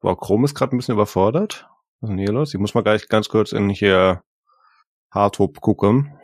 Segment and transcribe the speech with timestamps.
[0.00, 1.68] Boah, Chrome ist gerade ein bisschen überfordert.
[2.00, 2.54] Was ist denn hier los?
[2.54, 4.22] Ich muss mal gleich ganz kurz in hier
[5.10, 6.16] Hardtop gucken.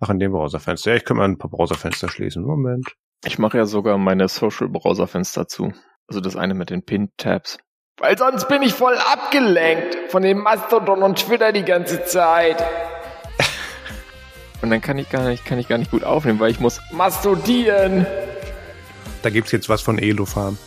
[0.00, 0.90] Ach, in dem Browserfenster.
[0.90, 2.42] Ja, ich könnte mal ein paar Browserfenster schließen.
[2.44, 2.96] Moment.
[3.24, 5.72] Ich mache ja sogar meine Social-Browser-Fenster zu.
[6.06, 7.58] Also das eine mit den Pin-Tabs.
[7.98, 12.62] Weil sonst bin ich voll abgelenkt von dem Mastodon und Twitter die ganze Zeit.
[14.62, 16.80] und dann kann ich gar nicht, kann ich gar nicht gut aufnehmen, weil ich muss
[16.92, 18.06] mastodieren.
[19.22, 20.58] Da gibt's jetzt was von Elofarm.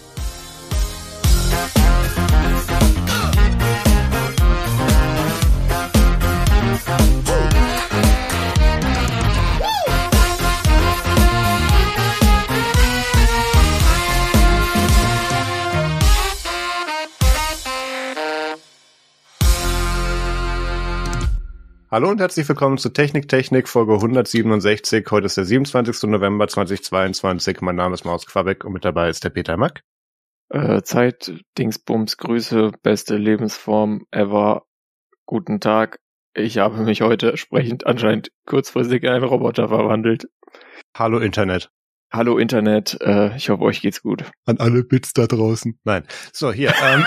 [21.91, 25.07] Hallo und herzlich willkommen zu Technik Technik Folge 167.
[25.09, 26.03] Heute ist der 27.
[26.03, 27.61] November 2022.
[27.61, 29.81] Mein Name ist Maus Quabeck und mit dabei ist der Peter Mack.
[30.49, 34.67] Äh, Zeit, Dingsbums, Grüße, beste Lebensform ever.
[35.25, 35.99] Guten Tag.
[36.35, 40.27] Ich habe mich heute entsprechend anscheinend kurzfristig in einen Roboter verwandelt.
[40.95, 41.71] Hallo Internet.
[42.13, 44.25] Hallo Internet, äh, ich hoffe, euch geht's gut.
[44.45, 45.79] An alle Bits da draußen.
[45.85, 46.05] Nein.
[46.33, 46.71] So, hier.
[46.83, 47.03] Ähm,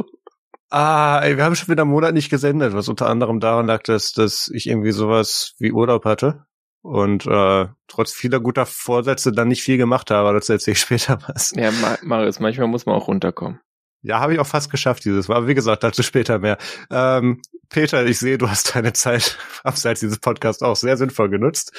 [0.70, 3.82] Ah, ey, wir haben schon wieder einen Monat nicht gesendet, was unter anderem daran lag,
[3.82, 6.44] dass, dass ich irgendwie sowas wie Urlaub hatte
[6.82, 10.80] und äh, trotz vieler guter Vorsätze dann nicht viel gemacht habe, aber das erzähle ich
[10.80, 11.52] später was.
[11.56, 11.70] Ja,
[12.02, 13.60] Marius, manchmal muss man auch runterkommen.
[14.02, 16.58] Ja, habe ich auch fast geschafft dieses Mal, aber wie gesagt, dazu später mehr.
[16.90, 21.72] Ähm, Peter, ich sehe, du hast deine Zeit abseits dieses Podcasts auch sehr sinnvoll genutzt.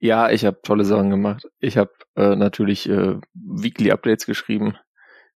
[0.00, 1.46] Ja, ich habe tolle Sachen gemacht.
[1.60, 4.76] Ich habe äh, natürlich äh, Weekly Updates geschrieben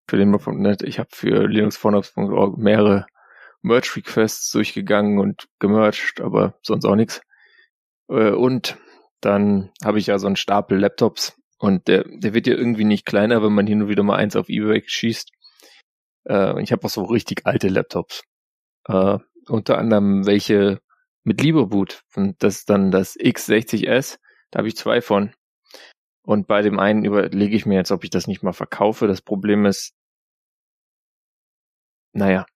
[0.08, 0.82] für den Mob.net.
[0.82, 3.06] Ich habe für linuxfornops.org mehrere
[3.62, 7.20] Merch-Requests durchgegangen und gemercht, aber sonst auch nichts.
[8.08, 8.78] Äh, und
[9.20, 13.04] dann habe ich ja so einen Stapel Laptops und der, der wird ja irgendwie nicht
[13.04, 15.30] kleiner, wenn man hin und wieder mal eins auf Ebay schießt.
[16.28, 18.22] Äh, ich habe auch so richtig alte Laptops.
[18.86, 20.80] Äh, unter anderem welche
[21.24, 22.02] mit Libreboot.
[22.14, 24.18] Und das ist dann das X60S.
[24.50, 25.32] Da habe ich zwei von.
[26.22, 29.06] Und bei dem einen überlege ich mir jetzt, ob ich das nicht mal verkaufe.
[29.06, 29.94] Das Problem ist,
[32.12, 32.46] naja,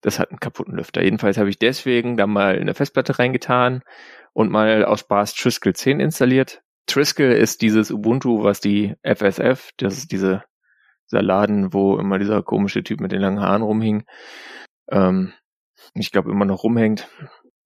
[0.00, 1.02] das hat einen kaputten Lüfter.
[1.02, 3.82] Jedenfalls habe ich deswegen da mal eine Festplatte reingetan
[4.32, 6.62] und mal aus Spaß Triskel 10 installiert.
[6.86, 10.42] Triskel ist dieses Ubuntu, was die FSF, das ist diese,
[11.10, 14.04] dieser Laden, wo immer dieser komische Typ mit den langen Haaren rumhing,
[14.90, 15.32] ähm,
[15.94, 17.08] ich glaube immer noch rumhängt.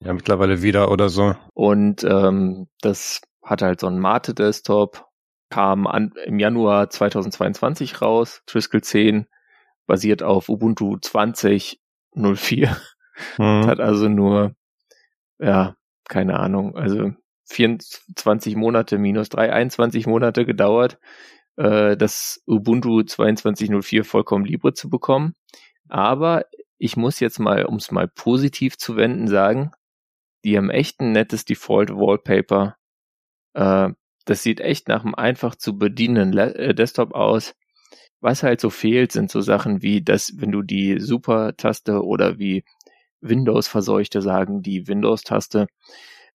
[0.00, 1.34] Ja, mittlerweile wieder oder so.
[1.54, 5.06] Und ähm, das hat halt so einen Mate-Desktop,
[5.50, 9.26] kam an, im Januar 2022 raus, Triskel 10,
[9.86, 12.76] basiert auf Ubuntu 20.04.
[13.38, 13.66] Mhm.
[13.66, 14.54] Hat also nur,
[15.38, 15.76] ja,
[16.08, 17.12] keine Ahnung, also
[17.46, 20.98] 24 Monate minus 3, 21 Monate gedauert,
[21.56, 25.34] äh, das Ubuntu 22.04 vollkommen Libre zu bekommen.
[25.88, 26.46] Aber
[26.78, 29.72] ich muss jetzt mal, um es mal positiv zu wenden, sagen,
[30.44, 32.76] die haben echt ein nettes Default Wallpaper.
[33.54, 33.90] Äh,
[34.24, 37.54] das sieht echt nach einem einfach zu bedienenden äh, Desktop aus.
[38.24, 42.64] Was halt so fehlt, sind so Sachen wie, dass wenn du die Super-Taste oder wie
[43.20, 45.66] Windows-Verseuchte sagen, die Windows-Taste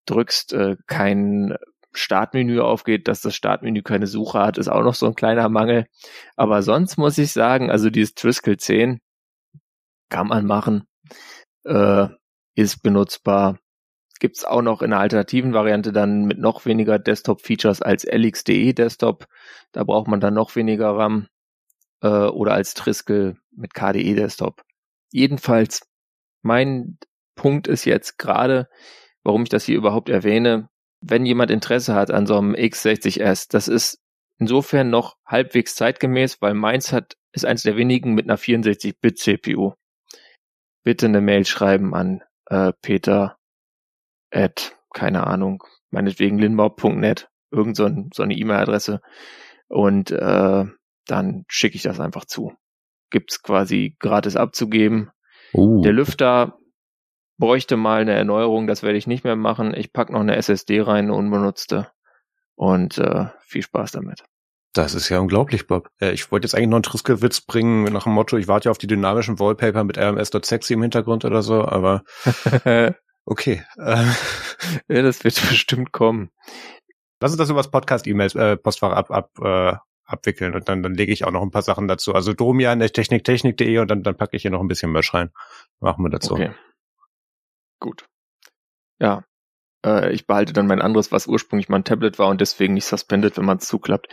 [0.06, 1.58] drückst, äh, kein
[1.92, 5.88] Startmenü aufgeht, dass das Startmenü keine Suche hat, ist auch noch so ein kleiner Mangel.
[6.36, 9.00] Aber sonst muss ich sagen, also dieses Triskel 10
[10.10, 10.84] kann man machen,
[11.66, 12.08] äh,
[12.54, 13.58] ist benutzbar.
[14.20, 19.26] Gibt's auch noch in einer alternativen Variante dann mit noch weniger Desktop-Features als LXDE Desktop.
[19.72, 21.30] Da braucht man dann noch weniger RAM
[22.02, 24.64] äh, oder als Triskel mit KDE Desktop.
[25.12, 25.82] Jedenfalls,
[26.42, 26.98] mein
[27.36, 28.70] Punkt ist jetzt gerade,
[29.24, 30.70] warum ich das hier überhaupt erwähne,
[31.02, 34.02] wenn jemand Interesse hat an so einem X60S, das ist
[34.38, 39.74] insofern noch halbwegs zeitgemäß, weil meins hat, ist eins der wenigen mit einer 64-Bit CPU.
[40.84, 43.38] Bitte eine Mail schreiben an äh, Peter
[44.32, 49.02] at, keine Ahnung, meinetwegen linbau.net, irgend so, ein, so eine E-Mail-Adresse.
[49.68, 50.66] Und äh,
[51.10, 52.54] dann schicke ich das einfach zu.
[53.10, 55.12] Gibt's quasi gratis abzugeben.
[55.54, 55.82] Uh.
[55.82, 56.58] Der Lüfter
[57.38, 59.74] bräuchte mal eine Erneuerung, das werde ich nicht mehr machen.
[59.74, 61.88] Ich pack noch eine SSD rein, eine unbenutzte.
[62.56, 64.24] Und äh, viel Spaß damit.
[64.74, 65.90] Das ist ja unglaublich, Bob.
[66.00, 68.72] Äh, ich wollte jetzt eigentlich noch einen Triskelwitz bringen nach dem Motto, ich warte ja
[68.72, 72.04] auf die dynamischen Wallpaper mit rms.sexy im Hintergrund oder so, aber
[73.26, 73.64] okay.
[73.78, 74.06] ja,
[74.88, 76.30] das wird bestimmt kommen.
[77.22, 79.78] Lass uns das über das Podcast-E-Mails, äh, Postfach ab, ab äh,
[80.10, 82.14] abwickeln und dann, dann lege ich auch noch ein paar Sachen dazu.
[82.14, 85.32] Also Domian, techniktechnik.de und dann, dann packe ich hier noch ein bisschen Merch rein.
[85.80, 86.34] Machen wir dazu.
[86.34, 86.52] Okay.
[87.80, 88.06] Gut.
[89.00, 89.24] Ja.
[89.86, 93.38] Äh, ich behalte dann mein anderes, was ursprünglich mein Tablet war und deswegen nicht suspended,
[93.38, 94.08] wenn man es zuklappt.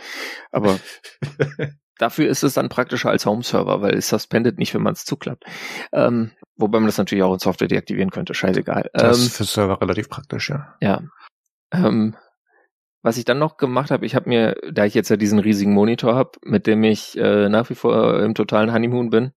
[0.51, 0.79] Aber
[1.97, 5.45] dafür ist es dann praktischer als Home-Server, weil es suspendet nicht, wenn man es zuklappt.
[5.91, 8.89] Ähm, wobei man das natürlich auch in Software deaktivieren könnte, scheißegal.
[8.93, 10.75] Das ähm, ist für Server relativ praktisch, ja.
[10.79, 11.01] Ja.
[11.71, 12.15] Ähm,
[13.07, 15.73] was ich dann noch gemacht habe, ich habe mir, da ich jetzt ja diesen riesigen
[15.73, 19.31] Monitor habe, mit dem ich äh, nach wie vor im totalen Honeymoon bin,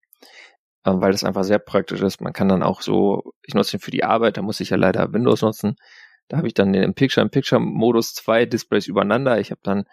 [0.83, 2.21] äh, weil das einfach sehr praktisch ist.
[2.21, 4.77] Man kann dann auch so, ich nutze ihn für die Arbeit, da muss ich ja
[4.77, 5.77] leider Windows nutzen.
[6.27, 9.39] Da habe ich dann im Picture-in-Picture-Modus zwei Displays übereinander.
[9.39, 9.85] Ich habe dann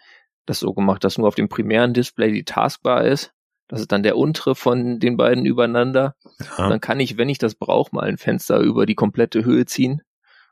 [0.44, 3.32] das so gemacht, dass nur auf dem primären Display die Taskbar ist.
[3.68, 6.16] Das ist dann der untere von den beiden übereinander.
[6.56, 6.68] Ja.
[6.68, 10.02] Dann kann ich, wenn ich das brauche, mal ein Fenster über die komplette Höhe ziehen.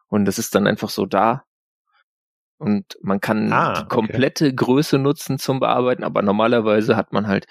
[0.07, 1.46] Und das ist dann einfach so da.
[2.59, 4.57] Und man kann ah, die komplette okay.
[4.57, 7.47] Größe nutzen zum Bearbeiten, aber normalerweise hat man halt,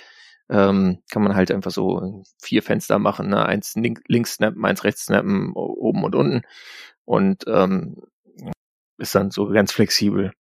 [0.50, 3.46] ähm, kann man halt einfach so vier Fenster machen, ne?
[3.46, 6.42] eins link, links snappen, eins rechts snappen, oben und unten.
[7.06, 8.02] Und ähm,
[8.98, 10.32] ist dann so ganz flexibel.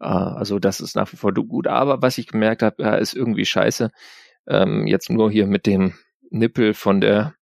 [0.00, 1.66] Äh, also das ist nach wie vor gut.
[1.66, 3.90] Aber was ich gemerkt habe, ja, ist irgendwie scheiße.
[4.48, 5.94] Ähm, jetzt nur hier mit dem
[6.30, 7.34] Nippel von der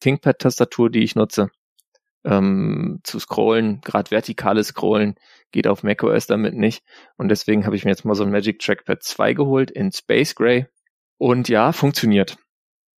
[0.00, 1.50] ThinkPad-Tastatur, die ich nutze,
[2.24, 5.14] ähm, zu scrollen, gerade vertikales Scrollen,
[5.52, 6.82] geht auf macOS damit nicht.
[7.16, 10.34] Und deswegen habe ich mir jetzt mal so ein Magic Trackpad 2 geholt in Space
[10.34, 10.66] Gray.
[11.18, 12.36] Und ja, funktioniert.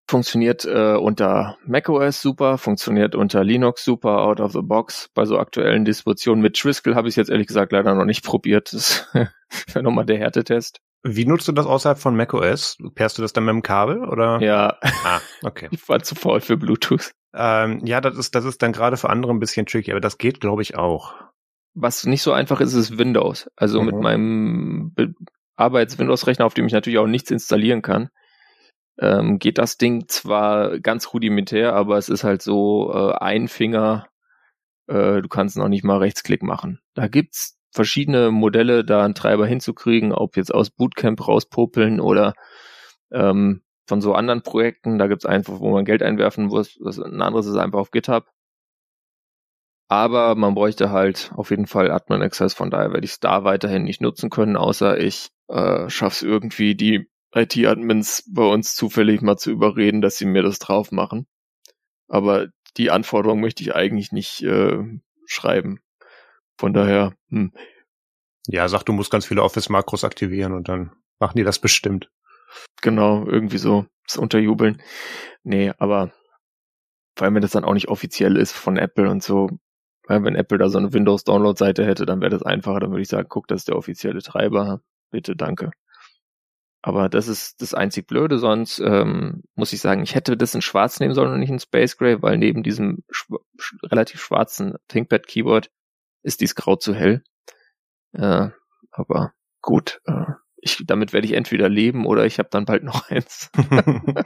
[0.09, 5.09] Funktioniert äh, unter macOS super, funktioniert unter Linux super, out of the box.
[5.15, 8.73] Bei so aktuellen Distributionen mit Triskel habe ich jetzt ehrlich gesagt leider noch nicht probiert.
[8.73, 10.81] Das wäre nochmal der Härtetest.
[11.03, 12.77] Wie nutzt du das außerhalb von macOS?
[12.95, 14.41] Pärst du das dann mit dem Kabel oder?
[14.43, 14.79] Ja.
[14.83, 15.69] Ah, okay.
[15.71, 17.13] Ich war zu faul für Bluetooth.
[17.35, 20.19] Ähm, ja, das ist, das ist dann gerade für andere ein bisschen tricky, aber das
[20.19, 21.15] geht, glaube ich, auch.
[21.75, 23.49] Was nicht so einfach ist, ist Windows.
[23.57, 23.87] Also mhm.
[23.87, 24.95] mit meinem
[25.57, 28.11] Arbeits-Windows-Rechner, auf dem ich natürlich auch nichts installieren kann,
[28.99, 34.09] ähm, geht das Ding zwar ganz rudimentär, aber es ist halt so äh, ein Finger,
[34.89, 36.81] äh, du kannst noch nicht mal Rechtsklick machen.
[36.95, 42.35] Da gibt's verschiedene Modelle, da einen Treiber hinzukriegen, ob jetzt aus Bootcamp rauspopeln oder
[43.13, 44.99] ähm, von so anderen Projekten.
[44.99, 46.79] Da gibt's einfach, wo man Geld einwerfen muss.
[46.83, 48.25] Das, ein anderes ist einfach auf GitHub.
[49.89, 53.43] Aber man bräuchte halt auf jeden Fall Admin Access, von daher werde ich es da
[53.43, 59.21] weiterhin nicht nutzen können, außer ich äh, schaffe es irgendwie, die IT-Admins bei uns zufällig
[59.23, 61.27] mal zu überreden, dass sie mir das drauf machen.
[62.07, 62.47] Aber
[62.77, 64.79] die Anforderung möchte ich eigentlich nicht äh,
[65.27, 65.81] schreiben.
[66.57, 67.53] Von daher, hm.
[68.47, 72.09] Ja, sag, du musst ganz viele Office-Makros aktivieren und dann machen die das bestimmt.
[72.83, 74.83] Genau, irgendwie so, das Unterjubeln.
[75.43, 76.13] Nee, aber
[77.17, 79.51] weil mir das dann auch nicht offiziell ist von Apple und so,
[80.07, 83.09] weil wenn Apple da so eine Windows-Download-Seite hätte, dann wäre das einfacher, dann würde ich
[83.09, 84.81] sagen, guck, das ist der offizielle Treiber.
[85.11, 85.71] Bitte, danke.
[86.83, 90.63] Aber das ist das einzig Blöde, sonst ähm, muss ich sagen, ich hätte das in
[90.63, 93.37] schwarz nehmen sollen und nicht in Space Gray, weil neben diesem schw
[93.85, 95.71] relativ schwarzen ThinkPad-Keyboard
[96.23, 97.23] ist dies grau zu hell.
[98.13, 98.49] Äh,
[98.91, 100.25] aber gut, äh,
[100.61, 103.51] ich, damit werde ich entweder leben oder ich habe dann bald noch eins.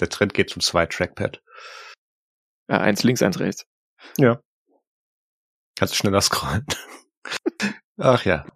[0.00, 1.42] Der Trend geht zum zwei Trackpad.
[2.68, 3.66] Ja, eins links, eins rechts.
[4.18, 4.40] Ja.
[5.76, 6.66] Kannst du schneller scrollen.
[7.98, 8.46] Ach ja.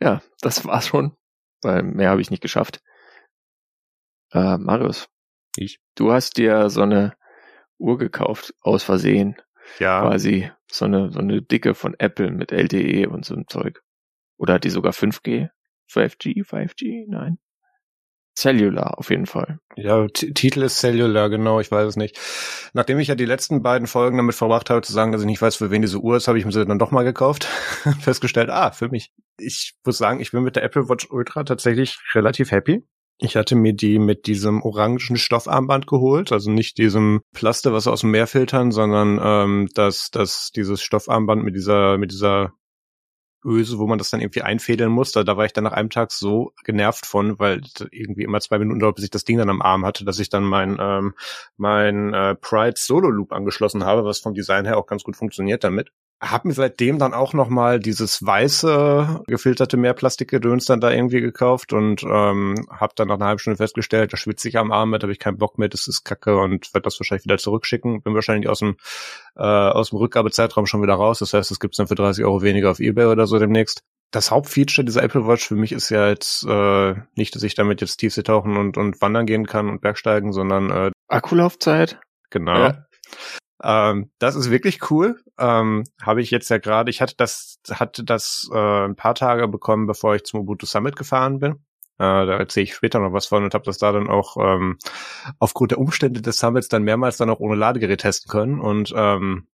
[0.00, 1.18] Ja, das war's schon
[1.62, 2.80] weil mehr habe ich nicht geschafft.
[4.32, 5.08] Äh, Marius.
[5.56, 5.80] Ich.
[5.94, 7.14] Du hast dir so eine
[7.78, 9.36] Uhr gekauft, aus Versehen.
[9.78, 10.00] Ja.
[10.02, 13.82] Quasi so eine, so eine dicke von Apple mit LTE und so ein Zeug.
[14.38, 15.50] Oder hat die sogar 5G?
[15.90, 17.04] 5G, 5G?
[17.08, 17.38] Nein.
[18.38, 19.58] Cellular auf jeden Fall.
[19.74, 22.18] Ja, Titel ist Cellular, genau, ich weiß es nicht.
[22.72, 25.42] Nachdem ich ja die letzten beiden Folgen damit verbracht habe, zu sagen, dass ich nicht
[25.42, 27.44] weiß, für wen diese Uhr ist, habe ich mir sie dann doch mal gekauft.
[28.00, 29.12] Festgestellt, ah, für mich.
[29.40, 32.84] Ich muss sagen, ich bin mit der Apple Watch Ultra tatsächlich relativ happy.
[33.20, 38.02] Ich hatte mir die mit diesem orangen Stoffarmband geholt, also nicht diesem Plaste, was aus
[38.02, 42.52] dem Meer filtern, sondern ähm, das, das dieses Stoffarmband mit dieser mit dieser
[43.44, 45.12] Öse, wo man das dann irgendwie einfädeln muss.
[45.12, 48.58] Da, da war ich dann nach einem Tag so genervt von, weil irgendwie immer zwei
[48.58, 51.14] Minuten dauert, bis ich das Ding dann am Arm hatte, dass ich dann mein, ähm,
[51.56, 55.64] mein äh, Pride Solo Loop angeschlossen habe, was vom Design her auch ganz gut funktioniert
[55.64, 55.92] damit.
[56.20, 61.72] Hab mir seitdem dann auch noch mal dieses weiße gefilterte Mehrplastikgedöns dann da irgendwie gekauft
[61.72, 65.02] und ähm, habe dann nach einer halben Stunde festgestellt, da schwitze ich am Arm mit,
[65.02, 68.02] habe ich keinen Bock mehr, das ist kacke und werde das wahrscheinlich wieder zurückschicken.
[68.02, 68.76] Bin wahrscheinlich aus dem
[69.36, 71.20] äh, aus dem Rückgabezeitraum schon wieder raus.
[71.20, 73.82] Das heißt, es gibt's dann für 30 Euro weniger auf Ebay oder so demnächst.
[74.10, 77.80] Das Hauptfeature dieser Apple Watch für mich ist ja jetzt äh, nicht, dass ich damit
[77.80, 82.00] jetzt Tiefsee tauchen und, und wandern gehen kann und Bergsteigen, sondern äh, Akkulaufzeit.
[82.30, 82.58] Genau.
[82.58, 82.86] Ja.
[83.62, 85.20] Ähm, das ist wirklich cool.
[85.38, 89.48] Ähm, Habe ich jetzt ja gerade, ich hatte das, hatte das äh, ein paar Tage
[89.48, 91.52] bekommen, bevor ich zum Ubuntu Summit gefahren bin.
[92.00, 94.78] Äh, da erzähle ich später noch was von und habe das da dann auch ähm,
[95.40, 98.60] aufgrund der Umstände des Summits dann mehrmals dann auch ohne Ladegerät testen können.
[98.60, 99.48] Und ähm,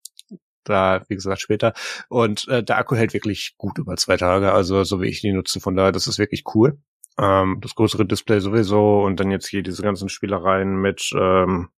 [0.64, 1.72] da, wie gesagt, später.
[2.08, 5.32] Und äh, der Akku hält wirklich gut über zwei Tage, also so wie ich die
[5.32, 5.60] nutze.
[5.60, 6.78] Von daher, das ist wirklich cool.
[7.18, 11.68] Ähm, das größere Display sowieso und dann jetzt hier diese ganzen Spielereien mit ähm,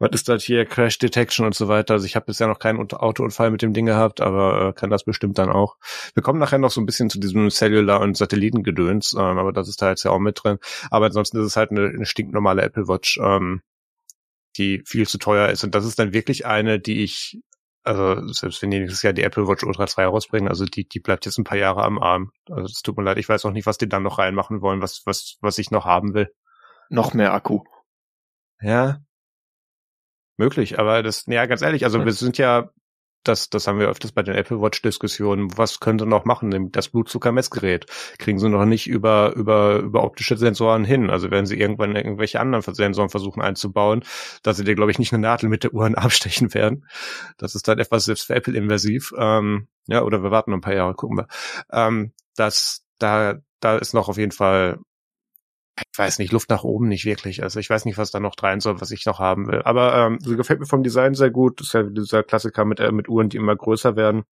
[0.00, 1.94] was ist das hier, Crash Detection und so weiter.
[1.94, 5.04] Also ich habe bisher noch keinen Autounfall mit dem Ding gehabt, aber äh, kann das
[5.04, 5.76] bestimmt dann auch.
[6.14, 9.68] Wir kommen nachher noch so ein bisschen zu diesem Cellular- und Satellitengedöns, ähm, aber das
[9.68, 10.58] ist da jetzt ja auch mit drin.
[10.90, 13.60] Aber ansonsten ist es halt eine, eine stinknormale Apple Watch, ähm,
[14.56, 15.64] die viel zu teuer ist.
[15.64, 17.38] Und das ist dann wirklich eine, die ich,
[17.82, 21.00] also selbst wenn die nächstes Jahr die Apple Watch Ultra 2 rausbringen, also die, die
[21.00, 22.32] bleibt jetzt ein paar Jahre am Arm.
[22.48, 24.80] Also es tut mir leid, ich weiß auch nicht, was die dann noch reinmachen wollen,
[24.80, 26.32] was, was, was ich noch haben will.
[26.88, 27.64] Noch mehr Akku.
[28.62, 29.00] Ja,
[30.40, 32.70] möglich, aber das, ja, ganz ehrlich, also wir sind ja,
[33.22, 35.56] das, das haben wir öfters bei den Apple Watch Diskussionen.
[35.58, 36.72] Was könnte noch machen?
[36.72, 37.84] Das Blutzuckermessgerät
[38.18, 41.10] kriegen sie noch nicht über, über, über optische Sensoren hin.
[41.10, 44.04] Also werden sie irgendwann irgendwelche anderen Sensoren versuchen einzubauen,
[44.42, 46.86] dass sie dir, glaube ich, nicht eine Nadel mit der Uhr abstechen werden.
[47.36, 49.12] Das ist dann etwas selbst für Apple invasiv.
[49.18, 51.26] Ähm, ja, oder wir warten noch ein paar Jahre, gucken wir.
[51.70, 54.78] Ähm, das, da, da ist noch auf jeden Fall
[55.92, 57.42] ich weiß nicht, Luft nach oben nicht wirklich.
[57.42, 59.62] Also ich weiß nicht, was da noch rein soll, was ich noch haben will.
[59.62, 61.60] Aber ähm, sie gefällt mir vom Design sehr gut.
[61.60, 64.24] Das ist ja dieser Klassiker mit, äh, mit Uhren, die immer größer werden.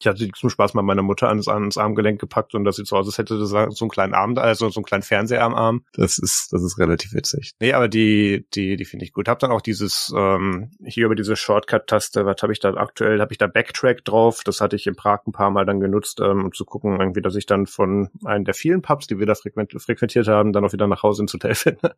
[0.00, 2.96] Ich hatte zum Spaß mal meine Mutter ans, ans Armgelenk gepackt und das sieht so
[2.96, 5.84] aus, als hätte das so einen kleinen Arm, also so einen kleinen Fernseher am Arm.
[5.92, 7.52] Das ist, das ist relativ witzig.
[7.60, 9.28] Nee, aber die, die, die finde ich gut.
[9.28, 13.32] Hab dann auch dieses, ähm, hier über diese Shortcut-Taste, was habe ich da aktuell, habe
[13.32, 14.40] ich da Backtrack drauf.
[14.42, 17.20] Das hatte ich in Prag ein paar Mal dann genutzt, ähm, um zu gucken, irgendwie,
[17.20, 20.64] dass ich dann von einem der vielen Pubs, die wir da frequent, frequentiert haben, dann
[20.64, 21.94] auch wieder nach Hause ins Hotel finde.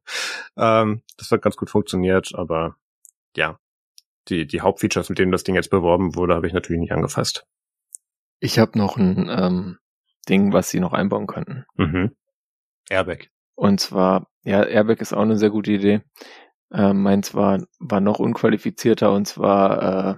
[0.56, 2.75] ähm, das hat ganz gut funktioniert, aber
[3.37, 3.59] ja,
[4.28, 7.44] die, die Hauptfeatures, mit denen das Ding jetzt beworben wurde, habe ich natürlich nicht angefasst.
[8.42, 9.78] Ich habe noch ein ähm,
[10.28, 11.64] Ding, was sie noch einbauen könnten.
[11.76, 12.16] Mhm.
[12.90, 13.28] Airbag.
[13.54, 16.02] Und zwar, ja, Airbag ist auch eine sehr gute Idee.
[16.72, 20.14] Äh, meins war, war noch unqualifizierter und zwar äh,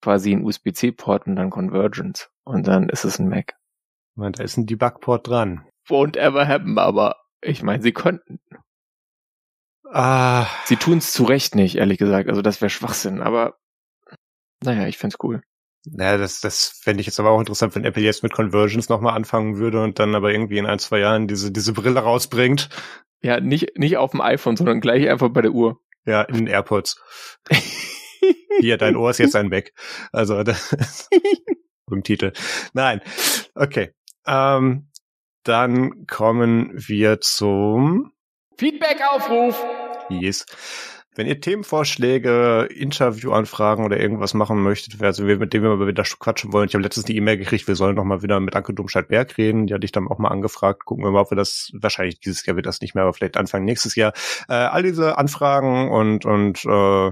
[0.00, 2.30] quasi ein USB-C-Port und dann Convergence.
[2.44, 3.56] Und dann ist es ein Mac.
[4.14, 5.66] Man, da ist ein Debug-Port dran.
[5.88, 8.38] Won't ever happen, aber ich meine, sie könnten.
[9.90, 10.46] Ah.
[10.66, 12.28] Sie tun es zu Recht nicht, ehrlich gesagt.
[12.28, 13.58] Also das wäre Schwachsinn, aber
[14.62, 15.42] naja, ich find's cool.
[15.84, 19.14] Naja, das, das fände ich jetzt aber auch interessant, wenn Apple jetzt mit Conversions nochmal
[19.14, 22.68] anfangen würde und dann aber irgendwie in ein, zwei Jahren diese, diese Brille rausbringt.
[23.20, 25.80] Ja, nicht, nicht auf dem iPhone, sondern gleich einfach bei der Uhr.
[26.04, 27.00] Ja, in den AirPods.
[28.60, 29.72] Hier, dein Ohr ist jetzt ein Weg.
[30.12, 30.76] Also, das
[31.90, 32.32] im Titel.
[32.72, 33.00] Nein.
[33.54, 33.92] Okay.
[34.26, 34.90] Ähm,
[35.44, 38.12] dann kommen wir zum
[38.56, 39.64] Feedback-Aufruf.
[40.08, 40.46] Yes.
[41.14, 46.54] Wenn ihr Themenvorschläge, Interviewanfragen oder irgendwas machen möchtet, also mit dem wir mal wieder quatschen
[46.54, 49.36] wollen, ich habe letztens die E-Mail gekriegt, wir sollen noch mal wieder mit Anke Domscheit-Berg
[49.36, 49.66] reden.
[49.66, 50.86] Die hatte ich dann auch mal angefragt.
[50.86, 53.36] Gucken wir mal, ob wir das, wahrscheinlich dieses Jahr wird das nicht mehr, aber vielleicht
[53.36, 54.14] Anfang nächstes Jahr.
[54.48, 57.10] Äh, all diese Anfragen und, und äh,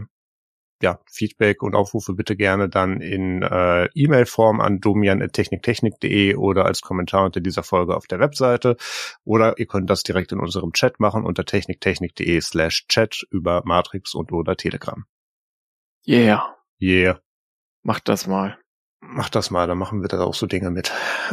[0.82, 7.24] ja, Feedback und Aufrufe bitte gerne dann in äh, E-Mail-Form an domian.techniktechnik.de oder als Kommentar
[7.24, 8.76] unter dieser Folge auf der Webseite.
[9.24, 14.14] Oder ihr könnt das direkt in unserem Chat machen unter techniktechnik.de slash chat über Matrix
[14.14, 15.04] und oder Telegram.
[16.06, 16.56] Yeah.
[16.80, 17.20] Yeah.
[17.82, 18.58] Macht das mal.
[19.00, 20.92] Macht das mal, dann machen wir da auch so Dinge mit.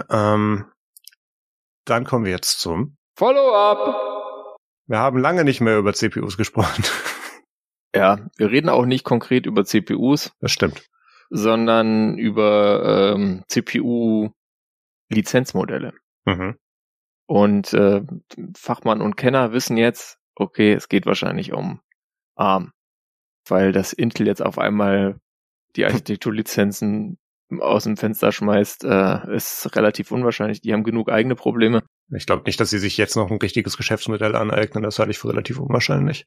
[0.10, 0.66] Ähm,
[1.86, 4.58] dann kommen wir jetzt zum Follow-up.
[4.88, 6.84] Wir haben lange nicht mehr über CPUs gesprochen.
[7.98, 10.32] Ja, wir reden auch nicht konkret über CPUs.
[10.40, 10.90] Das stimmt.
[11.30, 15.94] Sondern über ähm, CPU-Lizenzmodelle.
[16.26, 16.56] Mhm.
[17.26, 18.04] Und äh,
[18.56, 21.82] Fachmann und Kenner wissen jetzt, okay, es geht wahrscheinlich um
[22.36, 22.72] ARM.
[23.48, 25.20] Weil das Intel jetzt auf einmal
[25.76, 27.20] die Architekturlizenzen
[27.60, 30.62] aus dem Fenster schmeißt, äh, ist relativ unwahrscheinlich.
[30.62, 31.84] Die haben genug eigene Probleme.
[32.14, 34.84] Ich glaube nicht, dass sie sich jetzt noch ein richtiges Geschäftsmodell aneignen.
[34.84, 36.26] Das halte ich für relativ unwahrscheinlich.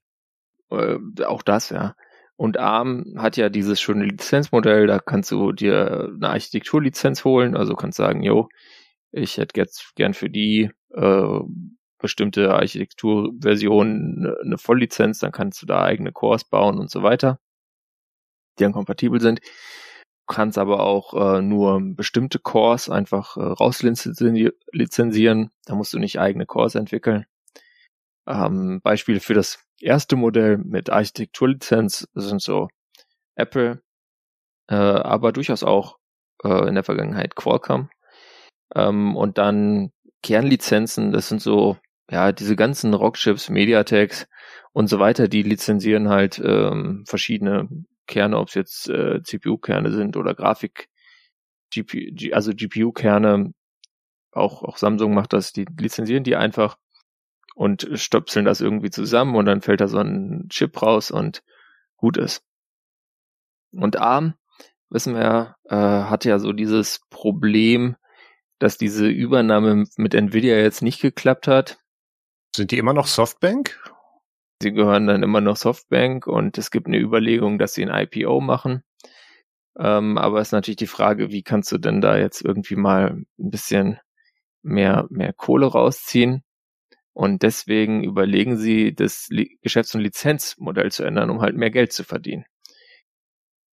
[0.71, 1.95] Äh, auch das, ja.
[2.37, 7.75] Und ARM hat ja dieses schöne Lizenzmodell, da kannst du dir eine Architekturlizenz holen, also
[7.75, 8.49] kannst sagen, jo,
[9.13, 11.39] ich hätte jetzt gern für die äh,
[11.99, 17.39] bestimmte Architekturversion eine Volllizenz, dann kannst du da eigene Cores bauen und so weiter,
[18.59, 19.41] die dann kompatibel sind.
[19.41, 26.21] Du kannst aber auch äh, nur bestimmte Cores einfach äh, rauslizenzieren, da musst du nicht
[26.21, 27.27] eigene Cores entwickeln.
[28.27, 32.69] Ähm, Beispiele für das erste Modell mit Architekturlizenz sind so
[33.35, 33.83] Apple,
[34.69, 35.99] äh, aber durchaus auch
[36.45, 37.91] äh, in der Vergangenheit Qualcomm.
[38.75, 41.79] Ähm, und dann Kernlizenzen, das sind so,
[42.11, 44.27] ja, diese ganzen Rockchips, Mediateks
[44.73, 47.69] und so weiter, die lizenzieren halt ähm, verschiedene
[48.07, 50.89] Kerne, ob es jetzt äh, CPU-Kerne sind oder Grafik,
[51.73, 53.53] GPU, also GPU-Kerne.
[54.33, 56.77] Auch, auch Samsung macht das, die lizenzieren die einfach
[57.61, 61.43] und stöpseln das irgendwie zusammen und dann fällt da so ein Chip raus und
[61.99, 62.43] gut ist.
[63.71, 64.33] Und ARM,
[64.89, 67.97] wissen wir, äh, hat ja so dieses Problem,
[68.61, 71.79] dass diese Übernahme mit Nvidia jetzt nicht geklappt hat.
[72.57, 73.79] Sind die immer noch Softbank?
[74.63, 78.41] Sie gehören dann immer noch Softbank und es gibt eine Überlegung, dass sie ein IPO
[78.41, 78.85] machen.
[79.79, 83.11] Ähm, aber es ist natürlich die Frage, wie kannst du denn da jetzt irgendwie mal
[83.11, 84.01] ein bisschen
[84.63, 86.43] mehr, mehr Kohle rausziehen?
[87.21, 89.29] Und deswegen überlegen sie, das
[89.61, 92.47] Geschäfts- und Lizenzmodell zu ändern, um halt mehr Geld zu verdienen.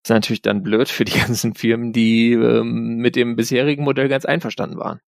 [0.02, 4.08] Das ist natürlich dann blöd für die ganzen Firmen, die ähm, mit dem bisherigen Modell
[4.08, 4.98] ganz einverstanden waren.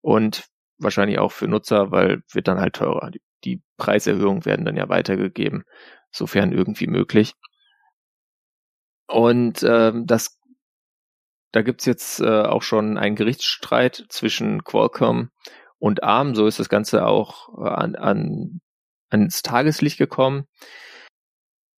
[0.00, 0.46] Und
[0.78, 3.12] wahrscheinlich auch für Nutzer, weil wird dann halt teurer.
[3.12, 5.62] Die, die Preiserhöhungen werden dann ja weitergegeben,
[6.10, 7.34] sofern irgendwie möglich.
[9.06, 10.40] Und ähm, das,
[11.52, 15.30] da gibt's jetzt äh, auch schon einen Gerichtsstreit zwischen Qualcomm
[15.82, 16.36] und ARM.
[16.36, 18.60] So ist das Ganze auch äh, an, an,
[19.10, 20.44] ans Tageslicht gekommen.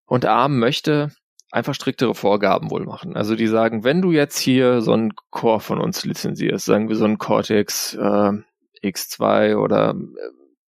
[0.06, 1.12] Und ARM möchte
[1.52, 3.16] einfach striktere Vorgaben wohl machen.
[3.16, 6.98] Also die sagen, wenn du jetzt hier so einen Core von uns lizenzierst, sagen wir
[6.98, 8.32] so einen Cortex äh,
[8.84, 9.96] X2 oder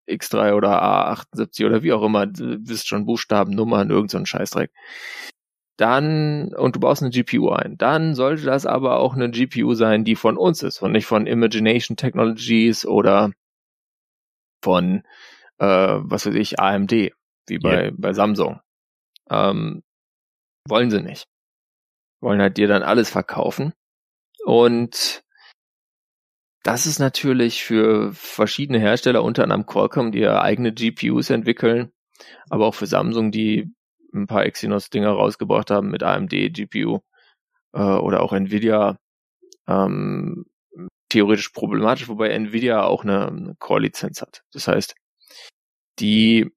[0.07, 4.19] äh, X3 oder A78 oder wie auch immer, du wisst schon Buchstaben, Nummern, irgend so
[4.19, 4.71] ein Scheißdreck.
[5.77, 10.05] Dann, und du baust eine GPU ein, dann sollte das aber auch eine GPU sein,
[10.05, 13.33] die von uns ist und nicht von Imagination Technologies oder
[14.63, 15.03] von,
[15.59, 17.93] äh, was weiß ich, AMD, wie bei, yeah.
[17.97, 18.61] bei Samsung.
[19.31, 19.83] Ähm,
[20.69, 21.27] wollen sie nicht.
[22.21, 23.75] Wollen halt dir dann alles verkaufen.
[24.45, 25.25] Und
[26.63, 31.93] das ist natürlich für verschiedene Hersteller, unter anderem Qualcomm, die ja eigene GPUs entwickeln,
[32.49, 33.75] aber auch für Samsung, die
[34.15, 37.01] ein paar Exynos-Dinger rausgebracht haben mit AMD-GPU
[37.73, 38.99] äh, oder auch Nvidia,
[39.69, 40.47] ähm,
[41.09, 44.43] theoretisch problematisch, wobei Nvidia auch eine, eine Core-Lizenz hat.
[44.53, 44.95] Das heißt,
[45.99, 46.51] die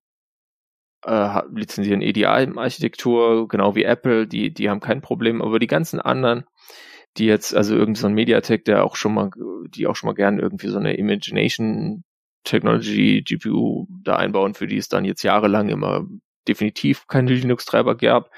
[1.06, 6.46] äh, lizenzieren EDI-Architektur, genau wie Apple, die, die haben kein Problem, aber die ganzen anderen,
[7.18, 9.30] die jetzt, also irgend so ein Mediatek, der auch schon mal,
[9.70, 12.04] die auch schon mal gern irgendwie so eine Imagination
[12.44, 16.06] Technology GPU da einbauen, für die es dann jetzt jahrelang immer
[16.48, 18.32] definitiv keine Linux-Treiber gab.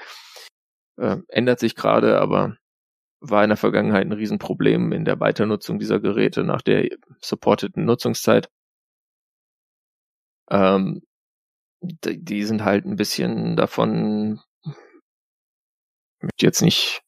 [0.96, 2.56] Äh, ändert sich gerade, aber
[3.20, 6.88] war in der Vergangenheit ein Riesenproblem in der Weiternutzung dieser Geräte nach der
[7.20, 8.50] supporteten Nutzungszeit.
[10.50, 11.02] Ähm,
[11.82, 17.02] die sind halt ein bisschen davon, ich möchte jetzt nicht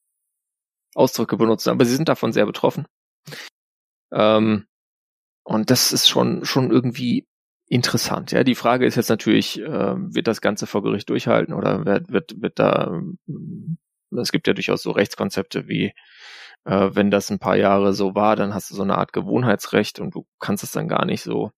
[0.94, 2.86] Ausdrücke benutzen, aber sie sind davon sehr betroffen.
[4.12, 4.66] Ähm,
[5.44, 7.26] und das ist schon, schon irgendwie
[7.72, 8.32] interessant.
[8.32, 9.64] Ja, die Frage ist jetzt natürlich, äh,
[9.96, 13.00] wird das Ganze vor Gericht durchhalten oder wird, wird, wird da,
[14.10, 15.94] es gibt ja durchaus so Rechtskonzepte wie,
[16.66, 20.00] äh, wenn das ein paar Jahre so war, dann hast du so eine Art Gewohnheitsrecht
[20.00, 21.50] und du kannst es dann gar nicht so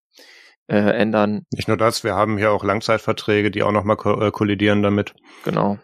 [0.69, 1.47] äh, ändern.
[1.53, 5.17] Nicht nur das, wir haben hier auch Langzeitverträge, die auch nochmal ko äh, kollidieren damit.
[5.45, 5.79] Genau.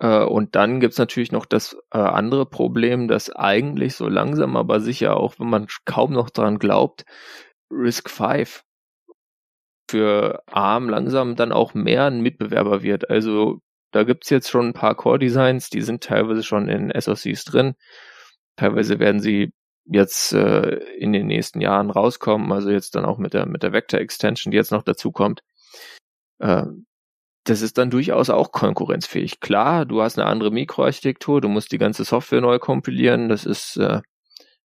[0.00, 4.80] Äh, und dann gibt's natürlich noch das äh, andere Problem, dass eigentlich so langsam aber
[4.80, 7.04] sicher, auch wenn man kaum noch dran glaubt,
[7.70, 8.64] Risk 5
[9.90, 13.10] für ARM langsam dann auch mehr ein Mitbewerber wird.
[13.10, 13.60] Also
[13.92, 17.74] da gibt's jetzt schon ein paar Core-Designs, die sind teilweise schon in SoCs drin.
[18.56, 19.52] Teilweise werden sie
[19.86, 23.72] jetzt äh, in den nächsten Jahren rauskommen, also jetzt dann auch mit der mit der
[23.72, 25.42] Vector Extension, die jetzt noch dazu kommt.
[26.38, 26.64] Äh,
[27.44, 29.40] das ist dann durchaus auch konkurrenzfähig.
[29.40, 33.76] Klar, du hast eine andere Mikroarchitektur, du musst die ganze Software neu kompilieren, das ist
[33.78, 34.02] äh,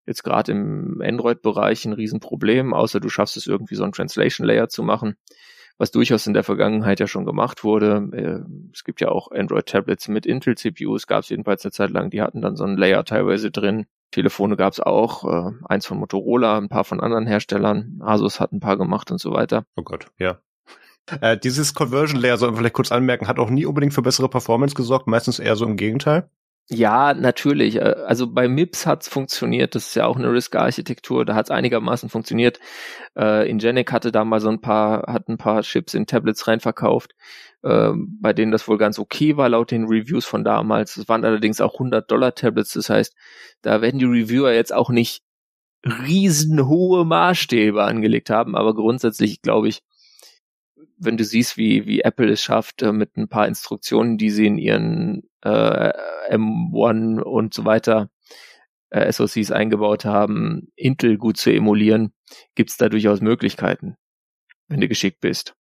[0.06, 4.70] jetzt gerade im Android-Bereich ein Riesenproblem, außer du schaffst es irgendwie so ein Translation Layer
[4.70, 5.16] zu machen,
[5.78, 8.10] was durchaus in der Vergangenheit ja schon gemacht wurde.
[8.14, 12.22] Äh, es gibt ja auch Android-Tablets mit Intel-CPUs, gab es jedenfalls eine Zeit lang, die
[12.22, 13.86] hatten dann so ein Layer teilweise drin.
[14.12, 18.54] Telefone gab es auch, äh, eins von Motorola, ein paar von anderen Herstellern, Asus hat
[18.54, 19.66] ein paar gemacht und so weiter.
[19.76, 20.40] Oh Gott, ja.
[21.22, 24.30] Äh, dieses Conversion Layer, soll man vielleicht kurz anmerken, hat auch nie unbedingt für bessere
[24.30, 26.30] Performance gesorgt, meistens eher so im Gegenteil.
[26.70, 27.76] Ja, natürlich.
[27.76, 29.76] Äh, also bei MIPS hat's funktioniert.
[29.76, 31.24] Das ist ja auch eine RISC-Architektur.
[31.24, 32.60] Da hat's einigermaßen funktioniert.
[33.16, 37.14] Äh, Ingenic hatte da mal so ein paar, hat ein paar Chips in Tablets reinverkauft,
[37.64, 40.98] äh, bei denen das wohl ganz okay war laut den Reviews von damals.
[40.98, 42.74] Es waren allerdings auch 100 Dollar Tablets.
[42.74, 43.14] Das heißt,
[43.62, 45.22] da werden die Reviewer jetzt auch nicht
[45.86, 48.56] riesenhohe Maßstäbe angelegt haben.
[48.56, 49.82] Aber grundsätzlich glaube ich,
[50.98, 54.48] wenn du siehst, wie, wie Apple es schafft, äh, mit ein paar Instruktionen, die sie
[54.48, 55.92] in ihren äh,
[56.32, 58.10] M1 und so weiter
[58.90, 62.14] äh, SoCs eingebaut haben, Intel gut zu emulieren,
[62.56, 63.96] gibt es da durchaus Möglichkeiten,
[64.68, 65.56] wenn du geschickt bist.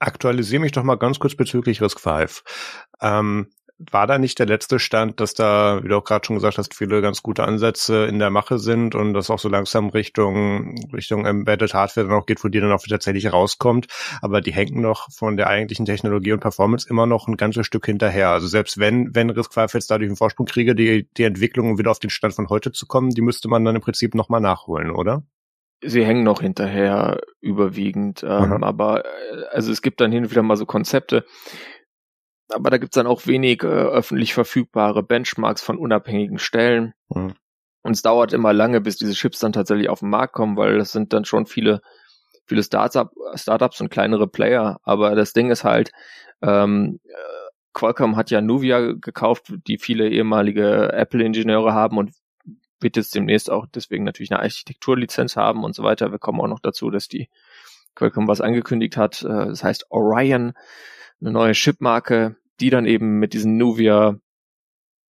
[0.00, 2.42] Aktualisiere mich doch mal ganz kurz bezüglich RISC-V.
[3.00, 6.58] Ähm, war da nicht der letzte Stand, dass da, wie du auch gerade schon gesagt
[6.58, 10.74] hast, viele ganz gute Ansätze in der Mache sind und das auch so langsam Richtung
[10.92, 13.86] Richtung Embedded Hardware dann auch geht, wo die dann auch tatsächlich rauskommt.
[14.20, 17.86] Aber die hängen noch von der eigentlichen Technologie und Performance immer noch ein ganzes Stück
[17.86, 18.30] hinterher.
[18.30, 21.92] Also selbst wenn wenn RISC-V jetzt dadurch einen Vorsprung kriege, die die Entwicklung um wieder
[21.92, 24.90] auf den Stand von heute zu kommen, die müsste man dann im Prinzip nochmal nachholen,
[24.90, 25.22] oder?
[25.80, 28.24] sie hängen noch hinterher überwiegend.
[28.26, 31.24] Ähm, aber äh, also es gibt dann hin und wieder mal so Konzepte,
[32.48, 36.94] aber da gibt's dann auch wenig äh, öffentlich verfügbare Benchmarks von unabhängigen Stellen.
[37.08, 37.34] Mhm.
[37.82, 40.78] Und es dauert immer lange, bis diese Chips dann tatsächlich auf den Markt kommen, weil
[40.78, 41.80] es sind dann schon viele,
[42.46, 44.80] viele Startup, Startups und kleinere Player.
[44.82, 45.92] Aber das Ding ist halt,
[46.42, 47.00] ähm,
[47.78, 52.12] Qualcomm hat ja Nuvia gekauft, die viele ehemalige Apple-Ingenieure haben und
[52.80, 56.10] wird jetzt demnächst auch deswegen natürlich eine Architekturlizenz haben und so weiter.
[56.10, 57.28] Wir kommen auch noch dazu, dass die
[57.94, 59.22] Qualcomm was angekündigt hat.
[59.22, 60.54] Äh, das heißt Orion,
[61.20, 64.18] eine neue Chipmarke, die dann eben mit diesen Nuvia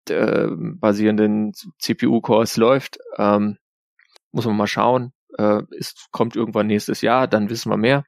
[0.08, 2.98] äh, basierenden CPU-Cores läuft.
[3.16, 3.58] Ähm,
[4.32, 5.12] muss man mal schauen.
[5.36, 8.04] Äh, es kommt irgendwann nächstes Jahr, dann wissen wir mehr.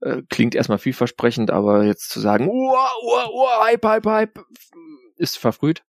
[0.00, 4.44] Äh, klingt erstmal vielversprechend, aber jetzt zu sagen, uah, uah, uah, hype, hype, hype,
[5.16, 5.84] ist verfrüht.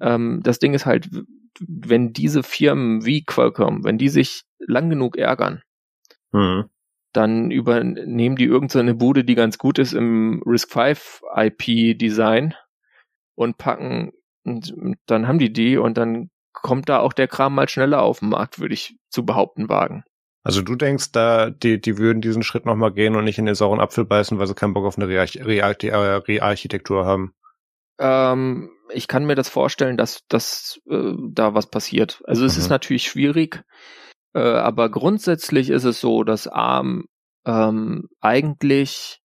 [0.00, 1.08] Ähm, das Ding ist halt,
[1.60, 5.62] wenn diese Firmen wie Qualcomm, wenn die sich lang genug ärgern,
[6.32, 6.64] mhm.
[7.16, 12.54] Dann übernehmen die irgendeine Bude, die ganz gut ist im RISC-V IP-Design
[13.34, 14.12] und packen,
[14.44, 14.74] und
[15.06, 18.28] dann haben die die und dann kommt da auch der Kram mal schneller auf den
[18.28, 20.04] Markt, würde ich zu behaupten wagen.
[20.42, 23.54] Also du denkst, da die, die würden diesen Schritt nochmal gehen und nicht in den
[23.54, 27.34] sauren Apfel beißen, weil sie keinen Bock auf eine Re-Architektur Re haben?
[27.98, 32.22] Ähm, ich kann mir das vorstellen, dass, dass äh, da was passiert.
[32.26, 32.60] Also es mhm.
[32.60, 33.64] ist natürlich schwierig,
[34.34, 37.06] äh, aber grundsätzlich ist es so, dass ARM
[37.46, 39.20] ähm, eigentlich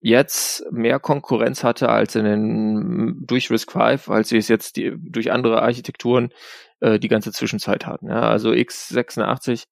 [0.00, 4.94] jetzt mehr Konkurrenz hatte als in den durch Risk V, als sie es jetzt die,
[4.98, 6.30] durch andere Architekturen
[6.80, 8.08] äh, die ganze Zwischenzeit hatten.
[8.08, 9.66] Ja, also x86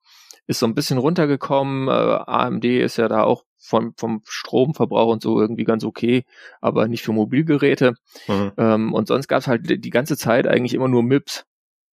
[0.46, 1.88] ist so ein bisschen runtergekommen.
[1.88, 1.90] Äh,
[2.26, 6.24] AMD ist ja da auch vom, vom Stromverbrauch und so irgendwie ganz okay,
[6.60, 7.94] aber nicht für Mobilgeräte.
[8.26, 8.52] Mhm.
[8.56, 11.46] Ähm, und sonst gab es halt die ganze Zeit eigentlich immer nur MIPS.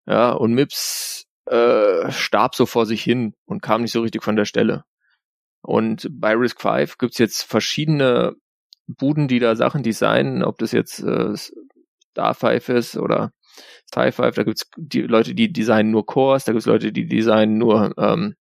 [0.08, 4.36] Ja, und MIPS äh, starb so vor sich hin und kam nicht so richtig von
[4.36, 4.84] der Stelle.
[5.62, 8.36] Und bei Risk V gibt's jetzt verschiedene
[8.88, 13.32] Buden, die da Sachen designen, ob das jetzt äh, Star 5 ist oder
[13.94, 17.94] Sci-Fi, da gibt's die Leute, die designen nur Cores, da gibt's Leute, die designen nur
[17.98, 18.36] ähm,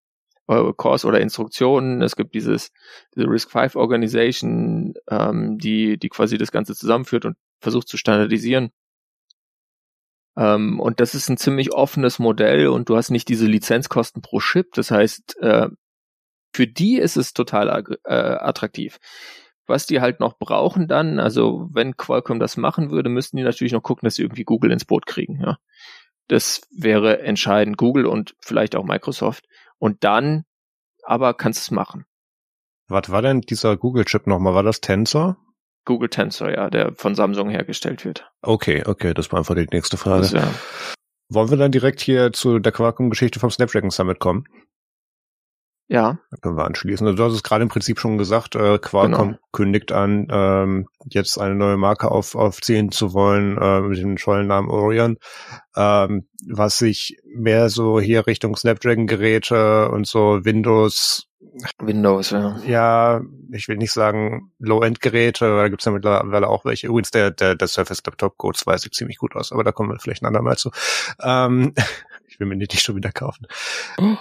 [0.47, 2.03] Kurs oder Instruktionen.
[2.03, 2.71] Es gibt dieses
[3.15, 8.71] diese Risk 5 Organization, ähm, die die quasi das Ganze zusammenführt und versucht zu standardisieren.
[10.37, 14.41] Ähm, und das ist ein ziemlich offenes Modell und du hast nicht diese Lizenzkosten pro
[14.41, 14.73] Chip.
[14.75, 15.69] Das heißt, äh,
[16.53, 18.99] für die ist es total äh, attraktiv.
[19.67, 23.73] Was die halt noch brauchen dann, also wenn Qualcomm das machen würde, müssten die natürlich
[23.73, 25.41] noch gucken, dass sie irgendwie Google ins Boot kriegen.
[25.41, 25.57] Ja,
[26.29, 27.79] das wäre entscheidend.
[27.79, 29.47] Google und vielleicht auch Microsoft.
[29.79, 30.45] Und dann
[31.03, 32.05] aber kannst du es machen.
[32.89, 34.55] Was war denn dieser Google-Chip nochmal?
[34.55, 35.39] War das Tensor?
[35.85, 38.27] Google Tensor, ja, der von Samsung hergestellt wird.
[38.43, 40.23] Okay, okay, das war einfach die nächste Frage.
[40.23, 40.49] Das, ja.
[41.29, 44.45] Wollen wir dann direkt hier zu der Qualcomm-Geschichte vom Snapdragon Summit kommen?
[45.89, 46.19] Ja.
[46.31, 47.07] Da können wir anschließen.
[47.07, 49.39] Also du hast es gerade im Prinzip schon gesagt, äh, Qualcomm genau.
[49.53, 54.47] kündigt an, ähm, jetzt eine neue Marke auf, aufziehen zu wollen äh, mit dem tollen
[54.47, 55.19] Namen Orion,
[55.77, 61.27] ähm, was sich mehr so hier Richtung Snapdragon-Geräte und so Windows
[61.79, 62.59] Windows, ja.
[62.67, 63.21] Ja,
[63.53, 66.89] ich will nicht sagen Low-End-Geräte, da gibt's ja mittlerweile auch welche.
[66.89, 69.91] Übrigens, der, der, der Surface Laptop Code 2 sieht ziemlich gut aus, aber da kommen
[69.91, 70.71] wir vielleicht ein andermal zu.
[71.23, 71.75] Ähm,
[72.27, 73.47] ich will mir nicht schon wieder kaufen.
[73.99, 74.17] Oh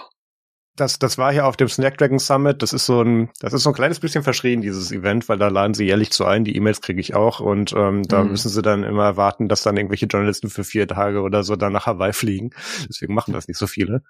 [0.75, 2.61] das, das war hier auf dem Snapdragon Summit.
[2.61, 5.47] Das ist so ein, das ist so ein kleines bisschen verschrien, dieses Event, weil da
[5.49, 6.45] laden sie jährlich zu ein.
[6.45, 8.31] Die E-Mails kriege ich auch und ähm, da mhm.
[8.31, 11.73] müssen sie dann immer warten, dass dann irgendwelche Journalisten für vier Tage oder so dann
[11.73, 12.51] nach Hawaii fliegen.
[12.89, 14.03] Deswegen machen das nicht so viele.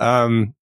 [0.00, 0.54] Ähm,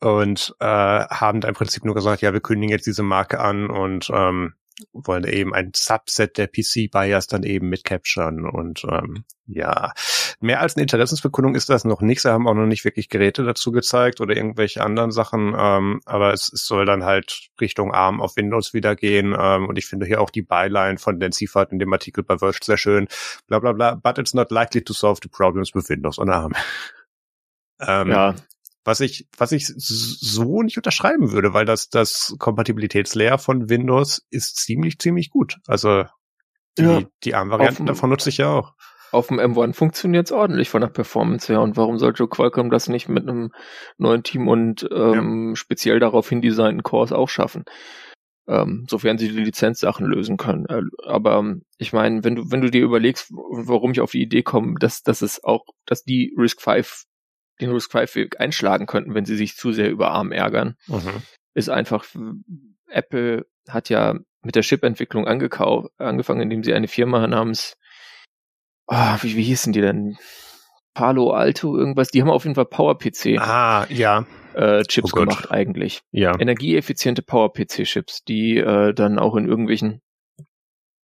[0.00, 3.70] und äh, haben da im Prinzip nur gesagt, ja, wir kündigen jetzt diese Marke an
[3.70, 4.54] und ähm,
[4.92, 9.92] wollen eben ein Subset der PC-Buyers dann eben mit capturen und ähm, ja,
[10.40, 12.20] mehr als eine Interessensbekundung ist das noch nicht.
[12.20, 16.32] Sie haben auch noch nicht wirklich Geräte dazu gezeigt oder irgendwelche anderen Sachen, ähm, aber
[16.32, 20.04] es, es soll dann halt Richtung ARM auf Windows wieder gehen ähm, und ich finde
[20.04, 23.08] hier auch die Byline von Dan Seifert in dem Artikel bei Verge sehr schön,
[23.46, 26.52] bla bla bla, but it's not likely to solve the problems with Windows on ARM.
[27.80, 28.34] ähm, ja,
[28.86, 34.56] was ich, was ich so nicht unterschreiben würde, weil das, das Kompatibilitätslayer von Windows ist
[34.56, 35.56] ziemlich, ziemlich gut.
[35.66, 36.04] Also
[36.78, 38.74] die, ja, die ARM-Varianten davon nutze ich ja auch.
[39.10, 41.62] Auf dem M1 funktioniert es ordentlich von der Performance her.
[41.62, 43.50] Und warum sollte Qualcomm das nicht mit einem
[43.98, 45.56] neuen Team und ähm, ja.
[45.56, 47.64] speziell darauf hin designten Cores auch schaffen?
[48.48, 50.66] ähm, sofern sie die Lizenzsachen lösen können.
[50.66, 54.22] Äh, aber ähm, ich meine, wenn du, wenn du dir überlegst, warum ich auf die
[54.22, 57.05] Idee komme, dass, dass es auch, dass die Risk 5
[57.60, 61.22] den Risk 5 Weg einschlagen könnten, wenn sie sich zu sehr über Arm ärgern, mhm.
[61.54, 62.04] ist einfach,
[62.88, 67.76] Apple hat ja mit der Chip-Entwicklung angefangen, indem sie eine Firma namens,
[68.86, 70.16] ah, wie, wie hießen die denn?
[70.94, 73.38] Palo Alto, irgendwas, die haben auf jeden Fall PowerPC.
[73.38, 74.24] Ah, ja.
[74.54, 76.00] Äh, Chips oh gemacht eigentlich.
[76.10, 76.38] Ja.
[76.38, 80.00] Energieeffiziente PowerPC-Chips, die äh, dann auch in irgendwelchen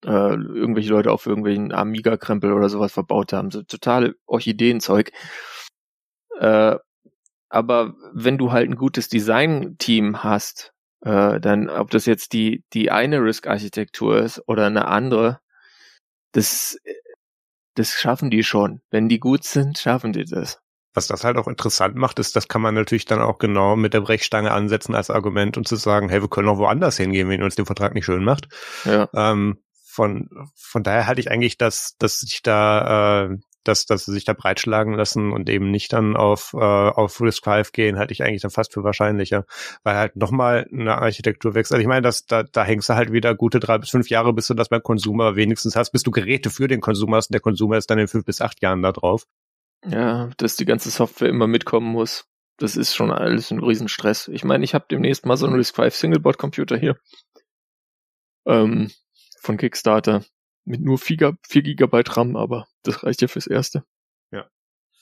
[0.04, 3.50] äh, irgendwelche Leute auf irgendwelchen Amiga-Krempel oder sowas verbaut haben.
[3.50, 5.12] So total Orchideenzeug.
[6.40, 6.76] Äh,
[7.50, 10.72] aber wenn du halt ein gutes Design-Team hast,
[11.02, 15.40] äh, dann ob das jetzt die, die eine Risk-Architektur ist oder eine andere,
[16.32, 16.78] das,
[17.74, 18.80] das schaffen die schon.
[18.90, 20.60] Wenn die gut sind, schaffen die das.
[20.94, 23.94] Was das halt auch interessant macht, ist, das kann man natürlich dann auch genau mit
[23.94, 27.42] der Brechstange ansetzen als Argument und zu sagen, hey, wir können auch woanders hingehen, wenn
[27.42, 28.48] uns den Vertrag nicht schön macht.
[28.84, 29.08] Ja.
[29.14, 34.12] Ähm, von, von daher halte ich eigentlich, dass, dass sich da äh, dass, dass sie
[34.12, 38.12] sich da breitschlagen lassen und eben nicht dann auf, äh, auf Risk 5 gehen, halte
[38.12, 39.44] ich eigentlich dann fast für wahrscheinlicher.
[39.82, 41.76] Weil halt nochmal eine Architektur wechselt.
[41.76, 44.32] Also ich meine, dass, da, da hängst du halt wieder gute drei bis fünf Jahre,
[44.32, 47.34] bis du das beim Konsumer wenigstens hast, bis du Geräte für den Konsumer hast und
[47.34, 49.26] der Konsumer ist dann in fünf bis acht Jahren da drauf.
[49.86, 52.26] Ja, dass die ganze Software immer mitkommen muss.
[52.58, 54.28] Das ist schon alles ein Riesenstress.
[54.28, 56.96] Ich meine, ich habe demnächst mal so einen Risk 5 Singleboard Computer hier.
[58.46, 58.90] Ähm,
[59.40, 60.24] von Kickstarter
[60.66, 63.84] mit nur 4, 4 Gigabyte RAM, aber das reicht ja fürs Erste.
[64.30, 64.46] Ja.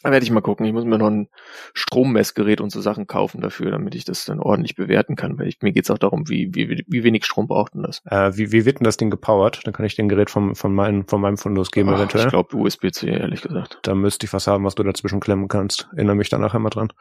[0.03, 0.65] Da werde ich mal gucken.
[0.65, 1.29] Ich muss mir noch ein
[1.75, 5.61] Strommessgerät und so Sachen kaufen dafür, damit ich das dann ordentlich bewerten kann, weil ich,
[5.61, 8.01] mir geht's auch darum, wie, wie, wie wenig Strom braucht denn das.
[8.05, 9.61] Äh, wie, wie wird denn das Ding gepowert?
[9.65, 12.27] Dann kann ich den Gerät vom, von, meinem von meinem Fundus geben Ach, eventuell.
[12.27, 13.81] Ich glaube USB-C, ehrlich gesagt.
[13.83, 15.89] Da müsste ich was haben, was du dazwischen klemmen kannst.
[15.93, 16.93] Erinnere mich dann nachher mal dran.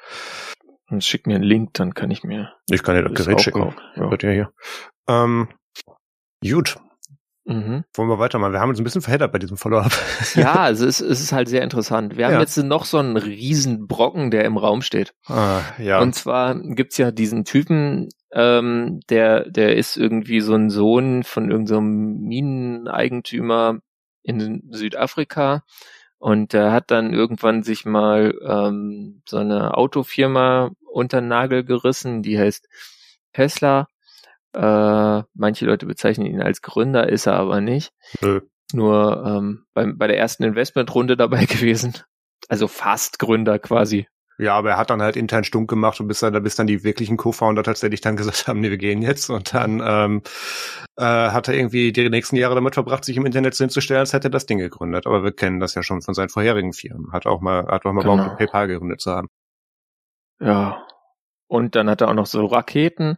[0.89, 2.53] Und schick mir einen Link, dann kann ich mir.
[2.69, 3.75] Ich kann dir das Gerät schicken.
[3.95, 4.09] Ja.
[4.09, 4.51] ja hier.
[5.07, 5.49] Ähm,
[6.41, 6.77] gut,
[7.47, 7.85] Mhm.
[7.93, 8.51] Wollen wir weitermachen?
[8.51, 9.91] Wir haben uns ein bisschen verheddert bei diesem Follow-up.
[10.35, 12.17] Ja, also es, es ist halt sehr interessant.
[12.17, 12.33] Wir ja.
[12.33, 15.13] haben jetzt noch so einen riesen Brocken, der im Raum steht.
[15.27, 16.01] Ah, ja.
[16.01, 21.49] Und zwar gibt's ja diesen Typen, ähm, der, der ist irgendwie so ein Sohn von
[21.49, 23.79] irgendeinem so Mineneigentümer
[24.23, 25.63] in Südafrika.
[26.19, 32.23] Und der hat dann irgendwann sich mal ähm, so eine Autofirma unter den Nagel gerissen,
[32.23, 32.67] die heißt
[33.31, 33.87] Tesla
[34.57, 37.91] äh, manche Leute bezeichnen ihn als Gründer, ist er aber nicht.
[38.21, 38.41] Nö.
[38.73, 41.93] Nur ähm, beim, bei der ersten Investmentrunde dabei gewesen.
[42.49, 44.07] Also fast Gründer quasi.
[44.39, 46.83] Ja, aber er hat dann halt intern stumm gemacht und bis dann, bis dann die
[46.83, 49.29] wirklichen Co-Founder tatsächlich dann gesagt haben, nee, wir gehen jetzt.
[49.31, 50.21] Und dann ähm,
[50.95, 54.13] äh, hat er irgendwie die nächsten Jahre damit verbracht, sich im Internet so hinzustellen, als
[54.13, 55.07] hätte er das Ding gegründet.
[55.07, 57.11] Aber wir kennen das ja schon von seinen vorherigen Firmen.
[57.13, 58.35] Hat auch mal, hat auch mal genau.
[58.35, 59.27] PayPal gegründet zu haben.
[60.39, 60.85] Ja.
[61.47, 63.17] Und dann hat er auch noch so Raketen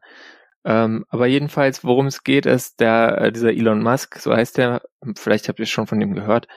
[0.65, 4.81] ähm, aber jedenfalls, worum es geht, ist der, äh, dieser Elon Musk, so heißt der,
[5.15, 6.47] vielleicht habt ihr schon von ihm gehört.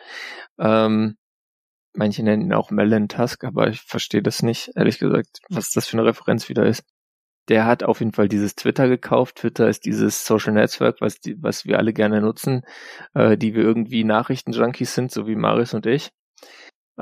[0.59, 1.17] Ähm,
[1.95, 5.89] manche nennen ihn auch Melon Tusk, aber ich verstehe das nicht, ehrlich gesagt, was das
[5.89, 6.85] für eine Referenz wieder ist.
[7.49, 9.37] Der hat auf jeden Fall dieses Twitter gekauft.
[9.37, 12.63] Twitter ist dieses Social Network, was, die, was wir alle gerne nutzen,
[13.15, 16.13] äh, die wir irgendwie Nachrichtenjunkies sind, so wie Marius und ich.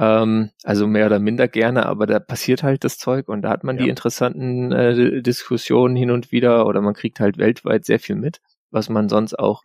[0.01, 3.65] Ähm, also mehr oder minder gerne, aber da passiert halt das Zeug und da hat
[3.65, 3.85] man ja.
[3.85, 8.41] die interessanten äh, Diskussionen hin und wieder oder man kriegt halt weltweit sehr viel mit,
[8.71, 9.63] was man sonst auch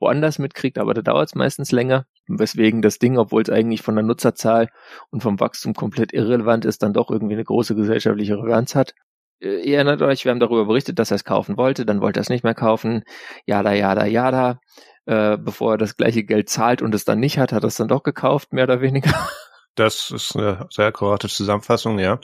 [0.00, 3.96] woanders mitkriegt, aber da dauert es meistens länger, weswegen das Ding, obwohl es eigentlich von
[3.96, 4.70] der Nutzerzahl
[5.10, 8.94] und vom Wachstum komplett irrelevant ist, dann doch irgendwie eine große gesellschaftliche Relevanz hat.
[9.40, 12.20] Äh, ihr erinnert euch, wir haben darüber berichtet, dass er es kaufen wollte, dann wollte
[12.20, 13.02] er es nicht mehr kaufen,
[13.44, 14.58] jada, jada, jada.
[15.04, 17.76] Äh, bevor er das gleiche Geld zahlt und es dann nicht hat, hat er es
[17.76, 19.12] dann doch gekauft, mehr oder weniger.
[19.76, 22.18] Das ist eine sehr akkurate Zusammenfassung, ja.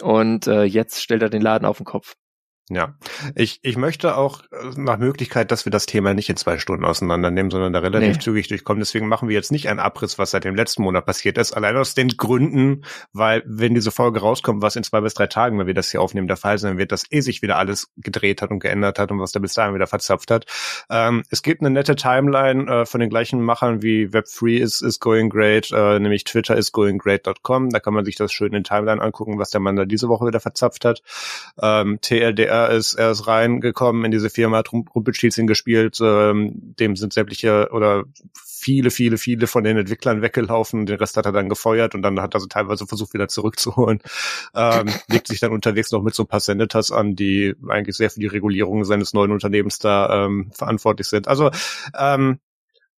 [0.00, 2.14] Und äh, jetzt stellt er den Laden auf den Kopf.
[2.70, 2.94] Ja,
[3.34, 6.84] ich, ich möchte auch äh, nach Möglichkeit, dass wir das Thema nicht in zwei Stunden
[6.84, 8.22] auseinandernehmen, sondern da relativ nee.
[8.22, 8.78] zügig durchkommen.
[8.78, 11.52] Deswegen machen wir jetzt nicht einen Abriss, was seit dem letzten Monat passiert ist.
[11.52, 15.58] Allein aus den Gründen, weil wenn diese Folge rauskommt, was in zwei bis drei Tagen,
[15.58, 18.42] wenn wir das hier aufnehmen, der Fall sein wird, dass eh sich wieder alles gedreht
[18.42, 20.46] hat und geändert hat und was da bis dahin wieder verzapft hat.
[20.88, 25.00] Ähm, es gibt eine nette Timeline äh, von den gleichen Machern wie Web3 is, is
[25.00, 27.70] going great, äh, nämlich Twitter is going great.com.
[27.70, 30.26] Da kann man sich das schön in Timeline angucken, was der Mann da diese Woche
[30.26, 31.02] wieder verzapft hat.
[31.60, 36.96] Ähm, TLDR er ist, er ist reingekommen in diese Firma, hat Rumpelstilzchen gespielt, ähm, dem
[36.96, 41.48] sind sämtliche oder viele, viele, viele von den Entwicklern weggelaufen, den Rest hat er dann
[41.48, 44.00] gefeuert und dann hat er so teilweise versucht, wieder zurückzuholen.
[44.54, 48.10] Ähm, legt sich dann unterwegs noch mit so ein paar Senators an, die eigentlich sehr
[48.10, 51.28] für die Regulierung seines neuen Unternehmens da ähm, verantwortlich sind.
[51.28, 51.50] Also
[51.98, 52.38] ähm,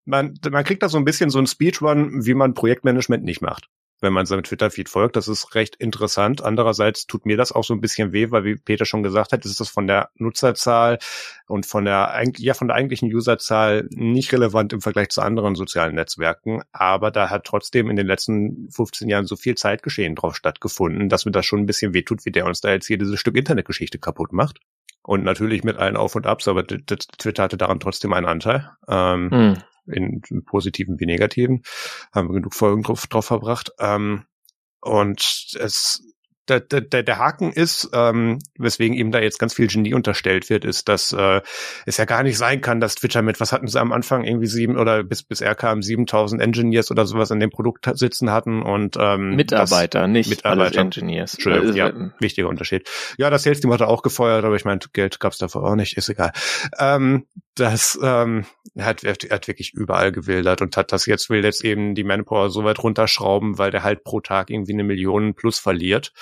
[0.04, 3.70] man, man kriegt da so ein bisschen so ein Speedrun, wie man Projektmanagement nicht macht
[4.00, 5.16] wenn man seinem Twitter-Feed folgt.
[5.16, 6.42] Das ist recht interessant.
[6.42, 9.44] Andererseits tut mir das auch so ein bisschen weh, weil wie Peter schon gesagt hat,
[9.44, 10.98] ist das von der Nutzerzahl
[11.46, 15.94] und von der, ja, von der eigentlichen Userzahl nicht relevant im Vergleich zu anderen sozialen
[15.94, 16.62] Netzwerken.
[16.72, 21.24] Aber da hat trotzdem in den letzten 15 Jahren so viel Zeitgeschehen drauf stattgefunden, dass
[21.24, 23.98] mir das schon ein bisschen wehtut, wie der uns da jetzt hier dieses Stück Internetgeschichte
[23.98, 24.60] kaputt macht.
[25.02, 28.70] Und natürlich mit allen Auf und Abs, aber Twitter hatte daran trotzdem einen Anteil.
[28.88, 31.62] Ähm, hm in, positiven wie negativen.
[32.12, 33.72] Haben wir genug Folgen drauf, drauf verbracht.
[33.78, 34.24] Ähm,
[34.80, 36.13] und es
[36.48, 40.64] der, der, der Haken ist, ähm, weswegen ihm da jetzt ganz viel Genie unterstellt wird,
[40.64, 41.40] ist, dass äh,
[41.86, 44.46] es ja gar nicht sein kann, dass Twitter mit, was hatten sie am Anfang, irgendwie
[44.46, 48.62] sieben oder bis, bis er kam, 7000 Engineers oder sowas in dem Produkt sitzen hatten
[48.62, 50.80] und ähm, Mitarbeiter, nicht Mitarbeiter.
[50.80, 51.34] Engineers.
[51.34, 52.88] Entschuldigung, also, ja, ähm, wichtiger Unterschied.
[53.16, 55.76] Ja, das Sales Team hat er auch gefeuert, aber ich meine, Geld gab's davor auch
[55.76, 56.32] nicht, ist egal.
[56.78, 58.44] Ähm, das ähm,
[58.78, 62.50] hat, er hat wirklich überall gewildert und hat das jetzt, will jetzt eben die Manpower
[62.50, 66.12] so weit runterschrauben, weil der halt pro Tag irgendwie eine Million plus verliert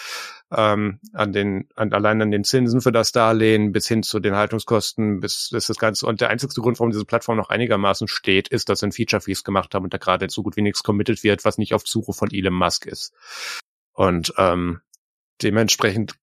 [0.54, 4.36] ähm, an den, an, allein an den Zinsen für das Darlehen bis hin zu den
[4.36, 6.06] Haltungskosten, bis, bis das Ganze.
[6.06, 9.22] Und der einzige Grund, warum diese Plattform noch einigermaßen steht, ist, dass sie ein Feature
[9.22, 11.84] Fees gemacht haben und da gerade so gut wie nichts committed wird, was nicht auf
[11.84, 13.14] Zuruf von Elon Musk ist.
[13.92, 14.80] Und ähm,
[15.42, 16.14] dementsprechend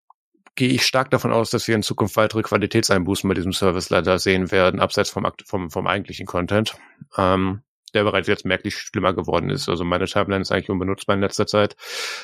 [0.56, 4.20] gehe ich stark davon aus, dass wir in Zukunft weitere Qualitätseinbußen bei diesem Service leider
[4.20, 6.76] sehen werden, abseits vom, vom, vom eigentlichen Content.
[7.18, 9.70] Ähm, der bereits jetzt merklich schlimmer geworden ist.
[9.70, 11.76] Also meine Timeline ist eigentlich unbenutzbar in letzter Zeit.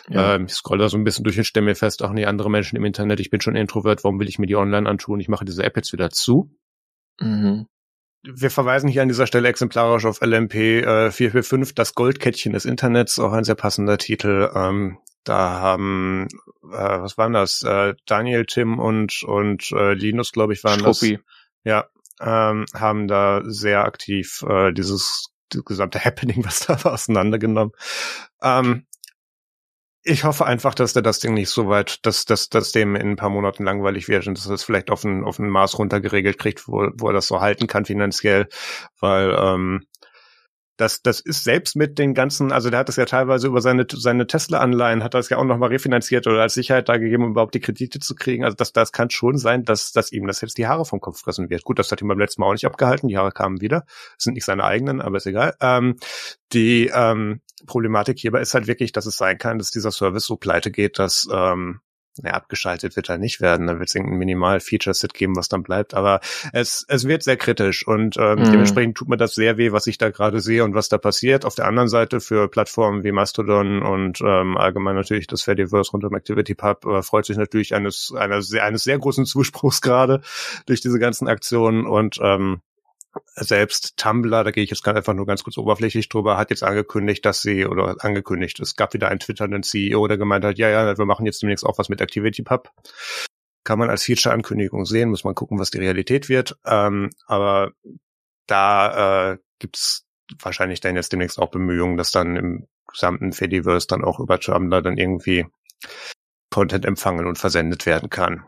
[0.09, 0.35] Ja.
[0.35, 2.49] Ähm, ich scroll da so ein bisschen durch und stelle mir fest, ach nee, andere
[2.49, 5.19] Menschen im Internet, ich bin schon Introvert, warum will ich mir die online antun?
[5.19, 6.51] Ich mache diese App jetzt wieder zu.
[7.19, 7.67] Mhm.
[8.23, 13.19] Wir verweisen hier an dieser Stelle exemplarisch auf LMP äh, 445, das Goldkettchen des Internets,
[13.19, 14.49] auch ein sehr passender Titel.
[14.55, 16.27] Ähm, da haben,
[16.63, 17.61] äh, was waren das?
[17.63, 21.17] Äh, Daniel, Tim und und äh, Linus, glaube ich, waren Struppi.
[21.17, 21.25] das.
[21.63, 21.85] Ja,
[22.19, 27.73] ähm, haben da sehr aktiv äh, dieses das gesamte Happening, was da war, auseinandergenommen.
[28.41, 28.85] Ähm,
[30.07, 33.11] ich hoffe einfach, dass der das Ding nicht so weit, dass, dass, dass dem in
[33.11, 35.79] ein paar Monaten langweilig wird und dass er es vielleicht auf ein, auf ein Maß
[35.79, 38.47] runtergeregelt kriegt, wo, wo er das so halten kann finanziell,
[38.99, 39.87] weil ähm,
[40.77, 43.85] das, das ist selbst mit den ganzen, also der hat das ja teilweise über seine,
[43.89, 47.55] seine Tesla-Anleihen, hat das ja auch nochmal refinanziert oder als Sicherheit da gegeben, um überhaupt
[47.55, 48.43] die Kredite zu kriegen.
[48.43, 51.21] Also das, das kann schon sein, dass, dass ihm das jetzt die Haare vom Kopf
[51.21, 51.63] fressen wird.
[51.63, 53.85] Gut, das hat ihm beim letzten Mal auch nicht abgehalten, die Haare kamen wieder,
[54.15, 55.55] das sind nicht seine eigenen, aber ist egal.
[55.61, 55.97] Ähm,
[56.51, 60.35] die ähm, Problematik hierbei ist halt wirklich, dass es sein kann, dass dieser Service so
[60.35, 61.79] pleite geht, dass ähm,
[62.23, 63.67] ja, abgeschaltet wird er nicht werden.
[63.67, 65.93] Da wird es irgendein Minimal-Feature-Set geben, was dann bleibt.
[65.93, 66.19] Aber
[66.53, 68.51] es, es wird sehr kritisch und ähm, mhm.
[68.51, 71.45] dementsprechend tut mir das sehr weh, was ich da gerade sehe und was da passiert.
[71.45, 76.03] Auf der anderen Seite für Plattformen wie Mastodon und ähm, allgemein natürlich das Fediverse rund
[76.05, 80.21] um ActivityPub äh, freut sich natürlich eines, einer sehr, eines sehr großen Zuspruchs gerade
[80.65, 82.61] durch diese ganzen Aktionen und ähm,
[83.35, 87.25] selbst Tumblr, da gehe ich jetzt einfach nur ganz kurz oberflächlich drüber, hat jetzt angekündigt,
[87.25, 90.97] dass sie, oder angekündigt, es gab wieder einen twitternden CEO, der gemeint hat, ja, ja,
[90.97, 92.69] wir machen jetzt demnächst auch was mit ActivityPub.
[93.63, 96.57] Kann man als Feature-Ankündigung sehen, muss man gucken, was die Realität wird.
[96.65, 97.71] Ähm, aber
[98.47, 100.05] da äh, gibt's
[100.39, 104.81] wahrscheinlich dann jetzt demnächst auch Bemühungen, dass dann im gesamten Fediverse dann auch über Tumblr
[104.81, 105.45] dann irgendwie
[106.51, 108.45] Content empfangen und versendet werden kann.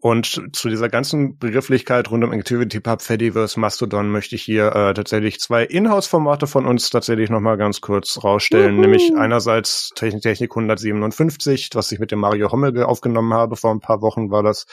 [0.00, 5.40] Und zu dieser ganzen Begrifflichkeit rund um ActivityPub, Fediverse, Mastodon möchte ich hier äh, tatsächlich
[5.40, 8.76] zwei Inhouse-Formate von uns tatsächlich nochmal ganz kurz rausstellen.
[8.76, 8.82] Juhu.
[8.82, 13.56] Nämlich einerseits Technik, Technik 157, was ich mit dem Mario Hommel aufgenommen habe.
[13.56, 14.66] Vor ein paar Wochen war das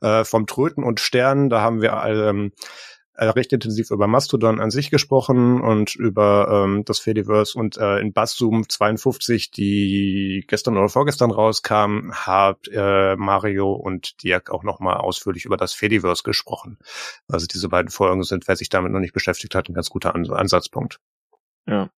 [0.00, 1.50] äh, vom Tröten und Sternen.
[1.50, 2.50] Da haben wir ähm, äh,
[3.26, 8.12] recht intensiv über Mastodon an sich gesprochen und über ähm, das Fediverse und äh, in
[8.12, 15.44] Basszoom 52, die gestern oder vorgestern rauskam, hat äh, Mario und Dirk auch nochmal ausführlich
[15.44, 16.78] über das Fediverse gesprochen.
[17.28, 20.14] Also diese beiden Folgen sind, wer sich damit noch nicht beschäftigt hat, ein ganz guter
[20.14, 21.00] Ansatzpunkt.
[21.66, 21.90] Ja.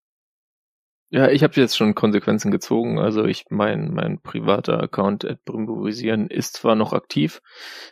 [1.13, 3.01] Ja, ich habe jetzt schon Konsequenzen gezogen.
[3.01, 7.43] Also ich mein mein privater Account at Brimbovisieren ist zwar noch aktiv,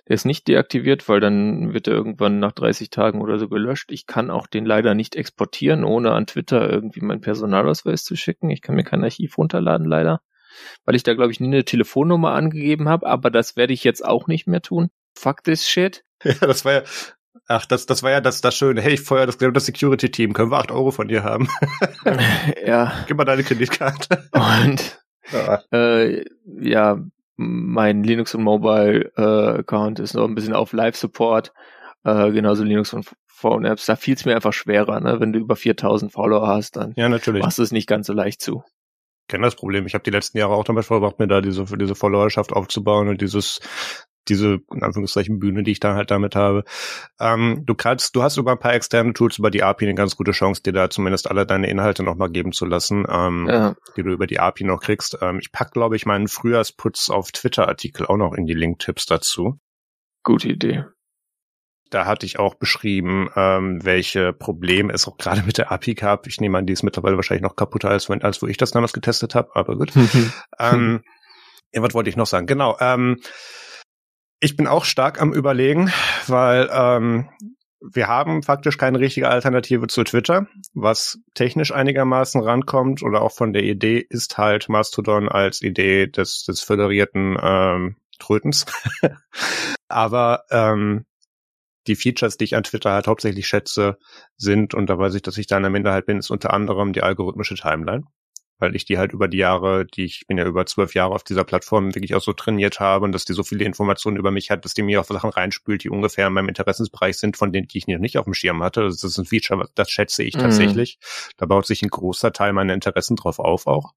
[0.07, 3.90] der ist nicht deaktiviert, weil dann wird er irgendwann nach 30 Tagen oder so gelöscht.
[3.90, 8.50] Ich kann auch den leider nicht exportieren, ohne an Twitter irgendwie meinen Personalausweis zu schicken.
[8.50, 10.20] Ich kann mir kein Archiv runterladen leider,
[10.85, 14.04] weil ich da glaube ich nie eine Telefonnummer angegeben habe, aber das werde ich jetzt
[14.04, 14.90] auch nicht mehr tun.
[15.16, 16.04] Fuck this shit.
[16.24, 16.83] Ja, das war ja,
[17.51, 18.83] Ach, das, das war ja das, das Schöne.
[18.83, 20.35] Hey, ich feuer das, das Security-Team.
[20.35, 21.49] Können wir acht Euro von dir haben?
[22.67, 22.93] ja.
[23.07, 24.29] Gib mal deine Kreditkarte.
[24.33, 26.25] Und ja, äh,
[26.61, 26.99] ja
[27.37, 31.55] mein Linux und Mobile äh, Account ist noch ein bisschen auf Live-Support.
[32.05, 33.87] Äh, genauso Linux und Phone-Apps.
[33.87, 35.19] Da fiel es mir einfach schwerer, ne?
[35.19, 37.43] Wenn du über 4000 Follower hast, dann ja, natürlich.
[37.43, 38.63] machst du es nicht ganz so leicht zu.
[39.23, 39.87] Ich kenne das Problem.
[39.87, 43.23] Ich habe die letzten Jahre auch damit verbracht, mir da diese, diese Followerschaft aufzubauen und
[43.23, 43.61] dieses
[44.29, 46.64] diese, in Anführungszeichen, Bühne, die ich dann halt damit habe.
[47.20, 50.16] Ähm, du kannst, du hast über ein paar externe Tools über die API eine ganz
[50.16, 53.74] gute Chance, dir da zumindest alle deine Inhalte nochmal geben zu lassen, ähm, ja.
[53.96, 55.18] die du über die API noch kriegst.
[55.20, 59.58] Ähm, ich pack, glaube ich, meinen Frühjahrsputz auf Twitter-Artikel auch noch in die Link-Tipps dazu.
[60.22, 60.85] Gute Idee.
[61.90, 66.26] Da hatte ich auch beschrieben, ähm, welche Probleme es auch gerade mit der API gab.
[66.26, 68.72] Ich nehme an, die ist mittlerweile wahrscheinlich noch kaputter, als, wenn, als wo ich das
[68.72, 69.92] damals getestet habe, aber gut.
[70.58, 71.02] ähm,
[71.72, 72.46] ja, was wollte ich noch sagen?
[72.46, 72.76] Genau.
[72.81, 73.20] Ähm,
[74.41, 75.93] ich bin auch stark am Überlegen,
[76.27, 77.29] weil ähm,
[77.81, 83.53] wir haben faktisch keine richtige Alternative zu Twitter, was technisch einigermaßen rankommt oder auch von
[83.53, 88.67] der Idee ist halt Mastodon als Idee des, des föderierten ähm, Trötens.
[89.89, 91.07] Aber ähm,
[91.87, 93.97] die Features, die ich an Twitter halt hauptsächlich schätze,
[94.37, 96.93] sind, und da weiß ich, dass ich da in der Minderheit bin, ist unter anderem
[96.93, 98.05] die algorithmische Timeline
[98.59, 101.25] weil ich die halt über die Jahre, die ich bin ja über zwölf Jahre auf
[101.25, 104.50] dieser Plattform wirklich auch so trainiert habe und dass die so viele Informationen über mich
[104.50, 107.69] hat, dass die mir auch Sachen reinspült, die ungefähr in meinem Interessensbereich sind, von denen
[107.69, 108.83] die ich nicht auf dem Schirm hatte.
[108.83, 110.40] Das ist ein Feature, das schätze ich mhm.
[110.40, 110.98] tatsächlich.
[111.37, 113.94] Da baut sich ein großer Teil meiner Interessen drauf auf auch.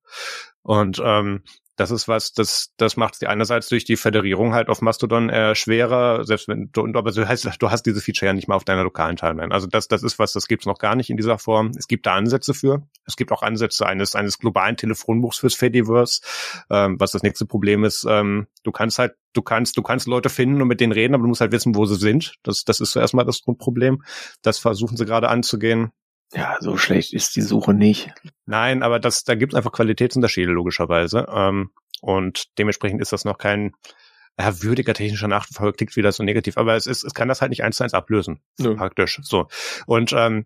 [0.63, 1.41] Und ähm,
[1.75, 5.55] das ist was, das, das macht es einerseits durch die Föderierung halt auf Mastodon äh,
[5.55, 8.65] schwerer, selbst wenn du, aber du hast, du hast diese Feature ja nicht mal auf
[8.65, 9.53] deiner lokalen Timeline.
[9.53, 11.71] Also das, das ist was, das gibt's noch gar nicht in dieser Form.
[11.77, 12.87] Es gibt da Ansätze für.
[13.05, 16.21] Es gibt auch Ansätze eines, eines globalen Telefonbuchs fürs Fediverse,
[16.69, 18.05] ähm, was das nächste Problem ist.
[18.07, 21.23] Ähm, du kannst halt, du kannst, du kannst Leute finden und mit denen reden, aber
[21.23, 22.35] du musst halt wissen, wo sie sind.
[22.43, 24.03] Das, das ist so erstmal das Grundproblem.
[24.41, 25.91] Das versuchen sie gerade anzugehen.
[26.33, 28.11] Ja, so schlecht ist die Suche nicht.
[28.45, 31.27] Nein, aber das, da gibt es einfach Qualitätsunterschiede logischerweise.
[31.33, 31.71] Ähm,
[32.01, 33.73] und dementsprechend ist das noch kein
[34.39, 37.49] ja, würdiger technischer Nachfolger klingt wieder so negativ, aber es ist, es kann das halt
[37.49, 38.41] nicht eins zu eins ablösen.
[38.59, 38.73] Ja.
[38.73, 39.19] Praktisch.
[39.23, 39.47] So.
[39.85, 40.45] Und ähm,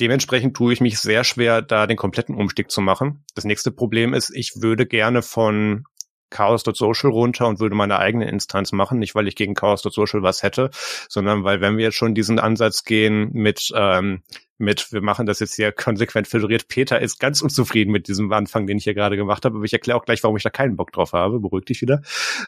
[0.00, 3.24] dementsprechend tue ich mich sehr schwer, da den kompletten Umstieg zu machen.
[3.34, 5.84] Das nächste Problem ist, ich würde gerne von
[6.30, 10.70] Chaos.social runter und würde meine eigene Instanz machen, nicht weil ich gegen Chaos.social was hätte,
[11.08, 14.22] sondern weil wenn wir jetzt schon diesen Ansatz gehen mit ähm,
[14.56, 16.68] mit, wir machen das jetzt hier konsequent föderiert.
[16.68, 19.72] Peter ist ganz unzufrieden mit diesem Anfang, den ich hier gerade gemacht habe, aber ich
[19.72, 21.40] erkläre auch gleich, warum ich da keinen Bock drauf habe.
[21.40, 22.02] Beruhig dich wieder.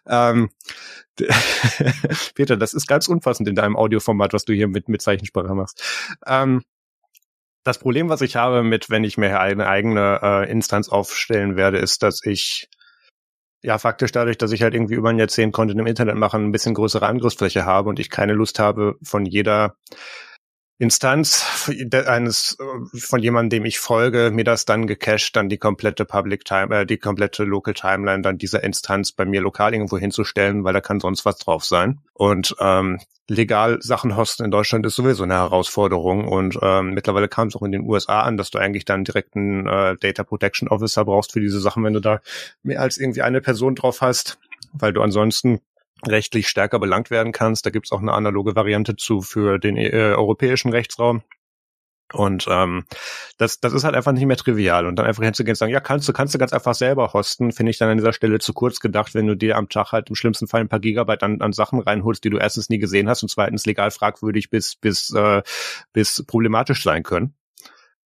[0.06, 0.50] Ähm,
[2.34, 5.82] Peter, das ist ganz unpassend in deinem Audioformat, was du hier mit, mit Zeichensprache machst.
[6.26, 6.62] Ähm,
[7.64, 11.78] das Problem, was ich habe mit, wenn ich mir eine eigene äh, Instanz aufstellen werde,
[11.78, 12.68] ist, dass ich
[13.62, 16.52] ja faktisch dadurch, dass ich halt irgendwie über ein Jahrzehnt Content im Internet machen, ein
[16.52, 19.76] bisschen größere Angriffsfläche habe und ich keine Lust habe, von jeder
[20.78, 21.70] Instanz
[22.06, 22.58] eines
[22.94, 26.86] von jemandem, dem ich folge, mir das dann gecached, dann die komplette Public Time, äh,
[26.86, 31.00] die komplette Local Timeline dann dieser Instanz bei mir lokal irgendwo hinzustellen, weil da kann
[31.00, 32.00] sonst was drauf sein.
[32.12, 32.98] Und ähm,
[33.28, 37.62] legal Sachen hosten in Deutschland ist sowieso eine Herausforderung und ähm, mittlerweile kam es auch
[37.62, 41.32] in den USA an, dass du eigentlich dann direkt einen äh, Data Protection Officer brauchst
[41.32, 42.20] für diese Sachen, wenn du da
[42.62, 44.38] mehr als irgendwie eine Person drauf hast,
[44.72, 45.60] weil du ansonsten
[46.06, 47.66] rechtlich stärker belangt werden kannst.
[47.66, 51.22] Da gibt's auch eine analoge Variante zu für den äh, europäischen Rechtsraum.
[52.12, 52.84] Und ähm,
[53.36, 54.86] das, das ist halt einfach nicht mehr trivial.
[54.86, 57.50] Und dann einfach hinzugehen und sagen, ja, kannst du, kannst du ganz einfach selber hosten,
[57.50, 60.08] finde ich dann an dieser Stelle zu kurz gedacht, wenn du dir am Tag halt
[60.08, 63.08] im schlimmsten Fall ein paar Gigabyte an, an Sachen reinholst, die du erstens nie gesehen
[63.08, 65.42] hast und zweitens legal fragwürdig bis, bis, äh,
[65.92, 67.34] bis problematisch sein können.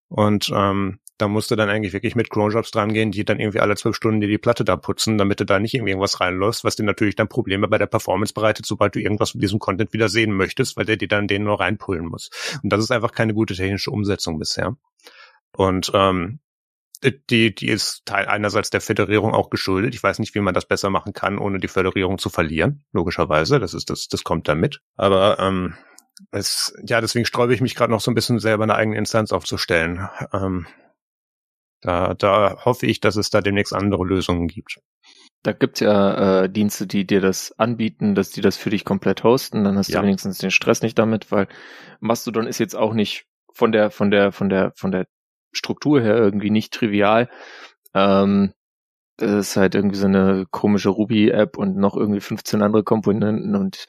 [0.09, 3.60] Und ähm, da musst du dann eigentlich wirklich mit Cronjobs dran gehen, die dann irgendwie
[3.60, 6.76] alle zwölf Stunden dir die Platte da putzen, damit du da nicht irgendwas reinläufst, was
[6.76, 10.08] dir natürlich dann Probleme bei der Performance bereitet, sobald du irgendwas mit diesem Content wieder
[10.08, 12.30] sehen möchtest, weil der dir dann den nur reinpullen muss.
[12.62, 14.76] Und das ist einfach keine gute technische Umsetzung bisher.
[15.52, 16.40] Und ähm,
[17.02, 19.94] die, die ist Teil einerseits der Föderierung auch geschuldet.
[19.94, 22.84] Ich weiß nicht, wie man das besser machen kann, ohne die Föderierung zu verlieren.
[22.92, 24.82] Logischerweise, das ist das, das kommt damit.
[24.96, 25.74] Aber ähm,
[26.30, 29.32] es, ja, deswegen sträube ich mich gerade noch so ein bisschen selber eine eigene Instanz
[29.32, 30.08] aufzustellen.
[30.32, 30.66] Ähm,
[31.80, 34.80] da, da hoffe ich, dass es da demnächst andere Lösungen gibt.
[35.42, 39.24] Da gibt's ja äh, Dienste, die dir das anbieten, dass die das für dich komplett
[39.24, 39.64] hosten.
[39.64, 40.00] Dann hast ja.
[40.00, 41.48] du wenigstens den Stress nicht damit, weil
[42.00, 45.06] Mastodon ist jetzt auch nicht von der von der von der von der
[45.52, 47.30] Struktur her irgendwie nicht trivial.
[47.94, 48.52] Ähm,
[49.16, 53.86] das ist halt irgendwie so eine komische Ruby-App und noch irgendwie 15 andere Komponenten und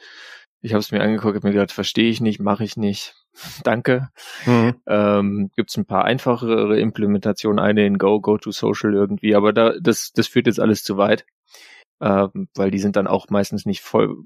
[0.62, 3.16] ich habe es mir angeguckt, habe mir gedacht, verstehe ich nicht, mache ich nicht.
[3.64, 4.10] Danke.
[4.46, 4.76] Mhm.
[4.88, 9.54] Ähm, Gibt es ein paar einfachere Implementationen, eine in Go, Go to Social irgendwie, aber
[9.54, 11.26] da, das, das führt jetzt alles zu weit,
[12.02, 14.18] ähm, weil die sind dann auch meistens nicht voll,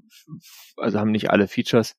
[0.76, 1.96] also haben nicht alle Features.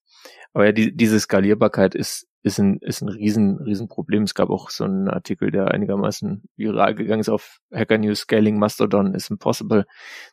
[0.52, 4.22] Aber ja, die, diese Skalierbarkeit ist, ist ein, ist ein riesen, riesen Problem.
[4.22, 8.58] Es gab auch so einen Artikel, der einigermaßen viral gegangen ist auf Hacker News Scaling
[8.58, 9.86] Mastodon is impossible.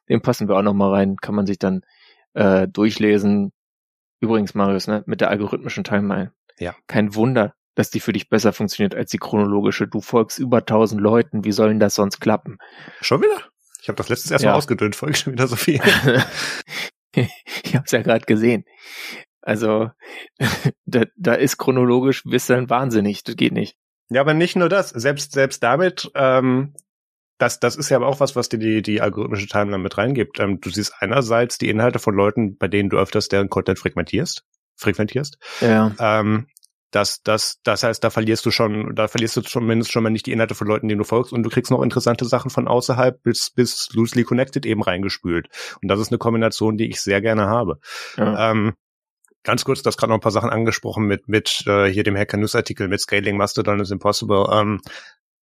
[0.09, 1.81] Den passen wir auch nochmal rein, kann man sich dann
[2.33, 3.51] äh, durchlesen.
[4.19, 6.31] Übrigens, Marius, ne, mit der algorithmischen Timeline.
[6.59, 6.75] Ja.
[6.87, 9.87] Kein Wunder, dass die für dich besser funktioniert als die chronologische.
[9.87, 11.43] Du folgst über tausend Leuten.
[11.43, 12.57] Wie sollen das sonst klappen?
[13.01, 13.41] Schon wieder?
[13.81, 14.57] Ich habe das letztes erstmal ja.
[14.57, 14.95] ausgedünnt.
[14.95, 15.79] Folge schon wieder so viel.
[17.15, 18.65] ich habe es ja gerade gesehen.
[19.45, 19.91] Also
[20.85, 23.77] da, da ist chronologisch bis dann wahnsinnig, das geht nicht.
[24.09, 24.89] Ja, aber nicht nur das.
[24.89, 26.73] Selbst selbst damit, ähm,
[27.37, 30.39] das das ist ja aber auch was, was dir die die algorithmische Timeline mit reingibt.
[30.39, 34.43] Ähm, du siehst einerseits die Inhalte von Leuten, bei denen du öfters deren Content frequentierst,
[34.75, 35.37] frequentierst.
[35.61, 35.93] Ja.
[35.99, 36.47] Ähm,
[36.91, 40.27] das, das, das heißt, da verlierst du schon, da verlierst du zumindest schon mal nicht
[40.27, 43.21] die Inhalte von Leuten, denen du folgst und du kriegst noch interessante Sachen von außerhalb
[43.21, 45.49] bis, bis loosely connected eben reingespült.
[45.81, 47.79] Und das ist eine Kombination, die ich sehr gerne habe.
[48.15, 48.51] Ja.
[48.51, 48.75] Ähm,
[49.43, 52.37] ganz kurz, das gerade noch ein paar Sachen angesprochen mit, mit äh, hier dem Hacker
[52.37, 54.47] News Artikel mit Scaling Mastodon is Impossible.
[54.53, 54.79] Ähm,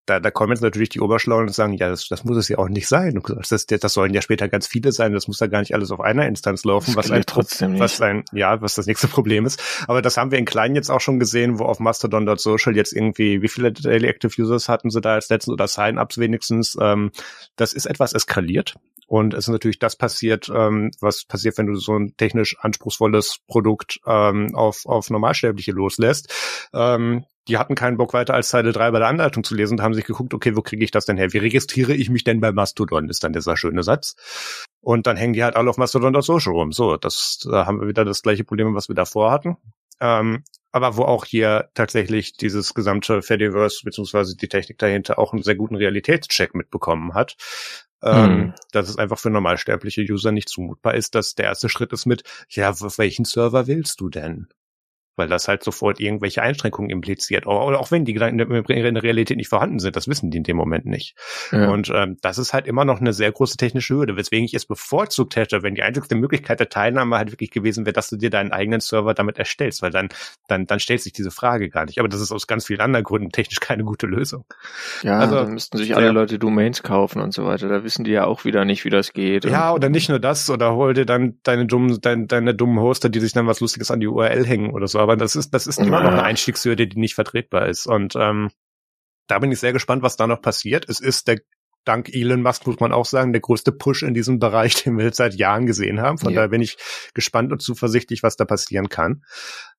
[0.07, 2.59] da, da kommen jetzt natürlich die Oberschlauen und sagen, ja, das, das muss es ja
[2.59, 3.23] auch nicht sein.
[3.49, 5.13] Das, das sollen ja später ganz viele sein.
[5.13, 8.25] Das muss ja gar nicht alles auf einer Instanz laufen, was ein, trotzdem was ein,
[8.33, 9.63] ja, was das nächste Problem ist.
[9.87, 13.43] Aber das haben wir in kleinen jetzt auch schon gesehen, wo auf Mastodon.social jetzt irgendwie,
[13.43, 16.77] wie viele Daily Active Users hatten sie da als letzten oder Sign-ups wenigstens.
[16.81, 17.13] Ähm,
[17.55, 18.75] das ist etwas eskaliert.
[19.07, 23.41] Und es ist natürlich das passiert, ähm, was passiert, wenn du so ein technisch anspruchsvolles
[23.47, 26.33] Produkt ähm, auf, auf Normalsterbliche loslässt.
[26.73, 29.83] Ähm, die hatten keinen Bock weiter als Zeile 3 bei der Anleitung zu lesen und
[29.83, 31.33] haben sich geguckt, okay, wo kriege ich das denn her?
[31.33, 33.09] Wie registriere ich mich denn bei Mastodon?
[33.09, 34.15] Ist dann dieser schöne Satz.
[34.81, 36.73] Und dann hängen die halt alle auf Mastodon.social rum.
[36.73, 39.57] So, das, da haben wir wieder das gleiche Problem, was wir davor hatten.
[40.01, 45.43] Ähm, aber wo auch hier tatsächlich dieses gesamte Fediverse beziehungsweise die Technik dahinter auch einen
[45.43, 47.37] sehr guten Realitätscheck mitbekommen hat.
[48.05, 48.55] Ähm, hm.
[48.73, 52.25] dass es einfach für normalsterbliche User nicht zumutbar ist, dass der erste Schritt ist mit,
[52.49, 54.49] ja, auf welchen Server willst du denn?
[55.17, 57.47] Weil das halt sofort irgendwelche Einschränkungen impliziert.
[57.47, 60.45] Oder auch wenn die Gedanken in der Realität nicht vorhanden sind, das wissen die in
[60.45, 61.15] dem Moment nicht.
[61.51, 61.71] Ja.
[61.71, 64.67] Und ähm, das ist halt immer noch eine sehr große technische Hürde, weswegen ich es
[64.67, 68.31] bevorzugt hätte, wenn die einzigste Möglichkeit der Teilnahme halt wirklich gewesen wäre, dass du dir
[68.31, 70.09] deinen eigenen Server damit erstellst, weil dann,
[70.49, 71.99] dann, dann stellt sich diese Frage gar nicht.
[71.99, 74.45] Aber das ist aus ganz vielen anderen Gründen technisch keine gute Lösung.
[75.03, 76.13] Ja, also dann müssten sich alle ja.
[76.13, 77.69] Leute Domains kaufen und so weiter.
[77.69, 79.45] Da wissen die ja auch wieder nicht, wie das geht.
[79.45, 83.09] Ja, oder nicht nur das, oder hol dir dann deine dummen, deine, deine dummen Hoster,
[83.09, 85.67] die sich dann was Lustiges an die URL hängen oder so aber das ist, das
[85.67, 87.87] ist immer noch eine Einstiegshürde, die nicht vertretbar ist.
[87.87, 88.51] Und ähm,
[89.27, 90.89] da bin ich sehr gespannt, was da noch passiert.
[90.89, 91.41] Es ist der
[91.85, 95.13] dank Elon Musk muss man auch sagen, der größte Push in diesem Bereich, den wir
[95.13, 96.19] seit Jahren gesehen haben.
[96.19, 96.37] Von ja.
[96.37, 96.77] daher bin ich
[97.15, 99.25] gespannt und zuversichtlich, was da passieren kann.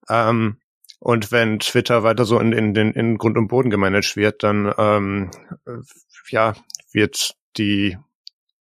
[0.10, 0.58] Ähm,
[1.00, 4.74] und wenn Twitter weiter so in, in, in, in Grund und Boden gemanagt wird, dann
[4.78, 5.32] ähm,
[6.30, 6.56] ja,
[6.94, 7.98] wird die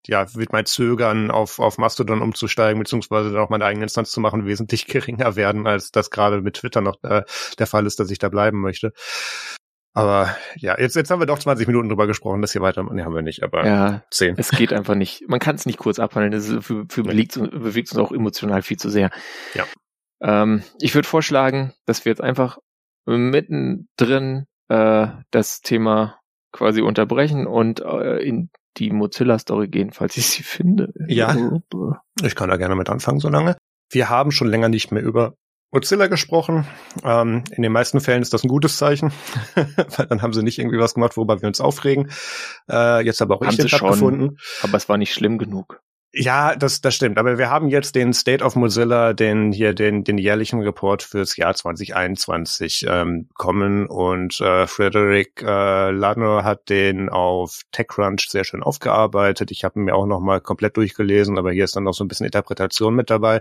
[0.06, 4.20] ja, wird mein Zögern auf, auf Mastodon umzusteigen, beziehungsweise dann auch meine eigene Instanz zu
[4.20, 7.22] machen, wesentlich geringer werden, als das gerade mit Twitter noch äh,
[7.58, 8.92] der Fall ist, dass ich da bleiben möchte.
[9.94, 13.02] Aber ja, jetzt, jetzt haben wir doch 20 Minuten drüber gesprochen, dass hier weiter, nee,
[13.02, 14.36] haben wir nicht, aber ja, 10.
[14.38, 15.28] Es geht einfach nicht.
[15.28, 18.62] Man kann es nicht kurz abhandeln, das ist, für, für bewegt, bewegt uns auch emotional
[18.62, 19.10] viel zu sehr.
[19.52, 19.66] Ja.
[20.22, 22.58] Ähm, ich würde vorschlagen, dass wir jetzt einfach
[23.04, 26.20] mittendrin äh, das Thema
[26.52, 30.92] quasi unterbrechen und äh, in die Mozilla-Story gehen, falls ich sie finde.
[31.08, 31.36] Ja,
[32.22, 33.56] ich kann da gerne mit anfangen, so lange.
[33.90, 35.34] Wir haben schon länger nicht mehr über
[35.72, 36.66] Mozilla gesprochen.
[37.02, 39.12] Ähm, in den meisten Fällen ist das ein gutes Zeichen,
[39.54, 42.10] weil dann haben sie nicht irgendwie was gemacht, worüber wir uns aufregen.
[42.70, 44.36] Äh, jetzt aber auch haben ich den gefunden.
[44.62, 45.82] Aber es war nicht schlimm genug.
[46.14, 47.16] Ja, das, das stimmt.
[47.16, 51.38] Aber wir haben jetzt den State of Mozilla, den hier den, den jährlichen Report fürs
[51.38, 58.62] Jahr 2021 ähm, kommen und äh, Frederick äh, Lano hat den auf TechCrunch sehr schön
[58.62, 59.50] aufgearbeitet.
[59.50, 62.08] Ich habe mir auch noch mal komplett durchgelesen, aber hier ist dann noch so ein
[62.08, 63.40] bisschen Interpretation mit dabei.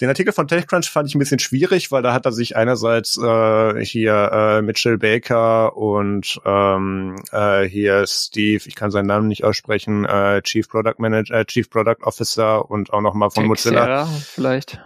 [0.00, 3.18] Den Artikel von TechCrunch fand ich ein bisschen schwierig, weil da hat er sich einerseits
[3.18, 9.44] äh, hier äh, Mitchell Baker und ähm, äh, hier Steve, ich kann seinen Namen nicht
[9.44, 14.06] aussprechen, äh, Chief Product Manager, äh, Chief Product Officer und auch nochmal von Mozilla.
[14.06, 14.80] vielleicht.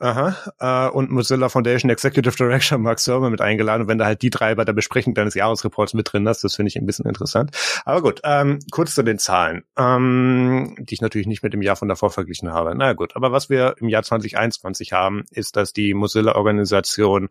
[0.00, 0.36] Aha.
[0.58, 3.82] Äh, und Mozilla Foundation Executive Director Mark Server mit eingeladen.
[3.82, 6.56] Und wenn da halt die drei bei der Besprechung deines Jahresreports mit drin hast, das
[6.56, 7.52] finde ich ein bisschen interessant.
[7.84, 11.76] Aber gut, ähm, kurz zu den Zahlen, ähm, die ich natürlich nicht mit dem Jahr
[11.76, 12.74] von davor verglichen habe.
[12.76, 17.28] Na gut, aber was wir im Jahr 2021 haben, ist, dass die Mozilla-Organisation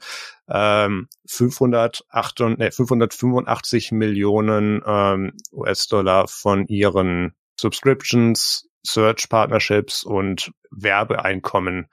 [0.47, 11.87] ähm, 508, nee, 585 Millionen ähm, US-Dollar von ihren Subscriptions Search Partnerships und Werbeeinkommen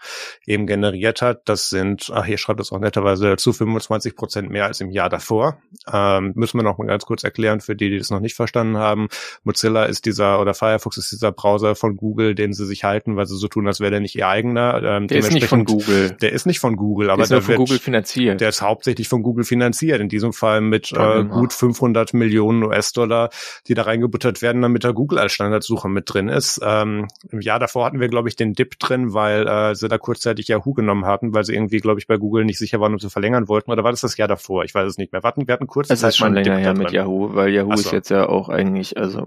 [0.47, 1.43] eben generiert hat.
[1.47, 5.09] Das sind, ach, hier schreibt es auch netterweise zu 25 Prozent mehr als im Jahr
[5.09, 5.59] davor.
[5.93, 8.77] Ähm, müssen wir noch mal ganz kurz erklären für die, die das noch nicht verstanden
[8.77, 9.09] haben.
[9.45, 13.27] Mozilla ist dieser oder Firefox ist dieser Browser von Google, den sie sich halten, weil
[13.27, 14.83] sie so tun, als wäre der nicht ihr eigener.
[14.83, 16.17] Ähm, der ist nicht von Google.
[16.21, 18.41] Der ist nicht von Google, aber der, ist von Google finanziert.
[18.41, 20.01] Der ist hauptsächlich von Google finanziert.
[20.01, 23.31] In diesem Fall mit äh, gut 500 Millionen US-Dollar,
[23.67, 26.61] die da reingebuttert werden, damit da Google als Standardsuche mit drin ist.
[26.63, 29.89] Ähm, Im Jahr davor hatten wir, glaube ich, den Dip Dip drin, weil äh, sie
[29.89, 32.95] da kurzzeitig Yahoo genommen hatten, weil sie irgendwie, glaube ich, bei Google nicht sicher waren,
[32.95, 33.71] ob sie verlängern wollten.
[33.71, 34.65] Oder war das das Jahr davor?
[34.65, 35.23] Ich weiß es nicht mehr.
[35.23, 35.97] Warten, wir hatten kurz Zeit.
[35.99, 37.81] Es ist schon länger her mit Yahoo, weil Yahoo so.
[37.83, 39.27] ist jetzt ja auch eigentlich, also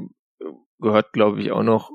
[0.80, 1.92] gehört, glaube ich, auch noch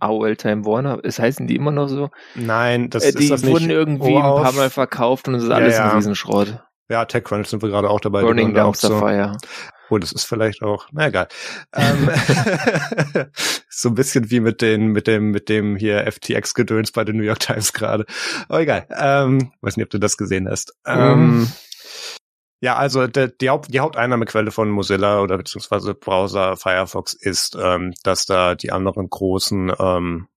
[0.00, 2.10] AOL Time Warner, es heißen die immer noch so?
[2.34, 3.76] Nein, das äh, die ist das wurden nicht.
[3.76, 4.38] irgendwie Oath.
[4.38, 5.84] ein paar Mal verkauft und es ist Ja, alles ja.
[5.90, 6.58] ein Riesenschrott.
[6.88, 8.20] Ja, TechCrunch sind wir gerade auch dabei.
[8.20, 8.98] die Burning Dumpster so.
[8.98, 9.36] Fire.
[9.92, 11.28] Oh, das ist vielleicht auch, na egal.
[11.74, 12.08] Ähm,
[13.68, 17.24] so ein bisschen wie mit den, mit dem, mit dem hier FTX-Gedöns bei den New
[17.24, 18.06] York Times gerade.
[18.48, 18.86] Aber egal.
[18.90, 20.72] Ähm, weiß nicht, ob du das gesehen hast.
[20.86, 21.52] Ähm, Mhm.
[22.62, 27.92] ja, also der, die, Haupt, die Haupteinnahmequelle von Mozilla oder beziehungsweise Browser Firefox ist, ähm,
[28.02, 30.28] dass da die anderen großen ähm,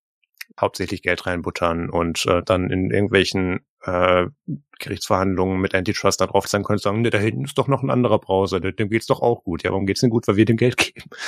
[0.59, 4.27] hauptsächlich Geld reinbuttern und äh, dann in irgendwelchen äh,
[4.79, 7.89] Gerichtsverhandlungen mit Antitrust da drauf sein können sagen, ne, da hinten ist doch noch ein
[7.89, 9.63] anderer Browser, dem dem geht's doch auch gut.
[9.63, 10.27] Ja, warum geht's denn gut?
[10.27, 11.09] Weil wir dem Geld geben.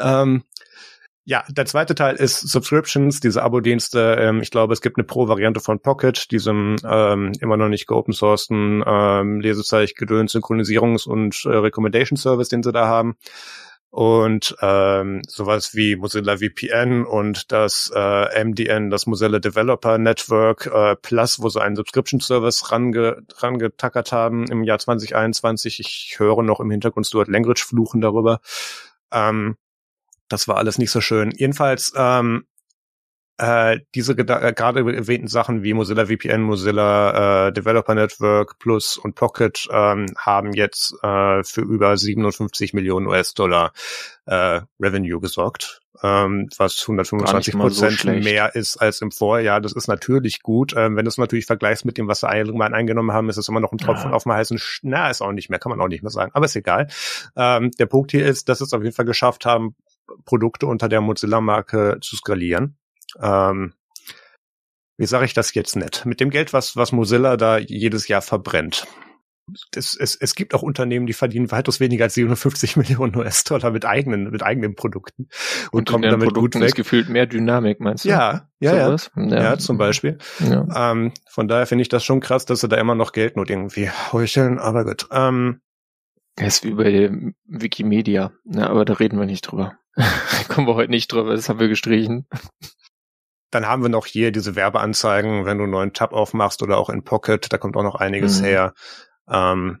[0.00, 0.44] Ähm,
[1.24, 4.16] ja, der zweite Teil ist Subscriptions, diese Abo-Dienste.
[4.18, 8.14] Ähm, ich glaube, es gibt eine Pro-Variante von Pocket, diesem ähm, immer noch nicht geopen
[8.14, 13.16] sourcen ähm, Lesezeichen, Gedöns, Synchronisierungs- und äh, Recommendation-Service, den sie da haben.
[13.90, 20.94] Und ähm, sowas wie Mozilla VPN und das äh, MDN, das Mozilla Developer Network äh,
[20.96, 25.80] Plus, wo sie einen Subscription-Service range, rangetackert haben im Jahr 2021.
[25.80, 28.40] Ich höre noch im Hintergrund Stuart Langridge fluchen darüber.
[29.10, 29.56] Ähm,
[30.28, 31.30] das war alles nicht so schön.
[31.30, 32.44] Jedenfalls ähm,
[33.38, 39.14] äh, diese äh, gerade erwähnten Sachen wie Mozilla VPN, Mozilla äh, Developer Network Plus und
[39.14, 43.72] Pocket ähm, haben jetzt äh, für über 57 Millionen US-Dollar
[44.26, 48.24] äh, Revenue gesorgt, ähm, was 125 mal so Prozent schlecht.
[48.24, 49.60] mehr ist als im Vorjahr.
[49.60, 50.74] Das ist natürlich gut.
[50.76, 53.48] Ähm, wenn du es natürlich vergleichst mit dem, was sie allgemein eingenommen haben, ist es
[53.48, 54.16] immer noch ein Tropfen Ja.
[54.16, 56.32] auf dem heißen Sch Na, ist auch nicht mehr, kann man auch nicht mehr sagen.
[56.34, 56.88] Aber ist egal.
[57.36, 59.76] Ähm, der Punkt hier ist, dass sie es auf jeden Fall geschafft haben,
[60.24, 62.76] Produkte unter der Mozilla-Marke zu skalieren.
[63.20, 63.74] Ähm,
[64.96, 66.02] wie sage ich das jetzt nett?
[66.04, 68.86] Mit dem Geld, was, was Mozilla da jedes Jahr verbrennt.
[69.74, 73.84] Es, es, es gibt auch Unternehmen, die verdienen weitaus weniger als 57 Millionen US-Dollar mit
[73.86, 75.28] eigenen, mit eigenen Produkten
[75.70, 76.74] und, in kommen damit gut Produkten ist weg.
[76.74, 78.10] gefühlt mehr Dynamik, meinst du?
[78.10, 78.86] Ja, ja, ja.
[78.86, 79.10] Sowas?
[79.16, 79.58] Ja, ja.
[79.58, 80.18] zum Beispiel.
[80.40, 80.90] Ja.
[80.92, 83.88] Ähm, von daher finde ich das schon krass, dass sie da immer noch Geldnot irgendwie
[84.12, 85.06] heucheln, aber gut.
[85.12, 85.60] Ähm,
[86.36, 88.32] Das ist wie bei Wikimedia.
[88.44, 89.78] Ja, aber da reden wir nicht drüber.
[90.48, 92.26] Kommen wir heute nicht drüber, das haben wir gestrichen.
[93.50, 96.90] Dann haben wir noch hier diese Werbeanzeigen, wenn du einen neuen Tab aufmachst oder auch
[96.90, 98.44] in Pocket, da kommt auch noch einiges Mhm.
[98.44, 98.74] her.
[99.30, 99.80] Ähm,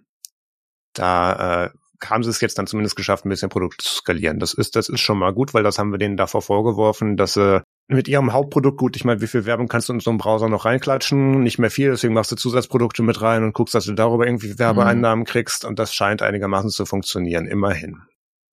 [0.94, 1.70] da äh,
[2.04, 4.38] haben sie es jetzt dann zumindest geschafft, ein bisschen Produkte zu skalieren.
[4.38, 7.34] Das ist, das ist schon mal gut, weil das haben wir denen davor vorgeworfen, dass
[7.34, 10.18] sie mit ihrem Hauptprodukt, gut, ich meine, wie viel Werbung kannst du in so einen
[10.18, 11.42] Browser noch reinklatschen?
[11.42, 14.58] Nicht mehr viel, deswegen machst du Zusatzprodukte mit rein und guckst, dass du darüber irgendwie
[14.58, 18.02] Werbeeinnahmen kriegst und das scheint einigermaßen zu funktionieren, immerhin.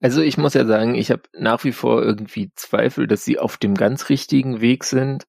[0.06, 3.58] Also ich muss ja sagen, ich habe nach wie vor irgendwie Zweifel, dass sie auf
[3.58, 5.26] dem ganz richtigen Weg sind.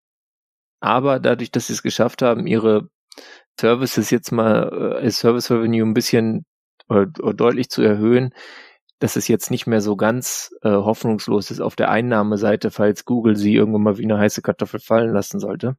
[0.80, 2.90] Aber dadurch, dass sie es geschafft haben, ihre
[3.58, 6.44] Services jetzt mal äh, Service Revenue ein bisschen
[6.90, 8.34] äh, deutlich zu erhöhen,
[8.98, 13.36] dass es jetzt nicht mehr so ganz äh, hoffnungslos ist auf der Einnahmeseite, falls Google
[13.36, 15.78] sie irgendwann mal wie eine heiße Kartoffel fallen lassen sollte,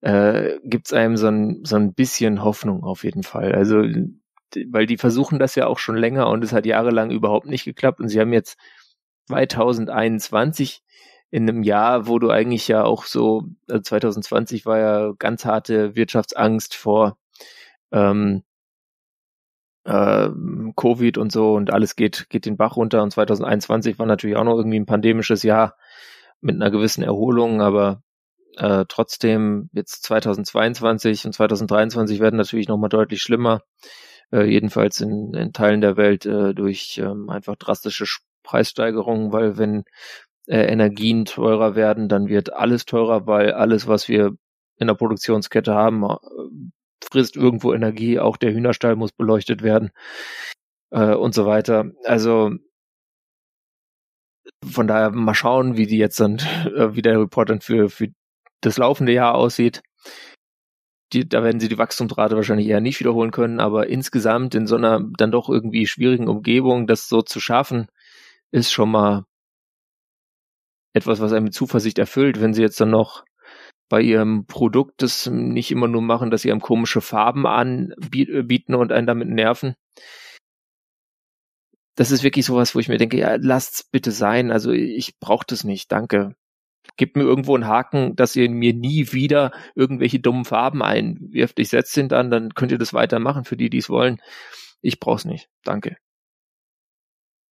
[0.00, 3.54] äh, gibt's einem so ein, so ein bisschen Hoffnung auf jeden Fall.
[3.54, 3.84] Also,
[4.68, 8.00] weil die versuchen das ja auch schon länger und es hat jahrelang überhaupt nicht geklappt.
[8.00, 8.58] Und sie haben jetzt
[9.28, 10.82] 2021
[11.30, 15.94] in einem Jahr, wo du eigentlich ja auch so, also 2020 war ja ganz harte
[15.94, 17.16] Wirtschaftsangst vor
[17.92, 18.42] ähm,
[19.86, 23.02] ähm, Covid und so und alles geht, geht den Bach runter.
[23.02, 25.76] Und 2021 war natürlich auch noch irgendwie ein pandemisches Jahr
[26.40, 28.02] mit einer gewissen Erholung, aber
[28.56, 33.62] äh, trotzdem jetzt 2022 und 2023 werden natürlich nochmal deutlich schlimmer,
[34.32, 39.58] äh, jedenfalls in, in Teilen der Welt äh, durch ähm, einfach drastische Sch- Preissteigerungen, weil
[39.58, 39.84] wenn
[40.46, 44.32] äh, Energien teurer werden, dann wird alles teurer, weil alles, was wir
[44.78, 46.16] in der Produktionskette haben, äh,
[47.04, 49.90] frisst irgendwo Energie, auch der Hühnerstall muss beleuchtet werden
[50.90, 51.90] äh, und so weiter.
[52.04, 52.52] Also
[54.64, 56.38] von daher mal schauen, wie die jetzt dann,
[56.76, 58.08] äh, wie der Report dann für, für
[58.60, 59.82] das laufende Jahr aussieht.
[61.12, 64.76] Die, da werden sie die Wachstumsrate wahrscheinlich eher nicht wiederholen können, aber insgesamt in so
[64.76, 67.88] einer dann doch irgendwie schwierigen Umgebung, das so zu schaffen,
[68.52, 69.24] ist schon mal
[70.92, 73.24] etwas, was einem mit Zuversicht erfüllt, wenn sie jetzt dann noch
[73.88, 78.92] bei ihrem Produkt das nicht immer nur machen, dass sie einem komische Farben anbieten und
[78.92, 79.74] einen damit nerven.
[81.96, 84.50] Das ist wirklich sowas, wo ich mir denke, ja, lasst's bitte sein.
[84.52, 86.34] Also ich brauche das nicht, danke.
[86.96, 91.58] Gebt mir irgendwo einen Haken, dass ihr mir nie wieder irgendwelche dummen Farben einwirft.
[91.58, 94.20] Ich setze den dann, dann könnt ihr das weitermachen für die, die es wollen.
[94.82, 95.96] Ich brauch's nicht, danke.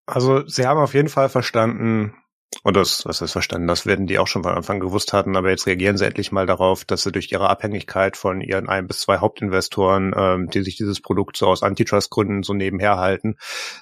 [0.07, 2.15] Also sie haben auf jeden Fall verstanden,
[2.63, 5.51] und das, was ist verstanden, das werden die auch schon von Anfang gewusst hatten, aber
[5.51, 9.01] jetzt reagieren sie endlich mal darauf, dass sie durch ihre Abhängigkeit von ihren ein bis
[9.01, 13.37] zwei Hauptinvestoren, ähm, die sich dieses Produkt so aus Antitrust-Gründen so nebenher halten,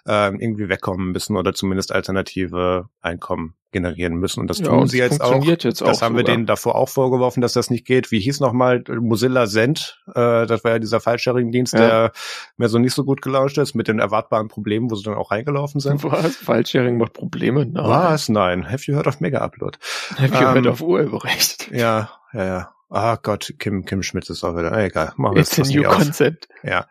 [0.06, 4.40] ähm, irgendwie wegkommen müssen oder zumindest alternative Einkommen generieren müssen.
[4.40, 5.30] Und das Ja, tun sie jetzt auch.
[5.32, 6.34] funktioniert jetzt das auch haben wir sogar.
[6.34, 8.10] denen davor auch vorgeworfen, dass das nicht geht.
[8.10, 10.02] Wie hieß nochmal Mozilla Send?
[10.08, 11.78] Äh, das war ja dieser File-Sharing-Dienst, Ja.
[11.86, 12.12] der
[12.56, 15.30] mir so nicht so gut gelauscht ist, mit den erwartbaren Problemen, wo sie dann auch
[15.30, 16.02] reingelaufen sind.
[16.04, 16.36] Was?
[16.36, 17.66] File-Sharing macht Probleme?
[17.66, 17.84] Nein.
[17.84, 18.28] Was?
[18.28, 18.70] Nein.
[18.70, 19.78] Have you heard of Mega Upload?
[20.16, 21.70] Have you heard Ähm, of Urheberrecht?
[21.72, 22.70] Ja, ja, ja.
[22.88, 24.70] Ah Gott, Kim, Kim Schmitz ist auch wieder.
[24.72, 25.96] Ah, egal, machen wir It's a das new nicht aus.
[25.96, 26.48] concept.
[26.62, 26.86] Ja.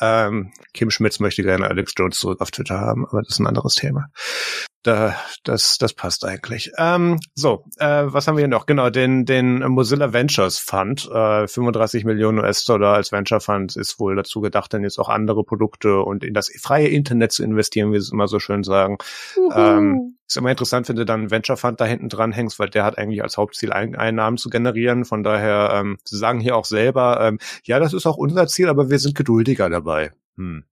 [0.00, 3.46] Ähm, Kim Schmitz möchte gerne Alex Jones zurück auf Twitter haben, aber das ist ein
[3.46, 4.06] anderes Thema.
[4.84, 6.70] Da, das, das passt eigentlich.
[6.78, 8.66] Ähm, so, äh, was haben wir hier noch?
[8.66, 14.14] Genau, den, den Mozilla Ventures Fund, äh, 35 Millionen US-Dollar als Venture Fund ist wohl
[14.14, 17.96] dazu gedacht, dann jetzt auch andere Produkte und in das freie Internet zu investieren, wie
[17.96, 18.98] sie es immer so schön sagen.
[19.52, 22.68] Ähm, ist immer interessant, wenn du dann einen Venture Fund da hinten dran hängst, weil
[22.68, 25.04] der hat eigentlich als Hauptziel Ein Einnahmen zu generieren.
[25.04, 28.68] Von daher, ähm, sie sagen hier auch selber, ähm, ja, das ist auch unser Ziel,
[28.68, 30.12] aber wir sind geduldiger dabei.
[30.36, 30.64] Hm.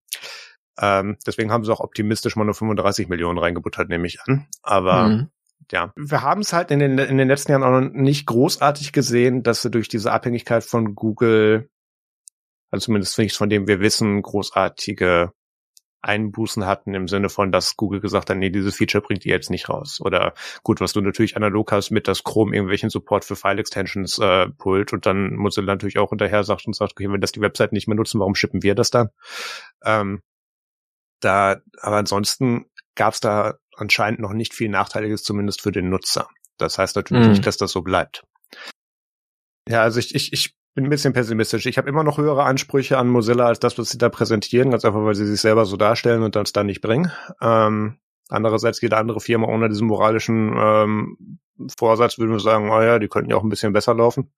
[0.79, 4.47] Ähm, deswegen haben sie auch optimistisch mal nur 35 Millionen reingebuttert, nehme ich an.
[4.63, 5.31] Aber Mhm.
[5.73, 8.93] ja, wir haben es halt in den, in den letzten Jahren auch noch nicht großartig
[8.93, 11.71] gesehen, dass sie durch diese Abhängigkeit von Google,
[12.71, 15.33] also zumindest nicht von dem wir wissen, großartige
[16.03, 19.51] Einbußen hatten im Sinne von, dass Google gesagt hat, nee, dieses Feature bringt ihr jetzt
[19.51, 20.01] nicht raus.
[20.01, 24.49] Oder gut, was du natürlich analog hast mit, dass Chrome irgendwelchen Support für File-Extensions äh,
[24.51, 27.73] pullt und dann Mozilla natürlich auch hinterher sagt und sagt, okay, wenn das die Website
[27.73, 29.09] nicht mehr nutzen, warum schippen wir das dann?
[29.85, 30.23] Ähm,
[31.21, 36.29] da, aber ansonsten gab es da anscheinend noch nicht viel Nachteiliges, zumindest für den Nutzer.
[36.59, 37.31] Das heißt natürlich Mhm.
[37.33, 38.25] nicht, dass das so bleibt.
[39.69, 41.67] Ja, also ich, ich, ich bin ein bisschen pessimistisch.
[41.67, 44.85] Ich habe immer noch höhere Ansprüche an Mozilla als das, was sie da präsentieren, ganz
[44.85, 47.11] einfach, weil sie sich selber so darstellen und das dann nicht bringen.
[47.41, 47.99] Ähm,
[48.29, 51.39] andererseits jede andere Firma ohne diesen moralischen ähm,
[51.79, 54.33] Vorsatz würde sagen, oh ja, die könnten ja auch ein bisschen besser laufen.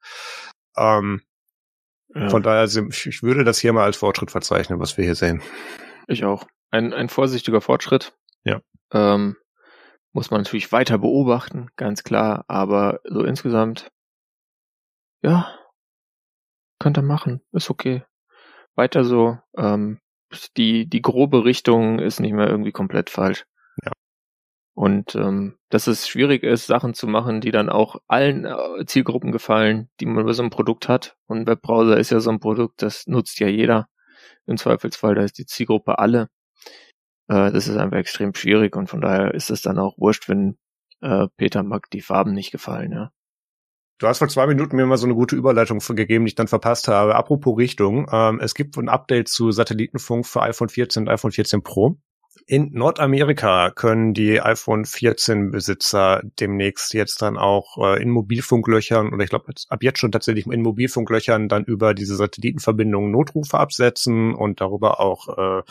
[0.76, 1.22] Ähm,
[2.14, 5.04] Ja, Von daher, sind- ich ich würde das hier mal als Fortschritt verzeichnen, was wir
[5.04, 5.42] hier sehen.
[6.06, 6.46] ich auch.
[6.70, 8.16] Ein, ein vorsichtiger Fortschritt.
[8.44, 8.60] Ja.
[8.92, 9.36] Ähm,
[10.12, 12.44] muss man natürlich weiter beobachten, ganz klar.
[12.48, 13.90] Aber so insgesamt,
[15.22, 15.54] ja,
[16.78, 17.40] könnt ihr machen.
[17.52, 18.04] Ist okay.
[18.74, 19.38] Weiter so.
[19.56, 20.00] Ähm,
[20.56, 23.46] die, die grobe Richtung ist nicht mehr irgendwie komplett falsch.
[23.84, 23.92] Ja.
[24.74, 29.32] Und ähm, dass es schwierig ist, Sachen zu machen, die dann auch allen äh, Zielgruppen
[29.32, 31.16] gefallen, die man bei so einem Produkt hat.
[31.26, 33.88] Und ein Webbrowser ist ja so ein Produkt, das nutzt ja jeder.
[34.46, 36.28] Im Zweifelsfall, da ist die Zielgruppe alle.
[37.28, 40.58] Äh, das ist einfach extrem schwierig und von daher ist es dann auch wurscht, wenn
[41.00, 43.12] äh, Peter Mack die Farben nicht gefallen, ja.
[44.00, 46.46] Du hast vor zwei Minuten mir mal so eine gute Überleitung gegeben, die ich dann
[46.46, 47.16] verpasst habe.
[47.16, 51.62] Apropos Richtung, ähm, es gibt ein Update zu Satellitenfunk für iPhone 14 und iPhone 14
[51.64, 51.98] Pro.
[52.46, 59.24] In Nordamerika können die iPhone 14 Besitzer demnächst jetzt dann auch äh, in Mobilfunklöchern oder
[59.24, 64.60] ich glaube ab jetzt schon tatsächlich in Mobilfunklöchern dann über diese Satellitenverbindungen Notrufe absetzen und
[64.60, 65.62] darüber auch äh,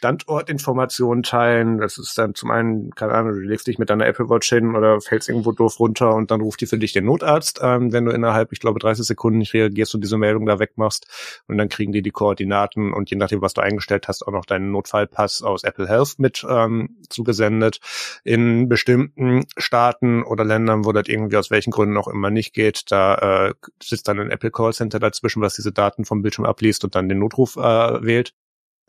[0.00, 1.76] Standortinformationen teilen.
[1.76, 4.74] Das ist dann zum einen, keine Ahnung, du legst dich mit deiner Apple Watch hin
[4.74, 8.06] oder fällst irgendwo doof runter und dann ruft die für dich den Notarzt, ähm, wenn
[8.06, 11.06] du innerhalb, ich glaube, 30 Sekunden nicht reagierst und diese Meldung da wegmachst.
[11.48, 14.46] Und dann kriegen die die Koordinaten und je nachdem, was du eingestellt hast, auch noch
[14.46, 17.80] deinen Notfallpass aus Apple Health mit ähm, zugesendet.
[18.24, 22.90] In bestimmten Staaten oder Ländern, wo das irgendwie aus welchen Gründen auch immer nicht geht,
[22.90, 26.84] da äh, sitzt dann ein Apple Call Center dazwischen, was diese Daten vom Bildschirm abliest
[26.84, 27.60] und dann den Notruf äh,
[28.02, 28.32] wählt.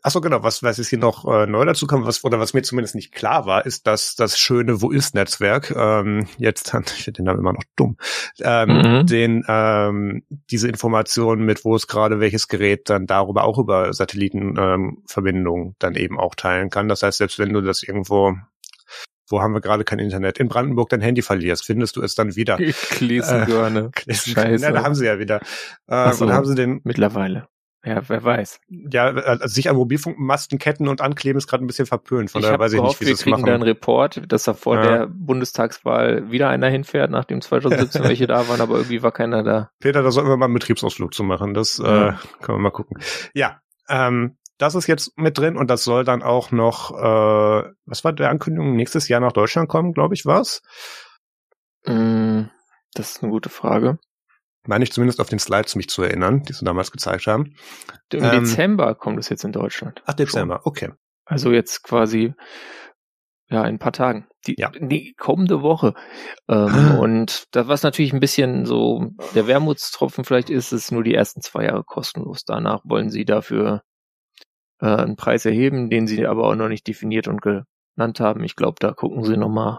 [0.04, 2.54] Ach so, genau, was, was ist hier noch äh, neu dazu kommt, was, oder was
[2.54, 7.04] mir zumindest nicht klar war, ist, dass das schöne Wo ist Netzwerk, ähm, jetzt, ich
[7.04, 7.96] finde den Namen immer noch dumm,
[8.40, 9.06] ähm, Mhm.
[9.06, 15.66] den, ähm, diese Informationen mit, wo es gerade welches Gerät dann darüber auch über Satellitenverbindungen
[15.68, 16.88] ähm, dann eben auch teilen kann.
[16.88, 18.34] Das heißt, selbst wenn du das irgendwo,
[19.28, 22.34] wo haben wir gerade kein Internet, in Brandenburg dein Handy verlierst, findest du es dann
[22.36, 22.56] wieder.
[22.90, 23.90] Klesengörne.
[24.08, 24.64] Scheiße.
[24.64, 25.40] Ja, da haben sie ja wieder.
[25.86, 26.24] Äh, so.
[26.24, 27.46] Und haben sie den, Mittlerweile.
[27.84, 28.60] Ja, wer weiß.
[28.68, 32.30] ja, also sich an Mobilfunkmasten ketten und ankleben ist gerade ein bisschen verpönt.
[32.30, 33.68] Von ich daher weiß ich gehofft, nicht, wie wir kriegen da einen machen.
[33.68, 34.82] Report, dass da vor Ja.
[34.82, 39.70] der Bundestagswahl wieder einer hinfährt, nachdem 2017 welche da waren, aber irgendwie war keiner da.
[39.80, 41.54] Peter, da sollten wir mal einen Betriebsausflug zu machen.
[41.54, 42.10] Das Ja.
[42.10, 42.98] äh, können wir mal gucken.
[43.34, 48.04] Ja, ähm, das ist jetzt mit drin und das soll dann auch noch, äh, was
[48.04, 50.62] war der Ankündigung, nächstes Jahr nach Deutschland kommen, glaube ich, war's.
[51.86, 52.42] Mm,
[52.94, 53.98] Das ist eine gute Frage.
[54.66, 57.54] Meine ich zumindest auf den Slides mich zu erinnern, die sie damals gezeigt haben.
[58.12, 60.02] Im Ähm, Dezember kommt es jetzt in Deutschland.
[60.06, 60.90] Ach, Dezember, okay.
[61.24, 62.34] Also jetzt quasi
[63.48, 64.26] ja in ein paar Tagen.
[64.46, 64.70] Die, Ja.
[64.70, 65.94] die kommende Woche.
[66.48, 66.98] Ähm, Ah.
[66.98, 71.42] und da was natürlich ein bisschen so der Wermutstropfen vielleicht ist, ist nur die ersten
[71.42, 72.44] zwei Jahre kostenlos.
[72.44, 73.82] Danach wollen sie dafür
[74.80, 78.42] äh, einen Preis erheben, den sie aber auch noch nicht definiert und genannt haben.
[78.42, 79.78] Ich glaube, da gucken sie nochmal,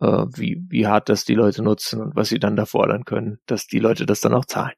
[0.00, 3.38] äh, wie, wie hart das die Leute nutzen und was sie dann da fordern können,
[3.46, 4.74] dass die Leute das dann auch zahlen.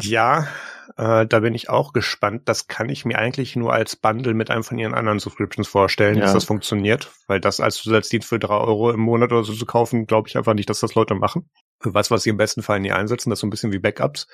[0.00, 0.48] Ja,
[0.96, 2.42] Äh, da bin ich auch gespannt.
[2.46, 6.16] Das kann ich mir eigentlich nur als Bundle mit einem von ihren anderen Subscriptions vorstellen,
[6.16, 6.22] ja.
[6.22, 7.10] dass das funktioniert.
[7.26, 10.36] Weil das als Zusatzdienst für drei Euro im Monat oder so zu kaufen, glaube ich
[10.36, 11.48] einfach nicht, dass das Leute machen.
[11.80, 13.78] Für was, was sie im besten Fall nie einsetzen, das ist so ein bisschen wie
[13.78, 14.26] Backups.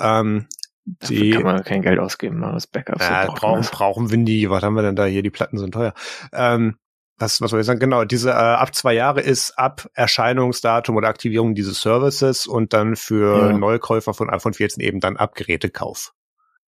[0.00, 0.46] Ähm,
[0.84, 3.06] die kann man kein Geld ausgeben, aber das Backups.
[3.06, 4.48] Ja, brauchen, brauchen wir nie.
[4.48, 5.22] Was haben wir denn da hier?
[5.22, 5.92] Die Platten sind teuer.
[6.32, 6.76] Ähm,
[7.18, 7.80] was, was soll ich sagen?
[7.80, 12.96] Genau, diese äh, ab zwei Jahre ist ab Erscheinungsdatum oder Aktivierung dieses Services und dann
[12.96, 13.52] für ja.
[13.52, 16.14] Neukäufer von iPhone 14 eben dann ab Gerätekauf.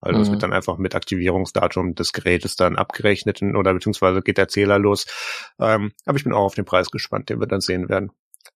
[0.01, 0.33] Also es mhm.
[0.33, 5.05] wird dann einfach mit Aktivierungsdatum des Gerätes dann abgerechnet oder beziehungsweise geht der Zähler los.
[5.59, 8.11] Ähm, aber ich bin auch auf den Preis gespannt, den wir dann sehen werden.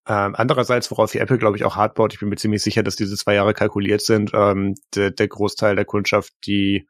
[0.08, 2.84] Ähm, andererseits, worauf die Apple, glaube ich, auch hart baut, ich bin mir ziemlich sicher,
[2.84, 4.32] dass diese zwei Jahre kalkuliert sind.
[4.34, 6.88] Ähm, der, der Großteil der Kundschaft, die,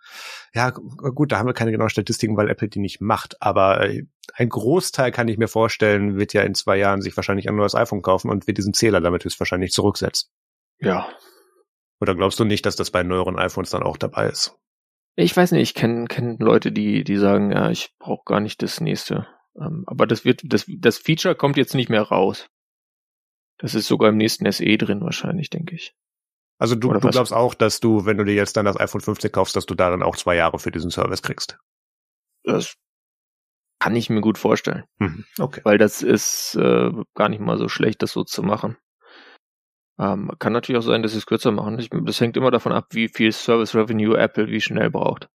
[0.54, 4.04] ja gut, da haben wir keine genauen Statistiken, weil Apple die nicht macht, aber äh,
[4.34, 7.76] ein Großteil kann ich mir vorstellen, wird ja in zwei Jahren sich wahrscheinlich ein neues
[7.76, 10.30] iPhone kaufen und wird diesen Zähler damit höchstwahrscheinlich zurücksetzen.
[10.80, 11.08] Ja.
[12.02, 14.58] Oder glaubst du nicht, dass das bei neueren iPhones dann auch dabei ist?
[15.16, 18.62] Ich weiß nicht, ich kenne kenn Leute, die, die sagen, ja, ich brauche gar nicht
[18.62, 19.28] das nächste.
[19.58, 22.50] Ähm, aber das wird, das, das Feature kommt jetzt nicht mehr raus.
[23.58, 25.96] Das ist sogar im nächsten SE drin wahrscheinlich, denke ich.
[26.58, 29.32] Also du, du glaubst auch, dass du, wenn du dir jetzt dann das iPhone 15
[29.32, 31.58] kaufst, dass du da dann auch zwei Jahre für diesen Service kriegst?
[32.44, 32.76] Das
[33.86, 34.86] kann ich mir gut vorstellen.
[34.98, 35.62] Mhm, okay.
[35.64, 38.78] Weil das ist äh, gar nicht mal so schlecht, das so zu machen.
[40.00, 41.78] Ähm, kann natürlich auch sein, dass sie es kürzer machen.
[41.78, 45.30] Ich, das hängt immer davon ab, wie viel Service Revenue Apple wie schnell braucht.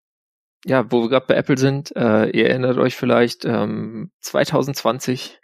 [0.64, 5.40] Ja, wo wir gerade bei Apple sind, äh, ihr erinnert euch vielleicht, ähm, 2020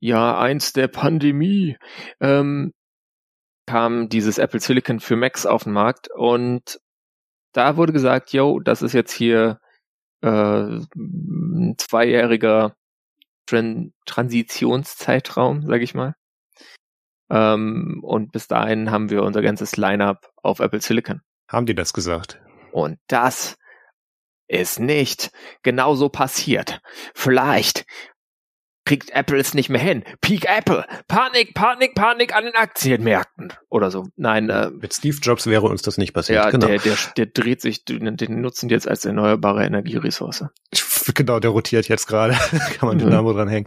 [0.00, 1.76] Jahr eins der Pandemie
[2.20, 2.72] ähm,
[3.68, 6.80] kam dieses Apple Silicon für Macs auf den Markt und
[7.52, 9.60] da wurde gesagt, yo, das ist jetzt hier
[10.22, 12.76] äh, ein zweijähriger
[13.46, 16.14] Tran Transitionszeitraum, sag ich mal.
[17.30, 21.22] Ähm, und bis dahin haben wir unser ganzes Lineup auf Apple Silicon.
[21.48, 22.40] Haben die das gesagt?
[22.72, 23.56] Und das
[24.48, 25.30] ist nicht
[25.62, 26.80] genauso passiert.
[27.14, 27.86] Vielleicht
[28.84, 30.04] kriegt Apple es nicht mehr hin.
[30.20, 30.84] Peak Apple.
[31.08, 34.06] Panik, Panik, Panik an den Aktienmärkten oder so.
[34.16, 34.50] Nein.
[34.50, 36.44] Äh, Mit Steve Jobs wäre uns das nicht passiert.
[36.44, 36.66] Ja, genau.
[36.66, 40.46] der, der, der dreht sich, den, den nutzen jetzt als erneuerbare Energieressource.
[41.14, 42.34] Genau, der rotiert jetzt gerade.
[42.78, 43.14] Kann man den mhm.
[43.14, 43.66] Namen dran hängen.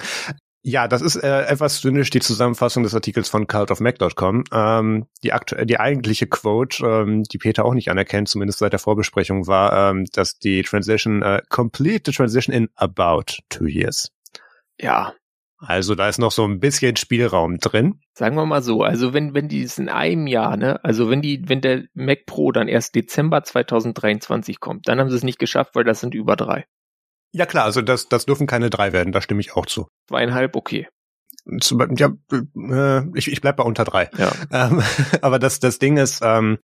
[0.68, 4.46] Ja, das ist äh, etwas zynisch die Zusammenfassung des Artikels von cultofmac.com.
[4.52, 5.32] Ähm, die,
[5.66, 10.06] die eigentliche Quote, ähm, die Peter auch nicht anerkennt, zumindest seit der Vorbesprechung, war, ähm,
[10.14, 14.15] dass die Transition, äh, complete the transition in about two years.
[14.80, 15.14] Ja.
[15.58, 18.02] Also da ist noch so ein bisschen Spielraum drin.
[18.14, 21.22] Sagen wir mal so, also wenn, wenn die es in einem Jahr, ne, also wenn
[21.22, 25.40] die, wenn der Mac Pro dann erst Dezember 2023 kommt, dann haben sie es nicht
[25.40, 26.66] geschafft, weil das sind über drei.
[27.32, 29.88] Ja klar, also das, das dürfen keine drei werden, da stimme ich auch zu.
[30.08, 30.88] Zweieinhalb, okay.
[31.46, 34.10] Ja, äh, ich, ich bleib bei unter drei.
[34.18, 34.32] Ja.
[34.52, 34.82] Ähm,
[35.22, 36.60] aber das, das Ding ist, ähm,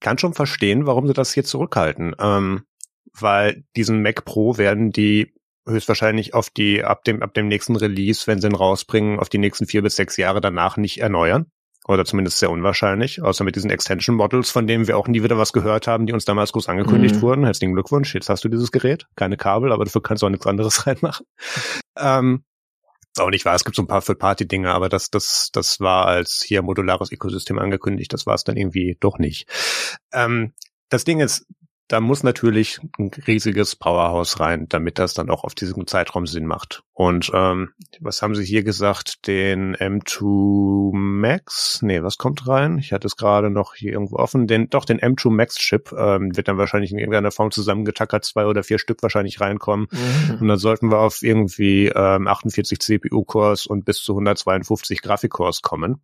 [0.00, 2.14] kann schon verstehen, warum sie das hier zurückhalten.
[2.18, 2.64] Ähm,
[3.12, 5.34] weil diesen Mac Pro werden die
[5.66, 9.38] höchstwahrscheinlich auf die, ab dem, ab dem nächsten Release, wenn sie ihn rausbringen, auf die
[9.38, 11.46] nächsten vier bis sechs Jahre danach nicht erneuern.
[11.86, 15.38] Oder zumindest sehr unwahrscheinlich, außer mit diesen Extension Models, von denen wir auch nie wieder
[15.38, 17.22] was gehört haben, die uns damals groß angekündigt mhm.
[17.22, 17.44] wurden.
[17.44, 19.06] Herzlichen Glückwunsch, jetzt hast du dieses Gerät.
[19.16, 21.26] Keine Kabel, aber dafür kannst du auch nichts anderes reinmachen.
[21.96, 22.44] Ähm,
[23.12, 26.06] ist auch nicht wahr, es gibt so ein paar Third-Party-Dinge, aber das, das, das war
[26.06, 29.48] als hier modulares Ökosystem angekündigt, das war es dann irgendwie doch nicht.
[30.12, 30.52] Ähm,
[30.90, 31.46] das Ding ist,
[31.90, 36.46] da muss natürlich ein riesiges Powerhouse rein, damit das dann auch auf diesem Zeitraum Sinn
[36.46, 36.84] macht.
[36.92, 39.26] Und ähm, was haben sie hier gesagt?
[39.26, 41.82] Den M2 Max?
[41.82, 42.78] Nee, was kommt rein?
[42.78, 44.46] Ich hatte es gerade noch hier irgendwo offen.
[44.46, 48.46] Den, doch, den M2 Max Chip ähm, wird dann wahrscheinlich in irgendeiner Form zusammengetackert, zwei
[48.46, 49.88] oder vier Stück wahrscheinlich reinkommen.
[49.90, 50.38] Mhm.
[50.42, 56.00] Und dann sollten wir auf irgendwie ähm, 48 CPU-Cores und bis zu 152 Grafik-Cores kommen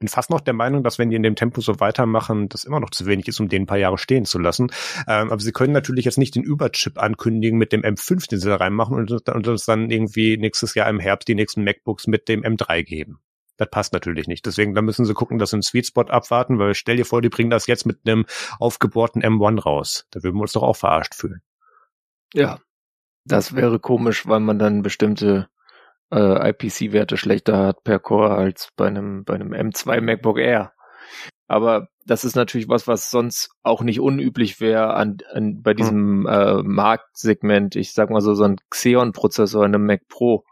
[0.00, 2.80] bin fast noch der Meinung, dass wenn die in dem Tempo so weitermachen, das immer
[2.80, 4.72] noch zu wenig ist, um den ein paar Jahre stehen zu lassen.
[5.06, 8.48] Ähm, aber sie können natürlich jetzt nicht den Überchip ankündigen mit dem M5, den sie
[8.48, 12.28] da reinmachen und, und uns dann irgendwie nächstes Jahr im Herbst die nächsten MacBooks mit
[12.28, 13.20] dem M3 geben.
[13.58, 14.46] Das passt natürlich nicht.
[14.46, 17.20] Deswegen, da müssen sie gucken, dass sie einen Sweet Spot abwarten, weil stell dir vor,
[17.20, 18.24] die bringen das jetzt mit einem
[18.58, 20.06] aufgebohrten M1 raus.
[20.10, 21.42] Da würden wir uns doch auch verarscht fühlen.
[22.32, 22.58] Ja,
[23.26, 25.50] das wäre komisch, weil man dann bestimmte
[26.12, 30.72] äh, IPC-Werte schlechter hat per Core als bei einem, bei einem M2 MacBook Air.
[31.48, 36.24] Aber das ist natürlich was, was sonst auch nicht unüblich wäre an, an, bei diesem
[36.24, 36.26] hm.
[36.26, 37.76] äh, Marktsegment.
[37.76, 40.44] Ich sag mal so, so ein Xeon-Prozessor in einem Mac Pro.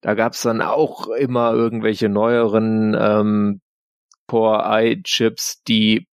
[0.00, 3.60] Da gab's dann auch immer irgendwelche neueren ähm,
[4.26, 6.08] Core-i-Chips, die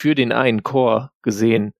[0.00, 1.72] für den einen Core gesehen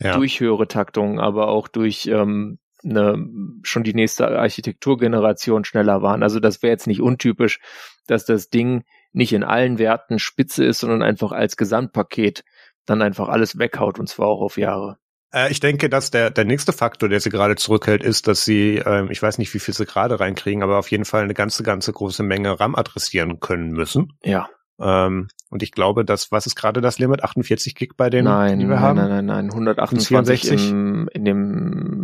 [0.00, 0.16] ja.
[0.16, 3.16] durch höhere Taktungen, aber auch durch ähm, eine,
[3.62, 6.22] schon die nächste Architekturgeneration schneller waren.
[6.22, 7.60] Also das wäre jetzt nicht untypisch,
[8.06, 12.44] dass das Ding nicht in allen Werten spitze ist, sondern einfach als Gesamtpaket
[12.86, 14.98] dann einfach alles weghaut und zwar auch auf Jahre.
[15.32, 18.76] Äh, ich denke, dass der, der nächste Faktor, der sie gerade zurückhält, ist, dass sie,
[18.84, 21.62] ähm, ich weiß nicht, wie viel sie gerade reinkriegen, aber auf jeden Fall eine ganze,
[21.62, 24.12] ganze große Menge RAM adressieren können müssen.
[24.22, 24.48] Ja.
[24.80, 27.22] Ähm, und ich glaube, dass, was ist gerade das Limit?
[27.22, 28.96] 48 Gig bei den, nein, die wir nein, haben?
[28.96, 32.01] Nein, nein, nein, 128 im, in dem,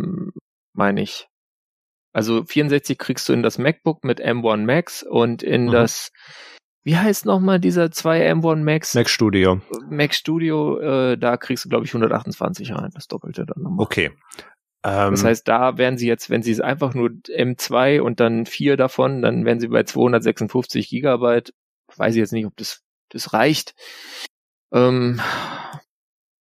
[0.79, 1.27] meine ich.
[2.13, 5.71] Also 64 kriegst du in das MacBook mit M1 Max und in mhm.
[5.71, 6.11] das
[6.83, 8.95] wie heißt nochmal dieser zwei M1 Max?
[8.95, 9.61] Mac Studio.
[9.89, 13.83] Mac Studio, äh, da kriegst du, glaube ich, 128 rein, das Doppelte dann nochmal.
[13.83, 14.11] Okay.
[14.83, 18.45] Ähm, das heißt, da wären sie jetzt, wenn sie es einfach nur M2 und dann
[18.45, 21.53] vier davon, dann wären sie bei 256 Gigabyte.
[21.97, 23.75] Weiß ich jetzt nicht, ob das, das reicht.
[24.71, 25.19] Ähm,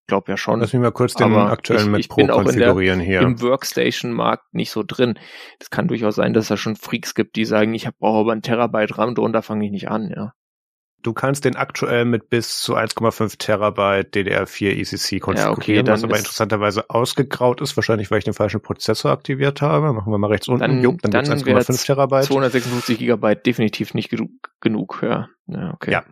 [0.09, 0.59] glaube ja schon.
[0.59, 3.21] Lass mich mal kurz den aktuellen Mac Pro konfigurieren hier.
[3.21, 5.19] Im Workstation-Markt nicht so drin.
[5.61, 8.33] Das kann durchaus sein, dass es da schon Freaks gibt, die sagen, ich brauche aber
[8.33, 10.33] ein Terabyte RAM, drunter fange ich nicht an, ja.
[11.01, 16.03] Du kannst den aktuell mit bis zu 1,5 Terabyte DDR4 ECC konfigurieren, ja, okay, was
[16.03, 19.93] aber interessanterweise ausgegraut ist, wahrscheinlich weil ich den falschen Prozessor aktiviert habe.
[19.93, 20.61] Machen wir mal rechts unten.
[20.61, 22.25] Dann, Jupp, dann, dann 1,5 Terabyte.
[22.25, 24.13] 256 Gigabyte definitiv nicht
[24.61, 25.29] genug, ja.
[25.47, 25.93] Ja, okay.
[25.93, 26.05] ja,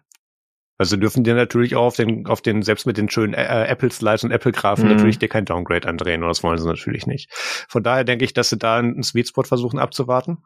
[0.78, 3.90] also dürfen dir natürlich auch auf den, auf den, selbst mit den schönen äh, Apple
[3.90, 4.94] Slides und Apple Graphen mhm.
[4.94, 7.32] natürlich dir kein Downgrade andrehen, und das wollen sie natürlich nicht.
[7.68, 10.38] Von daher denke ich, dass sie da einen Sweet Spot versuchen abzuwarten.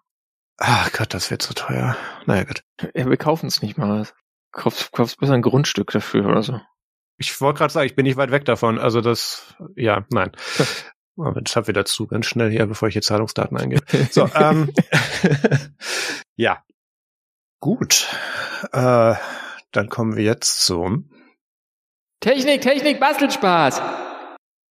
[0.58, 1.96] Ach Gott, das wird zu teuer.
[2.26, 2.62] Naja, gut.
[2.94, 4.06] Ja, wir kaufen es nicht mal.
[4.52, 6.60] Kaufst, kaufst besser ein Grundstück dafür oder so.
[7.16, 8.78] Ich wollte gerade sagen, ich bin nicht weit weg davon.
[8.78, 10.32] Also das, ja, nein.
[11.16, 13.82] Aber das habe wieder zu, ganz schnell hier, bevor ich hier Zahlungsdaten eingebe.
[14.10, 14.72] So, ähm,
[16.36, 16.62] ja.
[17.60, 18.08] Gut.
[18.72, 19.14] Äh,
[19.72, 21.10] dann kommen wir jetzt zum
[22.20, 23.80] Technik, Technik, Bastelspaß.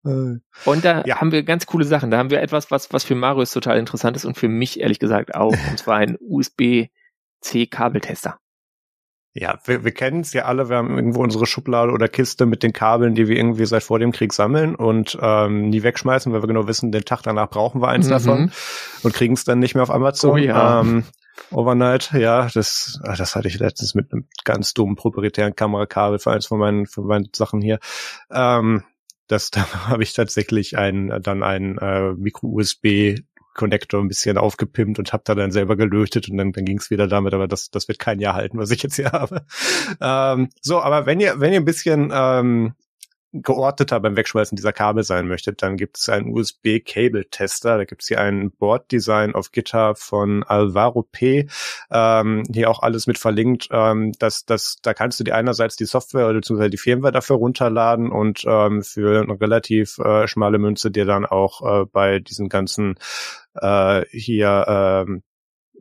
[0.05, 1.21] Äh, und da ja.
[1.21, 2.11] haben wir ganz coole Sachen.
[2.11, 4.99] Da haben wir etwas, was, was für Marius total interessant ist und für mich ehrlich
[4.99, 5.53] gesagt auch.
[5.71, 8.39] Und zwar ein USB-C-Kabeltester.
[9.35, 10.69] Ja, wir, wir kennen es ja alle.
[10.69, 13.99] Wir haben irgendwo unsere Schublade oder Kiste mit den Kabeln, die wir irgendwie seit vor
[13.99, 17.81] dem Krieg sammeln und ähm, nie wegschmeißen, weil wir genau wissen, den Tag danach brauchen
[17.81, 18.11] wir eins mhm.
[18.11, 18.51] davon
[19.05, 20.33] und kriegen es dann nicht mehr auf Amazon.
[20.33, 20.81] Oh ja.
[20.81, 21.05] Ähm,
[21.51, 26.33] Overnight, ja, das, ach, das hatte ich letztens mit einem ganz dummen proprietären Kamerakabel für
[26.33, 27.79] eins von meinen, von meinen Sachen hier.
[28.31, 28.85] Ähm,
[29.27, 33.21] das, da habe ich tatsächlich einen, dann einen äh, Micro-USB
[33.59, 36.91] Connector ein bisschen aufgepimpt und habe da dann selber gelötet und dann, dann ging es
[36.91, 39.45] wieder damit, aber das, das wird kein Jahr halten, was ich jetzt hier habe.
[40.01, 42.75] Ähm, so, aber wenn ihr, wenn ihr ein bisschen ähm,
[43.33, 47.77] geordneter beim Wegschmeißen dieser Kabel sein möchtet, dann gibt es einen USB-Cable-Tester.
[47.77, 51.49] Da gibt es hier ein Board-Design auf GitHub von Alvaro P.
[51.91, 53.69] Ähm, hier auch alles mit verlinkt.
[53.71, 57.37] Ähm, das, das, da kannst du dir einerseits die Software oder beziehungsweise die Firmware dafür
[57.37, 62.49] runterladen und ähm, für eine relativ äh, schmale Münze dir dann auch äh, bei diesen
[62.49, 62.99] ganzen
[63.55, 64.65] äh, hier,
[65.07, 65.23] ähm,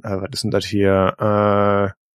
[0.03, 2.06] äh, was ist denn das hier, äh,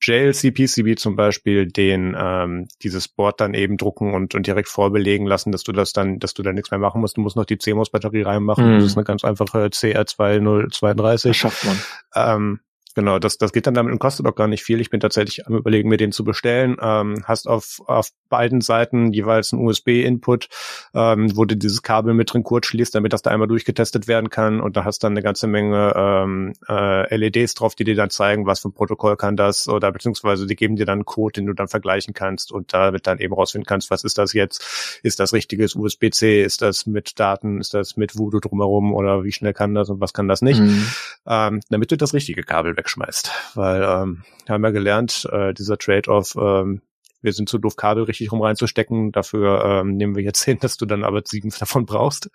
[0.00, 5.26] JLC PCB zum Beispiel den ähm, dieses Board dann eben drucken und, und direkt vorbelegen
[5.26, 7.16] lassen, dass du das dann, dass du da nichts mehr machen musst.
[7.16, 8.66] Du musst noch die CMOS-Batterie reinmachen.
[8.66, 8.74] Mhm.
[8.76, 11.28] Das ist eine ganz einfache CR2032.
[11.28, 11.78] Das schafft man.
[12.14, 12.60] Ähm,
[12.94, 14.80] Genau, das, das geht dann damit und kostet auch gar nicht viel.
[14.80, 16.76] Ich bin tatsächlich am überlegen, mir den zu bestellen.
[16.80, 20.48] Ähm, hast auf, auf beiden Seiten jeweils einen USB-Input,
[20.94, 24.30] ähm, wo du dieses Kabel mit drin kurz schließt, damit das da einmal durchgetestet werden
[24.30, 24.60] kann.
[24.60, 28.46] Und da hast dann eine ganze Menge ähm, äh, LEDs drauf, die dir dann zeigen,
[28.46, 31.46] was für ein Protokoll kann das oder beziehungsweise die geben dir dann einen Code, den
[31.46, 35.00] du dann vergleichen kannst und damit dann eben rausfinden kannst, was ist das jetzt?
[35.02, 36.42] Ist das richtiges USB-C?
[36.42, 37.60] Ist das mit Daten?
[37.60, 40.60] Ist das mit Voodoo drumherum oder wie schnell kann das und was kann das nicht?
[40.60, 40.86] Mhm.
[41.26, 43.30] Ähm, damit du das richtige Kabel wegschmeißt.
[43.54, 46.80] Weil ähm, wir haben ja gelernt, äh, dieser Trade-off, ähm,
[47.20, 49.12] wir sind zu doof, Kabel richtig rum reinzustecken.
[49.12, 52.30] Dafür ähm, nehmen wir jetzt hin, dass du dann aber sieben davon brauchst.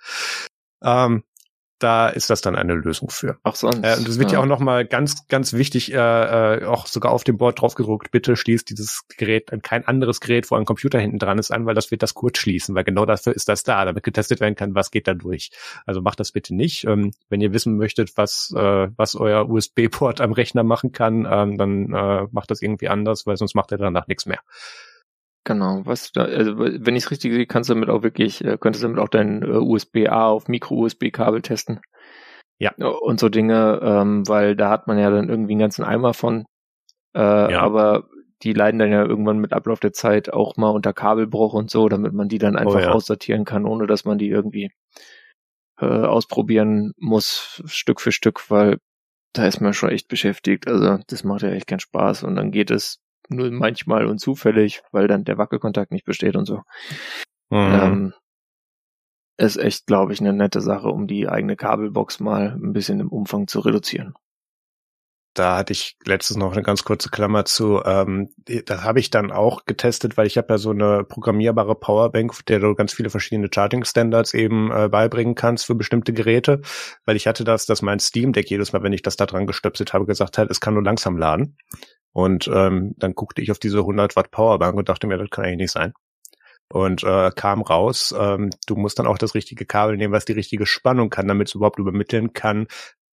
[0.83, 1.23] Ähm,
[1.83, 3.37] da ist das dann eine Lösung für.
[3.43, 3.83] Ach sonst.
[3.83, 7.11] Äh, und das wird ja, ja auch nochmal ganz, ganz wichtig, äh, äh, auch sogar
[7.11, 10.99] auf dem Board draufgedruckt, bitte schließt dieses Gerät an kein anderes Gerät, wo ein Computer
[10.99, 13.63] hinten dran ist, an, weil das wird das kurz schließen, weil genau dafür ist das
[13.63, 15.51] da, damit getestet werden kann, was geht da durch.
[15.85, 16.85] Also macht das bitte nicht.
[16.85, 21.57] Ähm, wenn ihr wissen möchtet, was, äh, was euer USB-Port am Rechner machen kann, ähm,
[21.57, 24.39] dann äh, macht das irgendwie anders, weil sonst macht er danach nichts mehr.
[25.45, 28.57] Genau, was da, also wenn ich es richtig sehe, kannst du damit auch wirklich, äh,
[28.57, 31.81] könntest du damit auch dein äh, USB-A auf Micro-USB-Kabel testen.
[32.59, 32.73] Ja.
[32.77, 36.45] Und so Dinge, ähm, weil da hat man ja dann irgendwie einen ganzen Eimer von.
[37.13, 37.19] Äh,
[37.51, 37.59] ja.
[37.59, 38.07] Aber
[38.41, 41.89] die leiden dann ja irgendwann mit Ablauf der Zeit auch mal unter Kabelbruch und so,
[41.89, 42.91] damit man die dann oh einfach oh, ja.
[42.91, 44.71] aussortieren kann, ohne dass man die irgendwie
[45.79, 48.77] äh, ausprobieren muss, Stück für Stück, weil
[49.33, 50.67] da ist man schon echt beschäftigt.
[50.67, 52.23] Also das macht ja echt keinen Spaß.
[52.23, 52.99] Und dann geht es
[53.35, 56.61] nur manchmal und zufällig, weil dann der Wackelkontakt nicht besteht und so.
[57.49, 57.57] Mhm.
[57.57, 58.13] Ähm,
[59.37, 63.09] ist echt, glaube ich, eine nette Sache, um die eigene Kabelbox mal ein bisschen im
[63.09, 64.13] Umfang zu reduzieren.
[65.33, 67.81] da hatte ich letztens noch eine ganz kurze Klammer zu.
[67.83, 68.29] Ähm,
[68.65, 72.59] das habe ich dann auch getestet, weil ich habe ja so eine programmierbare Powerbank, der
[72.59, 76.61] du ganz viele verschiedene Charging-Standards eben äh, beibringen kannst für bestimmte Geräte.
[77.05, 79.47] Weil ich hatte das, dass mein Steam Deck jedes Mal, wenn ich das da dran
[79.47, 81.57] gestöpselt habe, gesagt hat, es kann nur langsam laden.
[82.13, 85.45] Und ähm, dann guckte ich auf diese 100 Watt Powerbank und dachte mir, das kann
[85.45, 85.93] eigentlich nicht sein.
[86.69, 90.33] Und äh, kam raus, ähm, du musst dann auch das richtige Kabel nehmen, was die
[90.33, 92.67] richtige Spannung kann, damit es überhaupt übermitteln kann,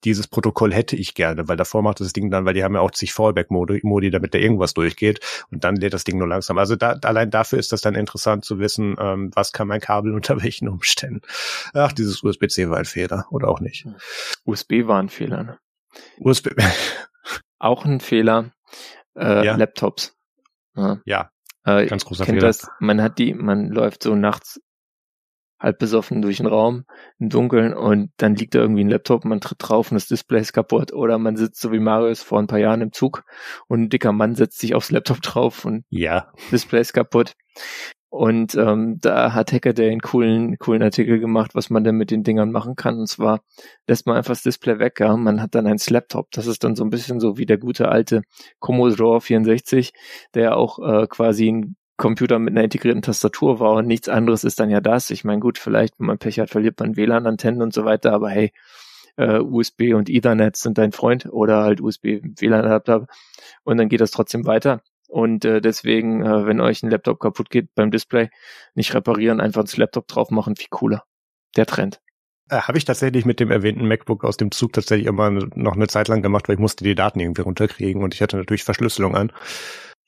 [0.04, 2.80] dieses Protokoll hätte ich gerne, weil davor macht das Ding dann, weil die haben ja
[2.80, 5.20] auch zig Fallback-Modi, Modi, damit da irgendwas durchgeht
[5.50, 6.58] und dann lädt das Ding nur langsam.
[6.58, 10.14] Also da, allein dafür ist das dann interessant zu wissen, ähm, was kann mein Kabel
[10.14, 11.20] unter welchen Umständen.
[11.74, 13.86] Ach, dieses USB-C war ein Fehler oder auch nicht.
[14.44, 15.42] USB war ein Fehler.
[15.44, 15.58] Ne?
[16.18, 16.48] USB.
[17.58, 18.52] auch ein Fehler.
[19.20, 19.56] Äh, ja.
[19.56, 20.16] Laptops.
[20.74, 21.00] Ja.
[21.04, 21.30] ja.
[21.64, 22.48] Äh, ganz großer kennt Fehler.
[22.48, 24.60] Das, man hat die, man läuft so nachts
[25.60, 26.86] halb besoffen durch den Raum
[27.18, 30.40] im Dunkeln und dann liegt da irgendwie ein Laptop, man tritt drauf und das Display
[30.40, 33.24] ist kaputt oder man sitzt so wie Marius vor ein paar Jahren im Zug
[33.68, 36.32] und ein dicker Mann setzt sich aufs Laptop drauf und ja.
[36.50, 37.34] Display ist kaputt.
[38.10, 42.10] Und ähm, da hat Hacker der einen coolen, coolen Artikel gemacht, was man denn mit
[42.10, 42.98] den Dingern machen kann.
[42.98, 43.40] Und zwar
[43.86, 45.16] lässt man einfach das Display weg, ja.
[45.16, 46.28] Man hat dann ein Laptop.
[46.32, 48.22] Das ist dann so ein bisschen so wie der gute alte
[48.58, 49.92] Commodore 64,
[50.34, 54.58] der auch äh, quasi ein Computer mit einer integrierten Tastatur war und nichts anderes ist
[54.58, 55.10] dann ja das.
[55.10, 58.30] Ich meine, gut, vielleicht, wenn man Pech hat, verliert man WLAN-Antennen und so weiter, aber
[58.30, 58.52] hey,
[59.16, 63.06] äh, USB und Ethernet sind dein Freund oder halt USB WLAN-Adapter
[63.64, 64.80] und dann geht das trotzdem weiter.
[65.10, 68.30] Und äh, deswegen, äh, wenn euch ein Laptop kaputt geht beim Display,
[68.74, 71.04] nicht reparieren, einfach das Laptop drauf machen, viel cooler.
[71.56, 72.00] Der Trend.
[72.48, 75.88] Äh, Habe ich tatsächlich mit dem erwähnten MacBook aus dem Zug tatsächlich immer noch eine
[75.88, 79.16] Zeit lang gemacht, weil ich musste die Daten irgendwie runterkriegen und ich hatte natürlich Verschlüsselung
[79.16, 79.32] an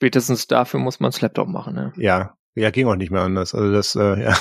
[0.03, 1.77] spätestens dafür muss man das Laptop machen.
[1.77, 1.93] Ne?
[1.97, 3.55] Ja, ja, ging auch nicht mehr anders.
[3.55, 4.35] Also das, äh, ja,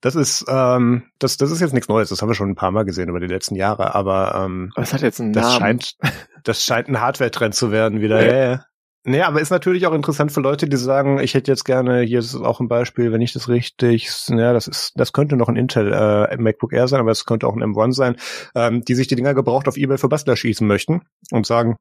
[0.00, 2.10] das ist, ähm, das, das ist jetzt nichts Neues.
[2.10, 3.96] Das haben wir schon ein paar Mal gesehen über die letzten Jahre.
[3.96, 5.58] Aber ähm, was hat jetzt einen das Namen?
[5.58, 5.96] scheint,
[6.44, 8.24] das scheint ein Hardware-Trend zu werden wieder.
[8.24, 8.32] Ja.
[8.32, 8.64] ja, ja.
[9.04, 12.18] Nee, aber ist natürlich auch interessant für Leute, die sagen, ich hätte jetzt gerne, hier
[12.18, 15.56] ist auch ein Beispiel, wenn ich das richtig, ja, das ist, das könnte noch ein
[15.56, 18.16] Intel äh, MacBook Air sein, aber es könnte auch ein M1 sein,
[18.54, 21.76] ähm, die sich die Dinger gebraucht auf eBay für Bastler schießen möchten und sagen,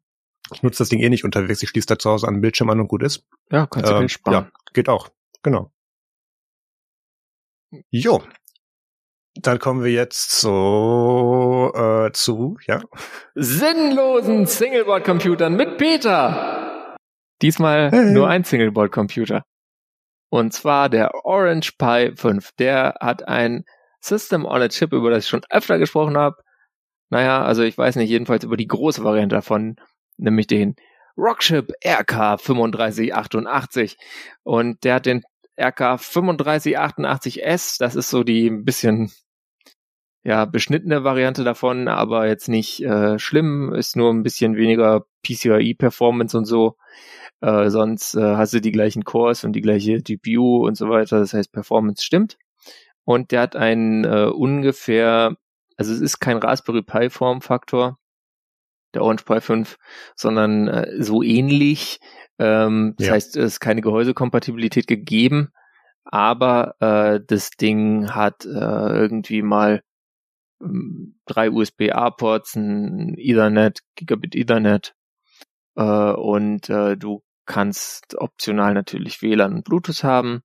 [0.54, 2.70] ich nutze das Ding eh nicht unterwegs, ich schließe da zu Hause an den Bildschirm
[2.70, 3.26] an und gut ist.
[3.52, 4.46] Ja, kannst du ähm, Geld sparen.
[4.46, 5.10] Ja, geht auch.
[5.44, 5.72] Genau.
[7.90, 8.24] Jo.
[9.36, 12.82] Dann kommen wir jetzt so äh, zu, ja.
[13.36, 16.59] Sinnlosen Singleboard-Computern mit Peter.
[17.42, 18.12] Diesmal hey.
[18.12, 19.44] nur ein Singleboard-Computer.
[20.30, 22.52] Und zwar der Orange Pi 5.
[22.60, 23.66] Der hat ein
[24.02, 26.38] System on a Chip, über das ich schon öfter gesprochen habe.
[27.10, 29.78] Naja, also ich weiß nicht, jedenfalls über die große Variante davon
[30.20, 30.76] nämlich den
[31.18, 33.98] Rockship RK 3588
[34.44, 35.24] und der hat den
[35.60, 39.12] RK 3588S, das ist so die ein bisschen
[40.24, 45.76] ja beschnittene Variante davon, aber jetzt nicht äh, schlimm, ist nur ein bisschen weniger PCIe
[45.76, 46.76] Performance und so.
[47.42, 51.20] Äh, sonst äh, hast du die gleichen Cores und die gleiche GPU und so weiter,
[51.20, 52.38] das heißt Performance stimmt.
[53.06, 55.36] Und der hat einen äh, ungefähr,
[55.78, 57.98] also es ist kein Raspberry Pi Formfaktor,
[58.94, 59.78] der Orange Pi 5,
[60.16, 62.00] sondern äh, so ähnlich.
[62.40, 63.14] Ähm, das ja.
[63.14, 65.52] heißt, es ist keine Gehäusekompatibilität gegeben,
[66.04, 69.82] aber äh, das Ding hat äh, irgendwie mal
[70.60, 74.96] drei USB-A-Ports, ein Ethernet, Gigabit Ethernet
[75.76, 80.44] äh, und äh, du kannst optional natürlich WLAN und Bluetooth haben.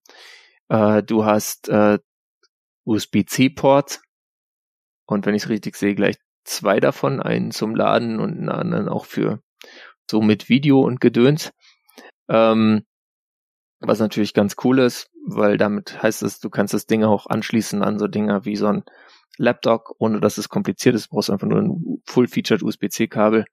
[0.68, 1.98] Äh, du hast äh,
[2.84, 4.02] USB-C-Ports
[5.06, 8.88] und wenn ich es richtig sehe, gleich zwei davon, einen zum Laden und einen anderen
[8.88, 9.40] auch für
[10.10, 11.52] so mit Video und Gedöns.
[12.28, 12.84] Ähm,
[13.80, 17.82] was natürlich ganz cool ist, weil damit heißt es, du kannst das Ding auch anschließen
[17.82, 18.84] an so Dinger wie so ein
[19.38, 21.06] Laptop, ohne dass es kompliziert ist.
[21.06, 23.44] Du brauchst einfach nur ein Full-Featured USB-C-Kabel.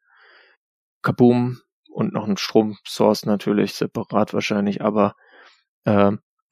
[1.02, 1.60] Kaboom
[1.90, 5.16] und noch ein Stromsource natürlich, separat wahrscheinlich, aber
[5.86, 6.12] äh,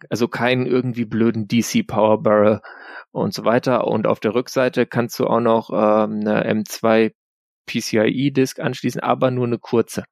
[0.09, 2.61] also keinen irgendwie blöden DC Power Barrel
[3.11, 3.88] und so weiter.
[3.88, 7.11] Und auf der Rückseite kannst du auch noch ähm, eine M2
[7.67, 10.05] PCIe Disk anschließen, aber nur eine kurze.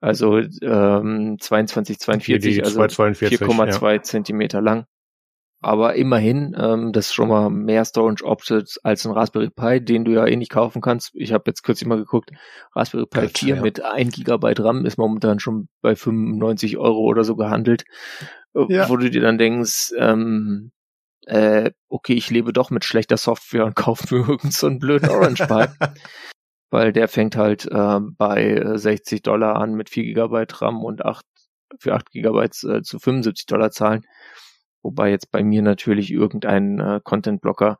[0.00, 4.02] Also ähm, 22, 42, also 4,2 ja.
[4.02, 4.86] Zentimeter lang.
[5.62, 10.06] Aber immerhin, ähm, das ist schon mal mehr Storage Options als ein Raspberry Pi, den
[10.06, 11.10] du ja eh nicht kaufen kannst.
[11.14, 12.30] Ich habe jetzt kürzlich mal geguckt,
[12.74, 13.60] Raspberry Pi Gott, 4 ja.
[13.60, 17.84] mit 1 Gigabyte RAM ist momentan schon bei 95 Euro oder so gehandelt.
[18.54, 18.88] Äh, ja.
[18.88, 20.72] Wo du dir dann denkst, ähm,
[21.26, 25.10] äh, okay, ich lebe doch mit schlechter Software und kaufe mir irgend so einen blöden
[25.10, 25.66] Orange Pi.
[26.70, 31.26] Weil der fängt halt äh, bei 60 Dollar an mit 4 Gigabyte RAM und 8,
[31.78, 34.06] für 8 Gigabyte äh, zu 75 Dollar zahlen.
[34.82, 37.78] Wobei jetzt bei mir natürlich irgendein äh, Content-Blocker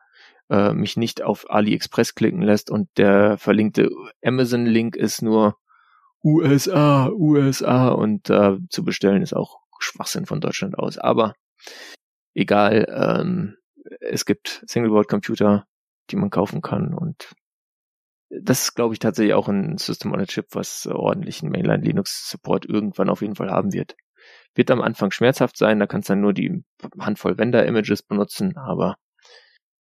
[0.51, 3.91] äh, mich nicht auf AliExpress klicken lässt und der verlinkte
[4.25, 5.57] Amazon-Link ist nur
[6.23, 10.99] USA, USA und äh, zu bestellen ist auch Schwachsinn von Deutschland aus.
[10.99, 11.35] Aber
[12.35, 13.57] egal, ähm,
[14.01, 15.67] es gibt Single-Board-Computer,
[16.11, 17.33] die man kaufen kann und
[18.31, 22.31] das ist, glaube ich, tatsächlich auch ein System on a Chip, was ordentlichen Mainline Linux
[22.31, 23.97] Support irgendwann auf jeden Fall haben wird.
[24.55, 26.65] Wird am Anfang schmerzhaft sein, da kannst du dann nur die
[26.99, 28.97] Handvoll Vendor-Images benutzen, aber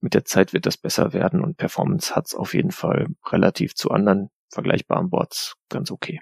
[0.02, 3.92] mit der Zeit wird das besser werden und Performance hat's auf jeden Fall relativ zu
[3.92, 6.22] anderen vergleichbaren Boards ganz okay.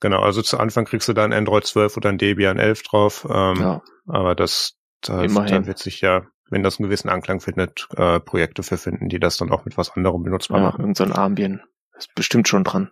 [0.00, 3.56] Genau, also zu Anfang kriegst du dann Android 12 oder ein Debian 11 drauf, ähm,
[3.56, 3.82] ja.
[4.06, 8.62] aber das, das da wird sich ja, wenn das einen gewissen Anklang findet, äh, Projekte
[8.62, 10.80] für finden, die das dann auch mit was anderem benutzbar ja, machen.
[10.82, 11.62] Irgend so ein Armbien.
[11.96, 12.90] Ist bestimmt schon dran.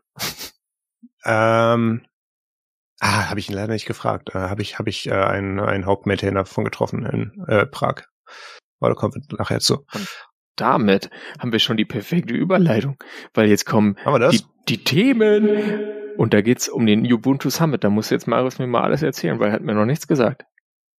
[1.27, 2.07] ähm,
[3.01, 4.31] ah, habe ich ihn leider nicht gefragt.
[4.35, 8.03] Äh, habe ich, habe ich äh, einen, einen Hauptmaintainer von getroffen in äh, Prag.
[8.81, 9.87] Aber da kommen wir nachher zu.
[9.93, 10.09] Und
[10.57, 12.97] damit haben wir schon die perfekte Überleitung,
[13.33, 13.97] weil jetzt kommen
[14.31, 15.49] die, die Themen
[16.17, 17.85] und da geht's um den Ubuntu Summit.
[17.85, 20.45] Da muss jetzt Marius mir mal alles erzählen, weil er hat mir noch nichts gesagt.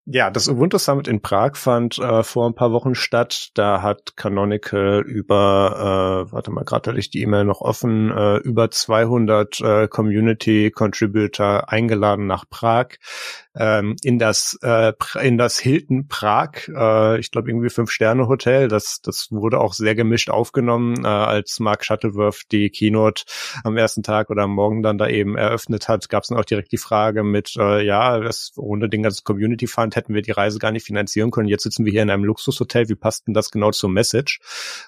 [0.07, 3.49] Ja, das Ubuntu Summit in Prag fand äh, vor ein paar Wochen statt.
[3.56, 8.38] Da hat Canonical über, äh, warte mal, gerade hatte ich die E-Mail noch offen, äh,
[8.38, 12.90] über 200 äh, Community Contributor eingeladen nach Prag
[13.56, 18.68] ähm, in das äh, in das Hilton Prag, äh, ich glaube irgendwie fünf Sterne Hotel.
[18.68, 23.23] Das das wurde auch sehr gemischt aufgenommen, äh, als Mark Shuttleworth die Keynote
[23.64, 26.10] am ersten Tag oder am Morgen dann da eben eröffnet hat.
[26.10, 29.68] Gab es dann auch direkt die Frage mit, äh, ja, das ohne den ganzen Community
[29.68, 31.48] Fund hätten wir die Reise gar nicht finanzieren können.
[31.48, 32.90] Jetzt sitzen wir hier in einem Luxushotel.
[32.90, 34.40] Wie passt denn das genau zur Message?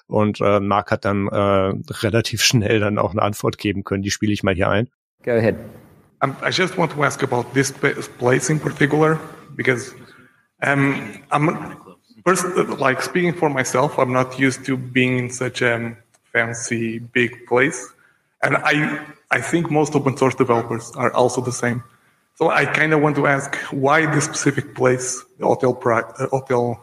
[0.06, 1.72] Und äh, Mark hat dann äh,
[2.02, 4.02] relativ schnell dann auch eine Antwort geben können.
[4.02, 4.88] Die spiele ich mal hier ein.
[5.24, 5.56] Go ahead.
[6.20, 9.20] Um, I just want to ask about this place in particular
[9.54, 9.94] because
[10.62, 11.76] um, I'm
[12.24, 12.44] first
[12.78, 13.98] like speaking for myself.
[13.98, 15.96] I'm not used to being in such a
[16.32, 17.88] fancy big place,
[18.42, 21.84] and I I think most open source developers are also the same.
[22.34, 26.28] So I kind of want to ask why this specific place, the Hotel Prague, uh,
[26.28, 26.80] Hotel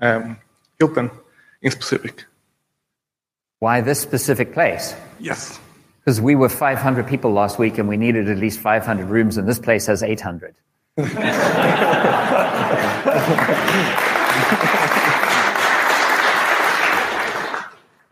[0.00, 0.38] um,
[0.78, 1.10] Hilton,
[1.62, 2.24] in specific.
[3.58, 4.94] Why this specific place?
[5.18, 5.60] Yes.
[6.06, 9.46] Because we were 500 people last week and we needed at least 500 rooms, and
[9.46, 10.54] this place has 800.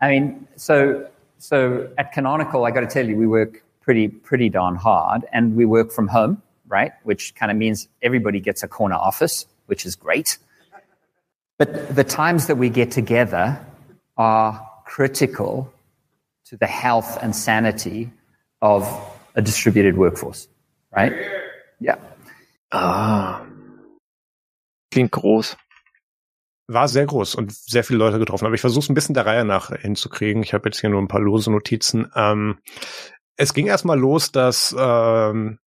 [0.01, 1.07] I mean, so
[1.39, 5.55] so at Canonical, I got to tell you, we work pretty pretty darn hard, and
[5.55, 6.91] we work from home right?
[7.03, 10.37] Which kind of means everybody gets a corner office, which is great.
[11.57, 13.59] But the times that we get together
[14.17, 15.71] are critical
[16.49, 18.11] to the health and sanity
[18.61, 18.87] of
[19.35, 20.47] a distributed workforce,
[20.91, 21.13] right?
[21.79, 21.97] Ja.
[22.71, 23.41] Ah.
[24.91, 25.57] Klingt groß.
[26.67, 28.45] War sehr groß und sehr viele Leute getroffen.
[28.45, 30.41] Aber ich versuche es ein bisschen der Reihe nach hinzukriegen.
[30.41, 32.11] Ich habe jetzt hier nur ein paar lose Notizen.
[32.15, 32.57] Ähm,
[33.37, 35.59] es ging erstmal los, dass ähm,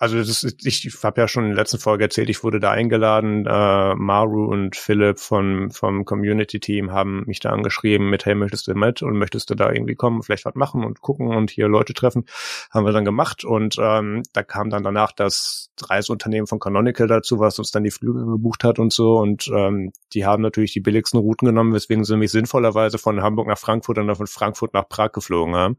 [0.00, 2.70] also das ist, ich habe ja schon in der letzten Folge erzählt, ich wurde da
[2.70, 3.44] eingeladen.
[3.46, 8.74] Äh, Maru und Philipp von, vom Community-Team haben mich da angeschrieben mit, hey, möchtest du
[8.74, 11.92] mit und möchtest du da irgendwie kommen, vielleicht was machen und gucken und hier Leute
[11.92, 12.24] treffen.
[12.70, 17.38] Haben wir dann gemacht und ähm, da kam dann danach das Reiseunternehmen von Canonical dazu,
[17.38, 19.18] was uns dann die Flüge gebucht hat und so.
[19.18, 23.48] Und ähm, die haben natürlich die billigsten Routen genommen, weswegen sie mich sinnvollerweise von Hamburg
[23.48, 25.76] nach Frankfurt und dann von Frankfurt nach Prag geflogen haben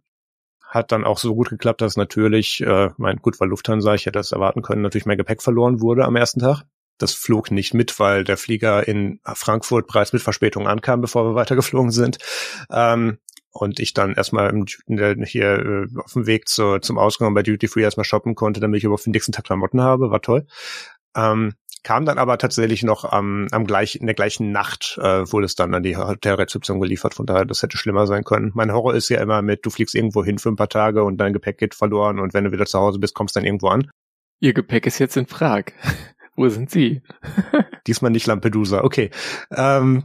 [0.71, 4.17] hat dann auch so gut geklappt, dass natürlich, äh, mein gut, weil Lufthansa, ich hätte
[4.17, 6.63] das erwarten können, natürlich mein Gepäck verloren wurde am ersten Tag.
[6.97, 11.35] Das flog nicht mit, weil der Flieger in Frankfurt bereits mit Verspätung ankam, bevor wir
[11.35, 12.19] weitergeflogen sind.
[12.71, 13.17] Ähm,
[13.51, 14.65] und ich dann erstmal im,
[15.25, 18.77] hier äh, auf dem Weg zu, zum Ausgang bei Duty Free erstmal shoppen konnte, damit
[18.77, 20.47] ich überhaupt den nächsten Tag Klamotten habe, war toll.
[21.17, 25.45] Ähm, kam dann aber tatsächlich noch am, am gleich, in der gleichen Nacht, äh, wurde
[25.45, 27.13] es dann an die Hotelrezeption geliefert.
[27.13, 28.51] Von daher, das hätte schlimmer sein können.
[28.53, 31.17] Mein Horror ist ja immer mit, du fliegst irgendwo hin für ein paar Tage und
[31.17, 33.89] dein Gepäck geht verloren und wenn du wieder zu Hause bist, kommst dann irgendwo an.
[34.39, 35.65] Ihr Gepäck ist jetzt in Prag.
[36.35, 37.01] Wo sind Sie?
[37.87, 38.83] Diesmal nicht Lampedusa.
[38.83, 39.11] Okay.
[39.51, 40.03] Ähm,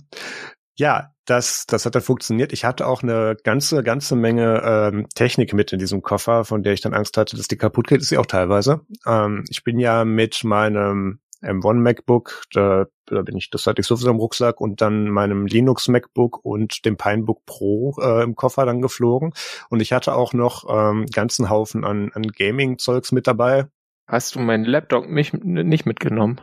[0.75, 2.53] ja, das, das hat dann funktioniert.
[2.53, 6.73] Ich hatte auch eine ganze, ganze Menge ähm, Technik mit in diesem Koffer, von der
[6.73, 8.01] ich dann Angst hatte, dass die kaputt geht.
[8.01, 8.83] Ist sie auch teilweise.
[9.07, 13.87] Ähm, ich bin ja mit meinem M1 MacBook, da, da bin ich, das hatte ich
[13.87, 18.67] sowieso im Rucksack und dann meinem Linux MacBook und dem Pinebook Pro äh, im Koffer
[18.67, 19.33] dann geflogen.
[19.69, 23.67] Und ich hatte auch noch ähm, ganzen Haufen an, an Gaming-Zeugs mit dabei.
[24.09, 26.41] Hast du meinen Laptop mich, nicht mitgenommen?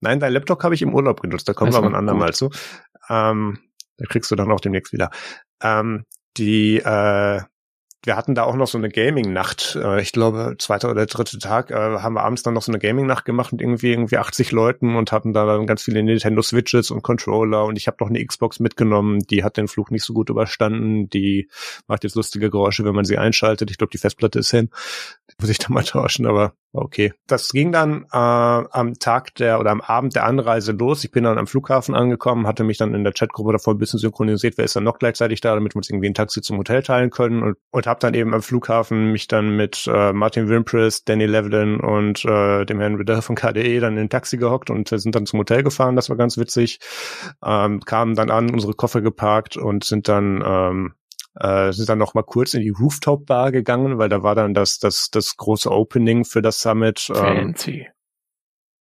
[0.00, 2.50] Nein, dein Laptop habe ich im Urlaub genutzt, da kommen wir aber ein andermal zu.
[3.08, 3.58] Ähm,
[3.96, 5.10] da kriegst du dann auch demnächst wieder.
[5.62, 6.04] Ähm,
[6.36, 7.40] die, äh,
[8.04, 9.76] wir hatten da auch noch so eine Gaming-Nacht.
[9.82, 12.78] Äh, ich glaube, zweiter oder dritte Tag äh, haben wir abends dann noch so eine
[12.78, 16.92] Gaming-Nacht gemacht mit irgendwie irgendwie 80 Leuten und hatten da dann ganz viele Nintendo Switches
[16.92, 19.18] und Controller und ich habe noch eine Xbox mitgenommen.
[19.30, 21.10] Die hat den Fluch nicht so gut überstanden.
[21.10, 21.48] Die
[21.88, 23.70] macht jetzt lustige Geräusche, wenn man sie einschaltet.
[23.70, 24.70] Ich glaube, die Festplatte ist hin.
[25.40, 27.12] muss ich dann mal tauschen, aber okay.
[27.26, 31.02] Das ging dann äh, am Tag der oder am Abend der Anreise los.
[31.02, 33.98] Ich bin dann am Flughafen angekommen, hatte mich dann in der Chatgruppe davor ein bisschen
[33.98, 36.84] synchronisiert, wer ist dann noch gleichzeitig da, damit wir uns irgendwie ein Taxi zum Hotel
[36.84, 41.04] teilen können und, und habe dann eben am Flughafen mich dann mit äh, Martin Wimpress,
[41.04, 44.88] Danny Levelin und äh, dem Herrn Riddell von KDE dann in ein Taxi gehockt und
[44.88, 45.96] sind dann zum Hotel gefahren.
[45.96, 46.78] Das war ganz witzig.
[47.44, 50.94] Ähm, kamen dann an, unsere Koffer geparkt und sind dann ähm,
[51.40, 54.54] äh, sind dann noch mal kurz in die Rooftop Bar gegangen, weil da war dann
[54.54, 57.08] das das das große Opening für das Summit.
[57.10, 57.88] Ähm, Fancy.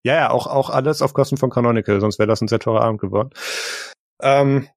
[0.03, 2.81] Ja, ja, auch auch alles auf Kosten von Canonical, sonst wäre das ein sehr teurer
[2.81, 3.29] Abend geworden.
[4.21, 4.67] Ähm,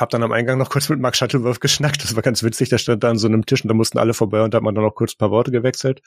[0.00, 2.02] hab dann am Eingang noch kurz mit Mark Shuttleworth geschnackt.
[2.02, 2.70] Das war ganz witzig.
[2.70, 4.62] Der stand da an so einem Tisch und da mussten alle vorbei und da hat
[4.62, 6.00] man dann noch kurz ein paar Worte gewechselt.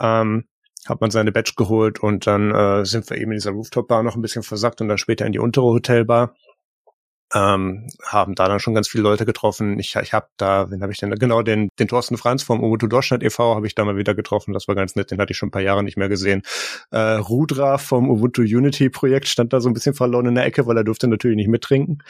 [0.00, 0.44] Ähm,
[0.86, 4.16] hat man seine Badge geholt und dann äh, sind wir eben in dieser Rooftop-Bar noch
[4.16, 6.34] ein bisschen versackt und dann später in die untere Hotelbar
[7.34, 9.78] ähm, haben da dann schon ganz viele Leute getroffen.
[9.78, 11.10] Ich, ich habe da, wen habe ich denn?
[11.10, 13.54] Genau, den, den Thorsten Franz vom Ubuntu Deutschland e.V.
[13.54, 14.52] habe ich da mal wieder getroffen.
[14.52, 16.42] Das war ganz nett, den hatte ich schon ein paar Jahre nicht mehr gesehen.
[16.90, 20.66] Äh, Rudra vom Ubuntu Unity Projekt stand da so ein bisschen verloren in der Ecke,
[20.66, 22.02] weil er durfte natürlich nicht mittrinken.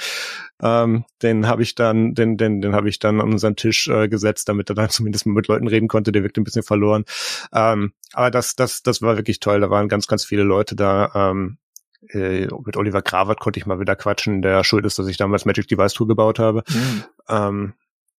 [0.63, 4.09] Ähm, den habe ich dann, den, den, den habe ich dann an unseren Tisch äh,
[4.09, 6.13] gesetzt, damit er dann zumindest mal mit Leuten reden konnte.
[6.13, 7.05] Der wirkte ein bisschen verloren.
[7.53, 9.61] Ähm, aber das, das, das war wirklich toll.
[9.61, 11.11] Da waren ganz, ganz viele Leute da.
[11.15, 11.59] Ähm,
[12.09, 15.45] äh, mit Oliver Gravert konnte ich mal wieder quatschen, der schuld ist, dass ich damals
[15.45, 16.63] Magic Device Tool gebaut habe.
[16.69, 17.05] Mhm.
[17.29, 17.75] Ähm,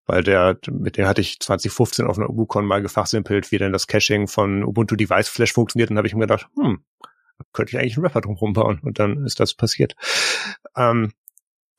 [0.06, 3.88] weil der, mit dem hatte ich 2015 auf einer UbuCon mal gefachsimpelt, wie denn das
[3.88, 6.84] Caching von Ubuntu Device Flash funktioniert und habe ich mir gedacht, hm,
[7.54, 9.96] könnte ich eigentlich einen Rapper drum rumbauen und dann ist das passiert.
[10.76, 11.14] Ähm,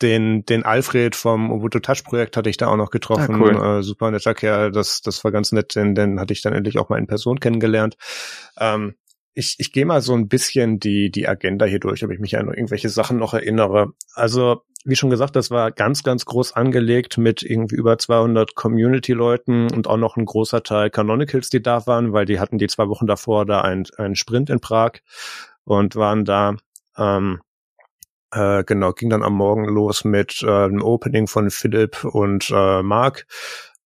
[0.00, 3.36] den, den Alfred vom Ubuntu Touch Projekt hatte ich da auch noch getroffen.
[3.36, 3.78] Ah, cool.
[3.78, 6.78] äh, super netter Kerl, das, das war ganz nett, denn den hatte ich dann endlich
[6.78, 7.96] auch mal in Person kennengelernt.
[8.58, 8.94] Ähm,
[9.34, 12.36] ich, ich gehe mal so ein bisschen die, die Agenda hier durch, ob ich mich
[12.36, 13.92] an irgendwelche Sachen noch erinnere.
[14.14, 19.72] Also, wie schon gesagt, das war ganz, ganz groß angelegt mit irgendwie über 200 Community-Leuten
[19.72, 22.88] und auch noch ein großer Teil Canonicals, die da waren, weil die hatten die zwei
[22.88, 24.92] Wochen davor da einen, einen Sprint in Prag
[25.64, 26.56] und waren da.
[26.98, 27.40] Ähm,
[28.32, 32.82] äh, genau, ging dann am Morgen los mit äh, dem Opening von Philipp und äh,
[32.82, 33.26] Mark,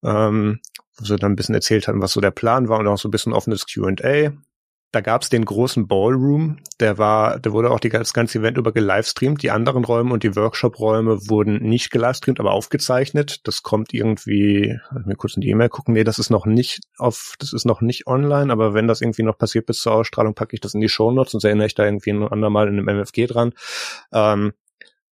[0.03, 0.61] ähm,
[0.97, 3.09] wo sie dann ein bisschen erzählt hatten, was so der Plan war und auch so
[3.09, 4.33] ein bisschen offenes Q&A
[4.93, 8.57] da gab es den großen Ballroom, der war, der wurde auch die, das ganze Event
[8.57, 9.43] über gelivestreamt.
[9.43, 13.47] Die anderen Räume und die Workshop-Räume wurden nicht gelivestreamt, aber aufgezeichnet.
[13.47, 17.35] Das kommt irgendwie, mir kurz in die E-Mail gucken, nee, das ist noch nicht auf,
[17.39, 20.55] das ist noch nicht online, aber wenn das irgendwie noch passiert bis zur Ausstrahlung, packe
[20.55, 22.89] ich das in die Show Notes und erinnere ich da irgendwie ein andermal in einem
[22.89, 23.53] MFG dran.
[24.13, 24.53] Ähm,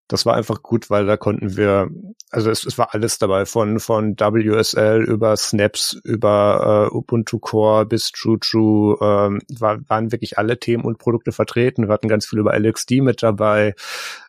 [0.07, 1.89] das war einfach gut, weil da konnten wir,
[2.29, 7.85] also es, es war alles dabei, von, von WSL über Snaps, über äh, Ubuntu Core
[7.85, 11.87] bis True ähm, war, waren wirklich alle Themen und Produkte vertreten.
[11.87, 13.73] Wir hatten ganz viel über LXD mit dabei.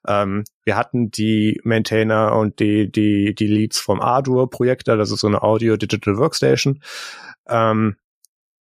[0.06, 5.26] Ähm, wir hatten die Maintainer und die, die, die Leads vom Ardour-Projekt, das ist so
[5.26, 6.80] eine Audio Digital Workstation.
[7.48, 7.96] Ähm,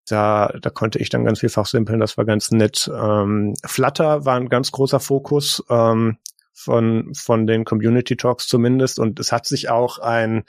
[0.09, 2.91] da, da konnte ich dann ganz viel fachsimpeln, das war ganz nett.
[2.93, 5.65] Ähm, Flutter war ein ganz großer Fokus.
[5.71, 6.19] Ähm,
[6.55, 8.99] von, von den Community Talks zumindest.
[8.99, 10.45] Und es hat sich auch ein,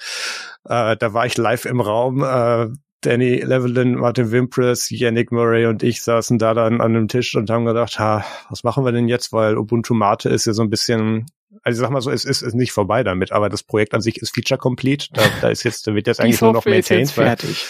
[0.64, 2.68] äh, da war ich live im Raum, äh,
[3.02, 7.50] Danny Levelin, Martin Wimpress, Yannick Murray und ich saßen da dann an einem Tisch und
[7.50, 9.32] haben gedacht, ha, was machen wir denn jetzt?
[9.32, 11.28] Weil Ubuntu Mate ist ja so ein bisschen,
[11.62, 14.02] also ich sag mal so, es ist, ist nicht vorbei damit, aber das Projekt an
[14.02, 15.08] sich ist feature complete.
[15.14, 17.04] Da, da ist jetzt, da wird jetzt eigentlich nur noch maintained.
[17.04, 17.68] Ist jetzt fertig.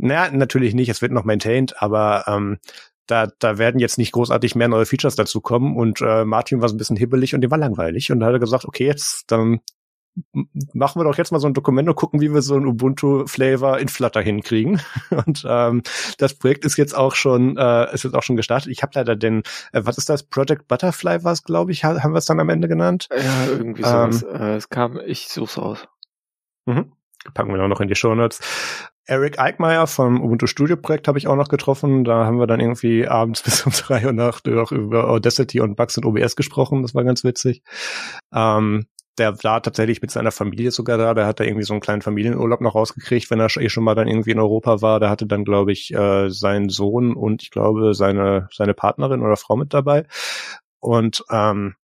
[0.00, 2.58] Naja, natürlich nicht, es wird noch maintained, aber ähm,
[3.06, 5.76] da, da werden jetzt nicht großartig mehr neue Features dazu kommen.
[5.76, 8.10] Und äh, Martin war so ein bisschen hibbelig und dem war langweilig.
[8.10, 9.60] Und da hat er gesagt, okay, jetzt dann
[10.72, 13.78] machen wir doch jetzt mal so ein Dokument und gucken, wie wir so ein Ubuntu-Flavor
[13.78, 14.80] in Flutter hinkriegen.
[15.26, 15.82] Und ähm,
[16.18, 18.70] das Projekt ist jetzt auch schon, äh, ist jetzt auch schon gestartet.
[18.70, 19.42] Ich habe leider den,
[19.72, 20.22] äh, was ist das?
[20.22, 23.08] Project Butterfly war es, glaube ich, haben wir es dann am Ende genannt?
[23.10, 24.22] Ja, irgendwie sowas.
[24.22, 25.86] Ähm, äh, es kam, ich such's aus.
[26.64, 26.92] Mhm.
[27.34, 28.40] Packen wir auch noch in die Show Notes.
[29.06, 32.04] Eric Eickmeyer vom Ubuntu Studio Projekt habe ich auch noch getroffen.
[32.04, 35.96] Da haben wir dann irgendwie abends bis um drei Uhr Nacht über Audacity und Bugs
[35.96, 36.82] und OBS gesprochen.
[36.82, 37.62] Das war ganz witzig.
[38.34, 38.86] Ähm,
[39.18, 41.14] der war tatsächlich mit seiner Familie sogar da.
[41.14, 43.94] Der hat da irgendwie so einen kleinen Familienurlaub noch rausgekriegt, wenn er eh schon mal
[43.94, 45.00] dann irgendwie in Europa war.
[45.00, 49.36] Der hatte dann, glaube ich, äh, seinen Sohn und ich glaube seine, seine Partnerin oder
[49.36, 50.06] Frau mit dabei.
[50.80, 51.76] Und ähm,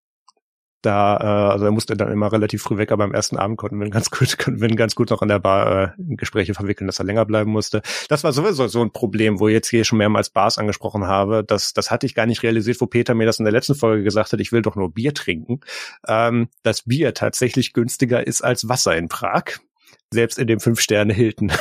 [0.83, 3.81] da, äh, also er musste dann immer relativ früh weg, aber am ersten Abend konnten
[3.81, 6.99] wir ganz gut, konnten wir ganz gut noch an der Bar äh, Gespräche verwickeln, dass
[6.99, 7.83] er länger bleiben musste.
[8.09, 11.45] Das war sowieso so ein Problem, wo ich jetzt hier schon mehrmals Bars angesprochen habe.
[11.45, 14.03] Das, das hatte ich gar nicht realisiert, wo Peter mir das in der letzten Folge
[14.03, 15.61] gesagt hat, ich will doch nur Bier trinken.
[16.07, 19.45] Ähm, dass Bier tatsächlich günstiger ist als Wasser in Prag
[20.13, 21.53] selbst in dem Fünf-Sterne-Hilton.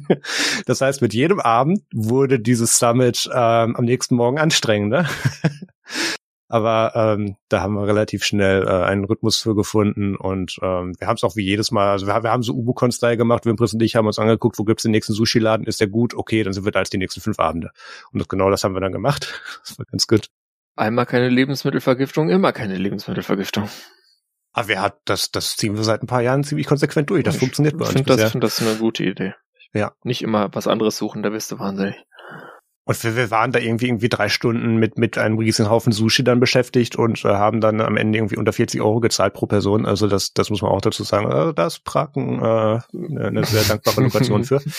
[0.66, 5.08] das heißt, mit jedem Abend wurde dieses Summit ähm, am nächsten Morgen anstrengender.
[6.54, 11.08] Aber ähm, da haben wir relativ schnell äh, einen Rhythmus für gefunden und ähm, wir
[11.08, 13.82] haben es auch wie jedes Mal, also wir, wir haben so Ubu-Con-Style gemacht, Wimpris und
[13.82, 16.14] ich haben uns angeguckt, wo gibt's den nächsten Sushi-Laden, ist der gut?
[16.14, 17.72] Okay, dann sind wir da als die nächsten fünf Abende.
[18.12, 19.42] Und das, genau das haben wir dann gemacht.
[19.64, 20.28] Das war ganz gut.
[20.76, 23.68] Einmal keine Lebensmittelvergiftung, immer keine Lebensmittelvergiftung.
[24.52, 27.24] Aber wer hat das, das ziehen wir seit ein paar Jahren ziemlich konsequent durch.
[27.24, 27.88] Das ich funktioniert bei uns.
[27.88, 29.34] Ich finde das, find das eine gute Idee.
[29.72, 29.90] Ja.
[30.04, 31.96] Nicht immer was anderes suchen, da bist du wahnsinnig.
[32.86, 36.22] Und wir, wir waren da irgendwie irgendwie drei Stunden mit mit einem riesigen Haufen Sushi
[36.22, 39.86] dann beschäftigt und äh, haben dann am Ende irgendwie unter 40 Euro gezahlt pro Person.
[39.86, 41.30] Also das das muss man auch dazu sagen.
[41.30, 44.60] Äh, das Praken äh, eine sehr dankbare Lokation für.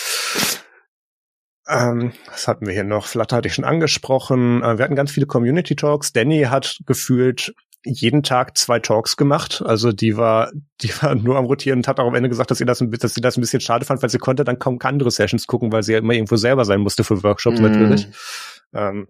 [1.68, 3.06] Ähm, was hatten wir hier noch?
[3.06, 4.62] Flutter hatte ich schon angesprochen.
[4.62, 6.12] Äh, wir hatten ganz viele Community Talks.
[6.12, 7.54] Danny hat gefühlt
[7.86, 9.62] jeden Tag zwei Talks gemacht.
[9.64, 10.50] Also die war,
[10.82, 12.90] die war nur am Rotieren und hat auch am Ende gesagt, dass sie das, ein,
[12.90, 15.72] dass sie das ein bisschen schade fand, weil sie konnte dann kaum andere Sessions gucken,
[15.72, 17.62] weil sie ja immer irgendwo selber sein musste für Workshops mm.
[17.62, 18.08] natürlich.
[18.72, 19.08] Ähm,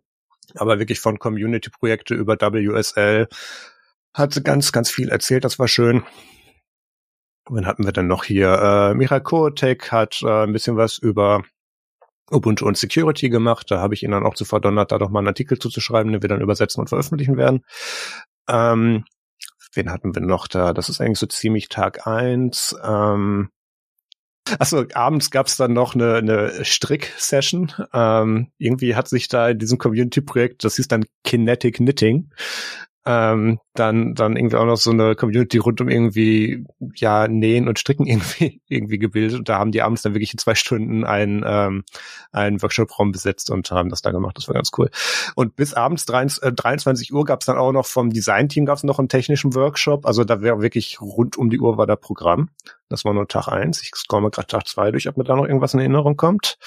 [0.55, 3.29] aber wirklich von Community-Projekte über WSL
[4.15, 5.45] hat sie ganz, ganz viel erzählt.
[5.45, 6.05] Das war schön.
[7.49, 8.53] Wen hatten wir denn noch hier?
[8.53, 11.43] Äh, Mira Kotek hat äh, ein bisschen was über
[12.31, 13.71] Ubuntu und Security gemacht.
[13.71, 16.23] Da habe ich ihn dann auch zu verdonnert, da doch mal einen Artikel zuzuschreiben, den
[16.23, 17.65] wir dann übersetzen und veröffentlichen werden.
[18.49, 19.05] Ähm,
[19.73, 20.73] wen hatten wir noch da?
[20.73, 22.75] Das ist eigentlich so ziemlich Tag eins.
[22.83, 23.51] Ähm,
[24.61, 27.73] Achso, abends gab's dann noch eine, eine Strick-Session.
[27.93, 32.31] Ähm, irgendwie hat sich da in diesem Community-Projekt, das hieß dann Kinetic Knitting,
[33.07, 36.65] ähm, dann dann irgendwie auch noch so eine Community rund um irgendwie
[36.97, 40.39] ja Nähen und Stricken irgendwie irgendwie gebildet und da haben die abends dann wirklich in
[40.39, 41.85] zwei Stunden einen ähm,
[42.33, 44.37] einen Workshop-Raum besetzt und haben das da gemacht.
[44.37, 44.91] Das war ganz cool.
[45.37, 48.79] Und bis abends 23, äh, 23 Uhr gab es dann auch noch vom Design-Team gab
[48.79, 50.05] es noch einen technischen Workshop.
[50.05, 52.51] Also da wäre wirklich rund um die Uhr war da Programm.
[52.89, 53.83] Das war nur Tag eins.
[53.83, 56.59] Ich scroll gerade Tag zwei durch, ob mir da noch irgendwas in Erinnerung kommt.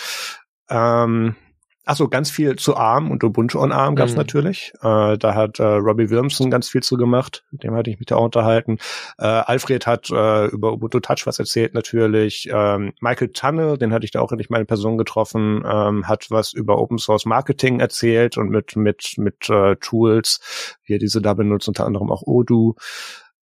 [0.70, 1.36] Ähm,
[1.92, 4.20] Ach so, ganz viel zu ARM und Ubuntu on ARM gab's mhm.
[4.20, 4.74] natürlich.
[4.84, 7.44] Äh, da hat äh, Robbie Williamson ganz viel zu gemacht.
[7.50, 8.78] Mit dem hatte ich mich da auch unterhalten.
[9.18, 12.48] Äh, Alfred hat äh, über Ubuntu Touch was erzählt natürlich.
[12.54, 16.54] Ähm, Michael Tanne, den hatte ich da auch endlich meine Person getroffen, ähm, hat was
[16.54, 20.78] über Open Source Marketing erzählt und mit mit mit äh, Tools.
[20.84, 22.76] Hier diese da benutzt unter anderem auch Odoo.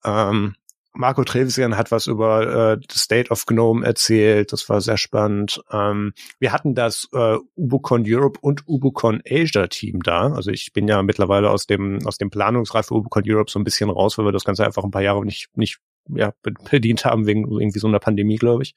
[0.05, 0.55] Ähm,
[0.97, 4.51] Marco Trevisian hat was über äh, the State of GNOME erzählt.
[4.51, 5.61] Das war sehr spannend.
[5.71, 10.33] Ähm, wir hatten das äh, Ubucon Europe und Ubucon Asia Team da.
[10.33, 13.63] Also ich bin ja mittlerweile aus dem aus dem Planungsreif für Ubucon Europe so ein
[13.63, 15.77] bisschen raus, weil wir das Ganze einfach ein paar Jahre nicht nicht
[16.09, 16.33] ja,
[16.71, 18.73] bedient haben wegen irgendwie so einer Pandemie, glaube ich.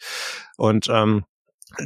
[0.57, 1.25] Und ähm,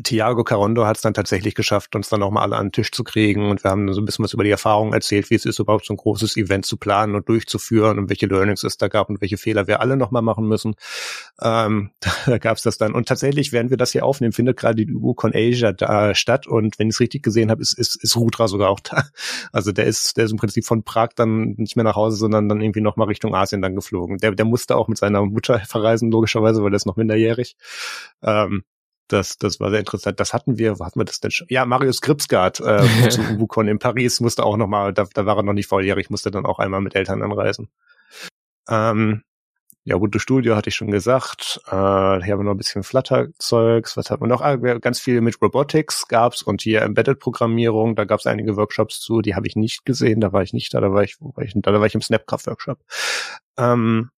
[0.02, 3.05] Thiago Carondo hat es dann tatsächlich geschafft, uns dann nochmal alle an den Tisch zu
[3.05, 5.59] kriegen und wir haben so ein bisschen was über die Erfahrungen erzählt, wie es ist,
[5.59, 9.11] überhaupt so ein großes Event zu planen und durchzuführen und welche Learnings es da gab
[9.11, 10.74] und welche Fehler wir alle nochmal machen müssen.
[11.43, 11.90] Ähm,
[12.27, 12.94] da gab es das dann.
[12.94, 16.78] Und tatsächlich, während wir das hier aufnehmen, findet gerade die UCon Asia da statt und
[16.78, 19.05] wenn ich es richtig gesehen habe, ist, ist, ist Rudra sogar auch da.
[19.52, 22.48] Also der ist, der ist im Prinzip von Prag dann nicht mehr nach Hause, sondern
[22.48, 24.19] dann irgendwie nochmal Richtung Asien dann geflogen.
[24.19, 27.56] Der, der musste auch mit seiner Mutter verreisen, logischerweise, weil er ist noch minderjährig.
[28.23, 28.65] Ähm,
[29.09, 30.18] das, das war sehr interessant.
[30.20, 31.47] Das hatten wir, wo hatten wir das denn schon?
[31.51, 35.36] Ja, Marius Gripsgard äh, zu Ubucon in Paris musste auch noch mal, da, da war
[35.36, 37.68] er noch nicht volljährig, musste dann auch einmal mit Eltern anreisen.
[38.68, 39.22] Ähm,
[39.86, 41.60] ja, Ubuntu Studio hatte ich schon gesagt.
[41.66, 43.98] Äh, hier haben wir noch ein bisschen Flutter-Zeugs.
[43.98, 44.40] Was hat man noch?
[44.40, 47.94] Ah, ganz viel mit Robotics gab's und hier Embedded-Programmierung.
[47.94, 50.22] Da gab's einige Workshops zu, die habe ich nicht gesehen.
[50.22, 50.81] Da war ich nicht da.
[50.81, 52.78] Da war ich, wo war ich, da, da war ich im Snapcraft-Workshop.
[53.59, 54.10] Ähm,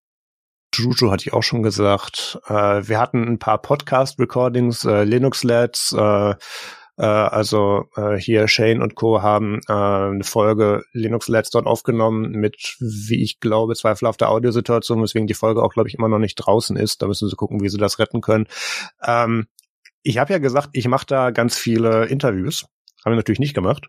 [0.79, 2.39] Juju hatte ich auch schon gesagt.
[2.47, 2.53] Äh,
[2.89, 6.35] wir hatten ein paar Podcast-Recordings, äh, Linux-Lets, äh,
[6.97, 9.23] äh, also äh, hier Shane und Co.
[9.23, 15.27] haben äh, eine Folge Linux Let's dort aufgenommen mit, wie ich glaube, zweifelhafter Audiosituation, weswegen
[15.27, 17.03] die Folge auch, glaube ich, immer noch nicht draußen ist.
[17.03, 18.47] Da müssen sie gucken, wie sie das retten können.
[19.03, 19.47] Ähm,
[20.03, 22.67] ich habe ja gesagt, ich mache da ganz viele Interviews.
[23.05, 23.89] Habe ich natürlich nicht gemacht.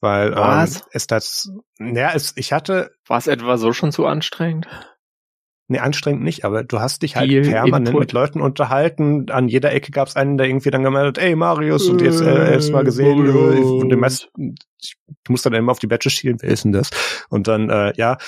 [0.00, 0.76] Weil ähm, Was?
[0.76, 2.92] ähm, es das, naja, es, ich hatte.
[3.06, 4.66] War es etwa so schon zu anstrengend?
[5.70, 8.00] Nee, anstrengend nicht, aber du hast dich halt permanent Input.
[8.00, 9.30] mit Leuten unterhalten.
[9.30, 12.54] An jeder Ecke gab es einen, der irgendwie dann gemeldet, ey Marius, und jetzt äh,
[12.54, 14.32] erst mal gesehen, äh, und dem Rest,
[14.82, 14.96] ich
[15.28, 16.90] muss dann immer auf die Badge schielen, wer ist denn das?
[17.28, 18.18] Und dann, äh, ja,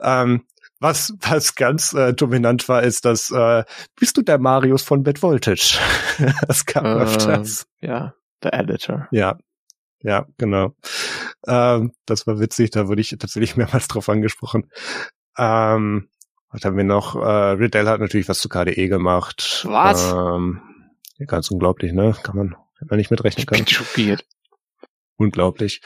[0.00, 0.44] ähm,
[0.80, 3.64] was, was ganz äh, dominant war, ist, dass äh,
[4.00, 5.78] bist du der Marius von Bad Voltage?
[6.48, 7.66] das kam äh, öfters.
[7.82, 9.06] Ja, der Editor.
[9.10, 9.36] Ja,
[10.00, 10.74] ja, genau.
[11.46, 14.70] Ähm, das war witzig, da wurde ich tatsächlich mehrmals drauf angesprochen.
[15.36, 16.08] Ähm,
[16.56, 17.14] was haben wir noch?
[17.16, 19.64] Äh, Riddell hat natürlich was zu KDE gemacht.
[19.68, 20.10] Was?
[20.10, 20.62] Ähm,
[21.26, 22.16] ganz unglaublich, ne?
[22.22, 23.64] Kann man, kann man nicht mitrechnen können.
[23.66, 24.24] Ich bin schockiert.
[25.16, 25.82] Unglaublich.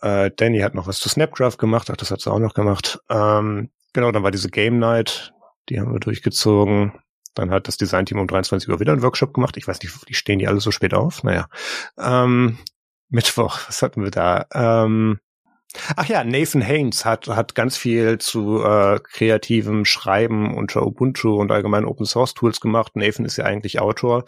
[0.00, 1.90] Äh, Danny hat noch was zu Snapcraft gemacht.
[1.90, 2.98] Ach, das hat sie auch noch gemacht.
[3.10, 5.34] Ähm, genau, dann war diese Game Night.
[5.68, 6.94] Die haben wir durchgezogen.
[7.34, 9.58] Dann hat das Designteam um 23 Uhr wieder einen Workshop gemacht.
[9.58, 11.22] Ich weiß nicht, die stehen die alle so spät auf.
[11.22, 11.48] Naja.
[11.98, 12.58] Ähm,
[13.10, 14.46] Mittwoch, was hatten wir da?
[14.54, 15.20] Ähm,
[15.96, 21.52] Ach ja, Nathan Haynes hat, hat ganz viel zu äh, kreativem Schreiben unter Ubuntu und
[21.52, 22.96] allgemein Open Source Tools gemacht.
[22.96, 24.24] Nathan ist ja eigentlich Autor.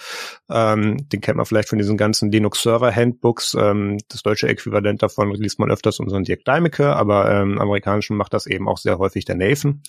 [0.50, 3.56] Ähm, den kennt man vielleicht von diesen ganzen Linux Server Handbooks.
[3.58, 8.34] Ähm, das deutsche Äquivalent davon liest man öfters unseren Dirk Deimecke, aber ähm, amerikanischen macht
[8.34, 9.82] das eben auch sehr häufig der Nathan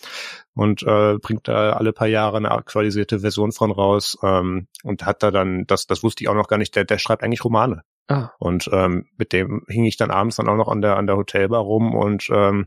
[0.53, 5.21] und äh, bringt da alle paar Jahre eine aktualisierte Version von raus ähm, und hat
[5.21, 7.83] da dann, das, das wusste ich auch noch gar nicht, der, der schreibt eigentlich Romane.
[8.11, 8.33] Ah.
[8.39, 11.17] Und ähm, mit dem hing ich dann abends dann auch noch an der an der
[11.17, 12.65] Hotelbar rum und ähm,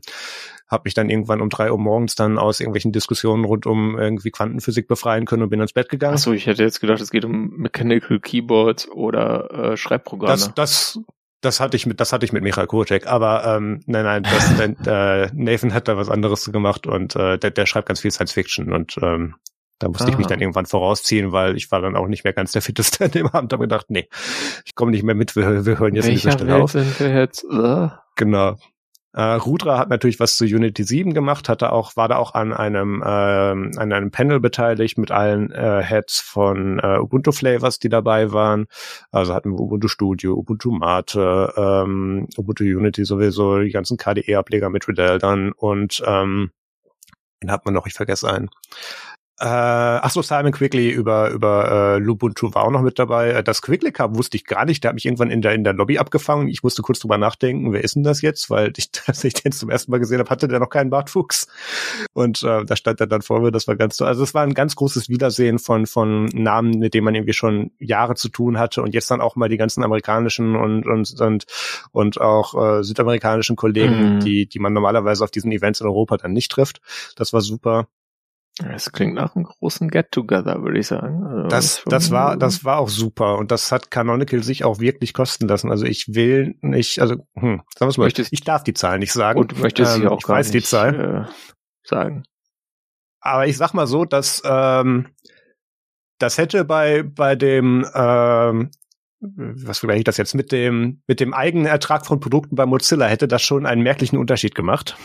[0.67, 4.31] habe mich dann irgendwann um drei Uhr morgens dann aus irgendwelchen Diskussionen rund um irgendwie
[4.31, 6.15] Quantenphysik befreien können und bin ins Bett gegangen.
[6.15, 10.31] Achso, ich hätte jetzt gedacht, es geht um Mechanical Keyboards oder äh, Schreibprogramme.
[10.31, 10.99] Das, das,
[11.41, 14.59] das hatte ich mit, das hatte ich mit Michael Kotek, aber ähm, nein, nein, das,
[14.87, 18.31] äh, Nathan hat da was anderes gemacht und äh, der, der schreibt ganz viel Science
[18.31, 19.35] Fiction und ähm,
[19.79, 20.11] da musste Aha.
[20.11, 23.05] ich mich dann irgendwann vorausziehen, weil ich war dann auch nicht mehr ganz der Fitteste
[23.05, 23.51] an dem Abend.
[23.51, 24.07] habe gedacht, nee,
[24.65, 26.71] ich komme nicht mehr mit, wir, wir hören jetzt Welcher an dieser Stelle Welt auf.
[26.71, 27.43] Sind wir jetzt?
[27.43, 27.89] Uh.
[28.15, 28.55] Genau.
[29.15, 32.51] Äh, Rudra hat natürlich was zu Unity 7 gemacht, hatte auch, war da auch an
[32.51, 37.87] einem, äh, an einem Panel beteiligt mit allen äh, Heads von äh, Ubuntu Flavors, die
[37.87, 38.65] dabei waren.
[39.11, 44.85] Also hatten wir Ubuntu Studio, Ubuntu Mate, ähm, Ubuntu Unity sowieso, die ganzen KDE-Ableger mit
[44.89, 46.51] Redel dann und ähm,
[47.41, 48.49] den hat man noch, ich vergesse einen.
[49.37, 53.31] Äh, ach so, Simon Quickly über über äh, Lubuntu war auch noch mit dabei.
[53.31, 54.81] Äh, das Quickly kam, wusste ich gar nicht.
[54.83, 56.47] Der hat mich irgendwann in der in der Lobby abgefangen.
[56.47, 58.49] Ich musste kurz drüber nachdenken, wer ist denn das jetzt?
[58.49, 61.47] Weil ich, als ich den zum ersten Mal gesehen habe, hatte der noch keinen Bartfuchs.
[62.13, 63.51] Und äh, da stand er dann vor mir.
[63.51, 64.05] Das war ganz so.
[64.05, 67.71] Also es war ein ganz großes Wiedersehen von von Namen, mit denen man irgendwie schon
[67.77, 71.45] Jahre zu tun hatte und jetzt dann auch mal die ganzen amerikanischen und und und
[71.91, 74.19] und auch äh, südamerikanischen Kollegen, mhm.
[74.21, 76.79] die die man normalerweise auf diesen Events in Europa dann nicht trifft.
[77.17, 77.89] Das war super.
[78.63, 81.25] Es klingt nach einem großen Get-Together, würde ich sagen.
[81.25, 85.13] Also das, das war, das war auch super und das hat Canonical sich auch wirklich
[85.13, 85.71] kosten lassen.
[85.71, 89.11] Also ich will nicht, also hm, sagen wir mal, möchtest, ich darf die Zahl nicht
[89.11, 89.39] sagen.
[89.39, 91.27] Und möchtest ähm, sie auch ich gar weiß nicht, die Zahl.
[91.27, 91.31] Äh,
[91.83, 92.23] sagen.
[93.19, 95.07] Aber ich sag mal so, dass ähm,
[96.19, 98.71] das hätte bei bei dem ähm,
[99.19, 103.07] was vergleiche ich das jetzt mit dem mit dem eigenen Ertrag von Produkten bei Mozilla
[103.07, 104.95] hätte das schon einen merklichen Unterschied gemacht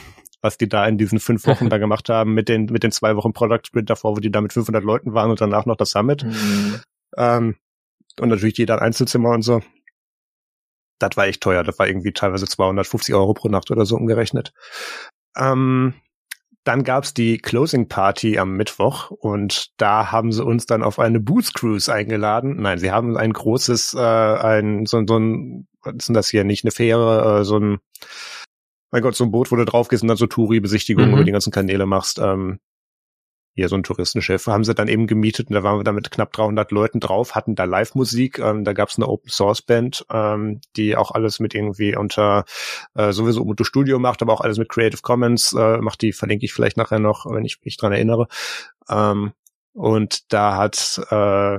[0.41, 3.17] was die da in diesen fünf Wochen da gemacht haben mit den, mit den zwei
[3.17, 5.91] Wochen Product Sprint davor, wo die da mit 500 Leuten waren und danach noch das
[5.91, 6.25] Summit.
[6.25, 6.81] Mhm.
[7.17, 7.57] Ähm,
[8.19, 9.63] und natürlich jeder Einzelzimmer und so.
[10.99, 11.65] Das war echt teuer.
[11.65, 14.53] Das war irgendwie teilweise 250 Euro pro Nacht oder so umgerechnet.
[15.37, 15.95] Ähm,
[16.65, 21.19] dann gab's die Closing Party am Mittwoch und da haben sie uns dann auf eine
[21.19, 22.61] Boots Cruise eingeladen.
[22.61, 26.45] Nein, sie haben ein großes, äh, ein so, so ein, was ist denn das hier,
[26.45, 27.79] nicht eine Fähre, äh, so ein
[28.91, 31.17] mein Gott, so ein Boot, wo du drauf gehst und dann so Touri-Besichtigungen mhm.
[31.17, 32.19] über die ganzen Kanäle machst.
[32.19, 32.61] Ähm,
[33.55, 36.11] hier so ein Touristenschiff, haben sie dann eben gemietet und da waren wir da mit
[36.11, 41.11] knapp 300 Leuten drauf, hatten da Live-Musik, ähm, da gab's eine Open-Source-Band, ähm, die auch
[41.11, 42.45] alles mit irgendwie unter
[42.95, 46.45] äh, sowieso Ubuntu Studio macht, aber auch alles mit Creative Commons äh, macht, die verlinke
[46.45, 48.29] ich vielleicht nachher noch, wenn ich mich dran erinnere.
[48.89, 49.33] Ähm,
[49.73, 51.59] und da hat äh,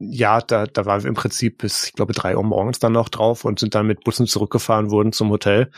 [0.00, 3.10] ja, da, da waren wir im Prinzip bis, ich glaube, drei Uhr morgens dann noch
[3.10, 5.70] drauf und sind dann mit Bussen zurückgefahren worden zum Hotel.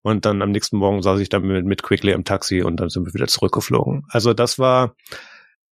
[0.00, 2.88] Und dann am nächsten Morgen saß ich dann mit, mit Quickly im Taxi und dann
[2.88, 4.06] sind wir wieder zurückgeflogen.
[4.08, 4.94] Also das war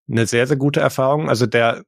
[0.07, 1.29] eine sehr, sehr gute Erfahrung.
[1.29, 1.83] Also der,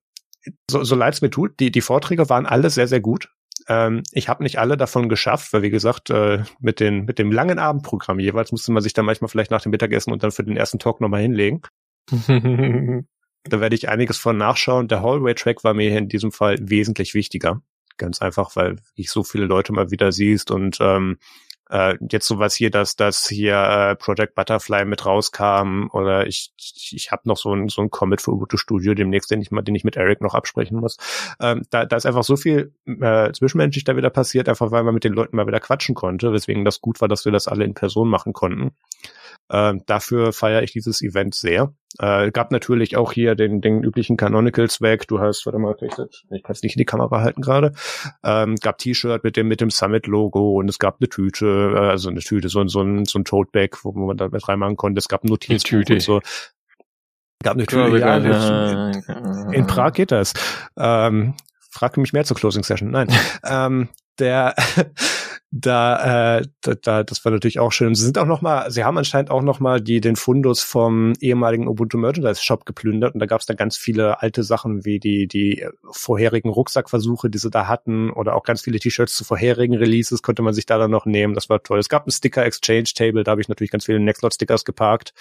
[0.69, 3.29] so, so leid es mir tut, die, die Vorträge waren alle sehr, sehr gut.
[3.67, 7.31] Ähm, ich habe nicht alle davon geschafft, weil wie gesagt, äh, mit, den, mit dem
[7.31, 10.43] langen Abendprogramm jeweils musste man sich dann manchmal vielleicht nach dem Mittagessen und dann für
[10.43, 11.61] den ersten Talk nochmal hinlegen.
[13.43, 14.87] Da werde ich einiges von nachschauen.
[14.87, 17.61] Der Hallway-Track war mir in diesem Fall wesentlich wichtiger.
[17.97, 21.17] Ganz einfach, weil ich so viele Leute mal wieder siehst und ähm,
[21.69, 26.93] äh, jetzt sowas hier, dass dass hier äh, Project Butterfly mit rauskam oder ich ich,
[26.95, 29.61] ich habe noch so ein so ein Commit für Ubuntu Studio demnächst, den ich mal
[29.61, 30.97] den ich mit Eric noch absprechen muss.
[31.41, 34.93] Ähm, da, da ist einfach so viel äh, zwischenmenschlich da wieder passiert, einfach weil man
[34.93, 37.65] mit den Leuten mal wieder quatschen konnte, weswegen das gut war, dass wir das alle
[37.65, 38.71] in Person machen konnten.
[39.49, 41.73] Äh, dafür feiere ich dieses Event sehr.
[41.99, 45.07] Äh, gab natürlich auch hier den, den üblichen Canonicals weg.
[45.07, 45.93] Du hast, warte mal, ich,
[46.31, 47.71] ich kann es nicht in die Kamera halten gerade.
[48.23, 52.09] Ähm, gab T-Shirt mit dem mit dem Summit-Logo und es gab eine Tüte, äh, also
[52.09, 54.99] eine Tüte, so, so ein so ein Tote-Bag, wo man da mit reinmachen konnte.
[54.99, 56.19] Es gab Notizbuch und so.
[57.43, 60.33] Gab eine Tüte, ja, ja, in, in Prag geht das.
[60.77, 61.35] Ähm,
[61.69, 62.91] frag mich mehr zur Closing Session.
[62.91, 63.07] Nein.
[63.43, 64.55] ähm, der
[65.51, 67.95] da, äh, da, da, das war natürlich auch schön.
[67.95, 71.13] Sie sind auch noch mal, sie haben anscheinend auch noch mal die den Fundus vom
[71.21, 74.99] ehemaligen Ubuntu Merchandise Shop geplündert und da gab es dann ganz viele alte Sachen wie
[74.99, 79.75] die die vorherigen Rucksackversuche, die sie da hatten oder auch ganz viele T-Shirts zu vorherigen
[79.75, 81.33] Releases konnte man sich da dann noch nehmen.
[81.33, 81.79] Das war toll.
[81.79, 85.13] Es gab ein Sticker Exchange Table, da habe ich natürlich ganz viele Nextlot Stickers geparkt.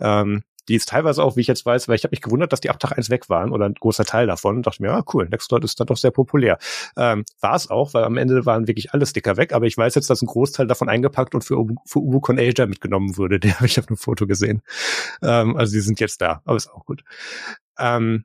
[0.00, 2.60] Ähm, die ist teilweise auch, wie ich jetzt weiß, weil ich habe mich gewundert, dass
[2.60, 4.56] die ab Tag eins weg waren oder ein großer Teil davon.
[4.56, 6.58] Und dachte mir, ja cool, Nextcloud ist dann doch sehr populär.
[6.96, 9.94] Ähm, war es auch, weil am Ende waren wirklich alle Sticker weg, aber ich weiß
[9.94, 11.56] jetzt, dass ein Großteil davon eingepackt und für,
[11.86, 13.40] für UbuCon Asia mitgenommen wurde.
[13.40, 14.62] Den habe ich auf einem Foto gesehen.
[15.22, 17.02] Ähm, also die sind jetzt da, aber ist auch gut.
[17.78, 18.24] Ähm,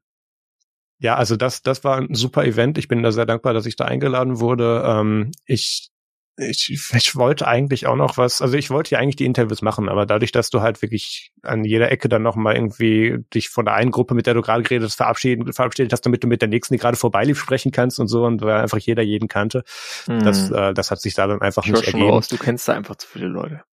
[0.99, 2.77] ja, also das, das war ein super Event.
[2.77, 4.83] Ich bin da sehr dankbar, dass ich da eingeladen wurde.
[4.85, 5.91] Ähm, ich
[6.37, 9.89] ich, ich wollte eigentlich auch noch was, also ich wollte ja eigentlich die Interviews machen,
[9.89, 13.73] aber dadurch, dass du halt wirklich an jeder Ecke dann nochmal irgendwie dich von der
[13.73, 16.49] einen Gruppe, mit der du gerade geredet hast, verabschiedet, verabschiedet hast, damit du mit der
[16.49, 19.63] nächsten, die gerade vorbeilief, sprechen kannst und so und weil einfach jeder jeden kannte.
[20.07, 20.23] Mhm.
[20.23, 22.09] Das, äh, das hat sich da dann einfach ich nicht ergeben.
[22.09, 23.63] Raus, du kennst da einfach zu viele Leute.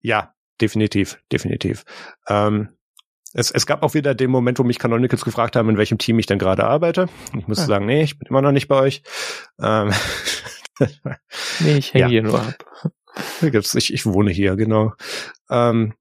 [0.00, 1.84] Ja, definitiv, definitiv.
[2.28, 2.68] Ähm,
[3.34, 6.18] es, es gab auch wieder den Moment, wo mich Canonicals gefragt haben, in welchem Team
[6.18, 7.08] ich denn gerade arbeite.
[7.36, 7.68] Ich musste ja.
[7.68, 9.02] sagen, nee, ich bin immer noch nicht bei euch.
[9.60, 9.92] Ähm,
[11.60, 12.08] nee, ich hänge ja.
[12.08, 12.54] hier nur ab.
[13.40, 14.92] Ich, ich wohne hier, genau.
[15.50, 15.94] Ähm,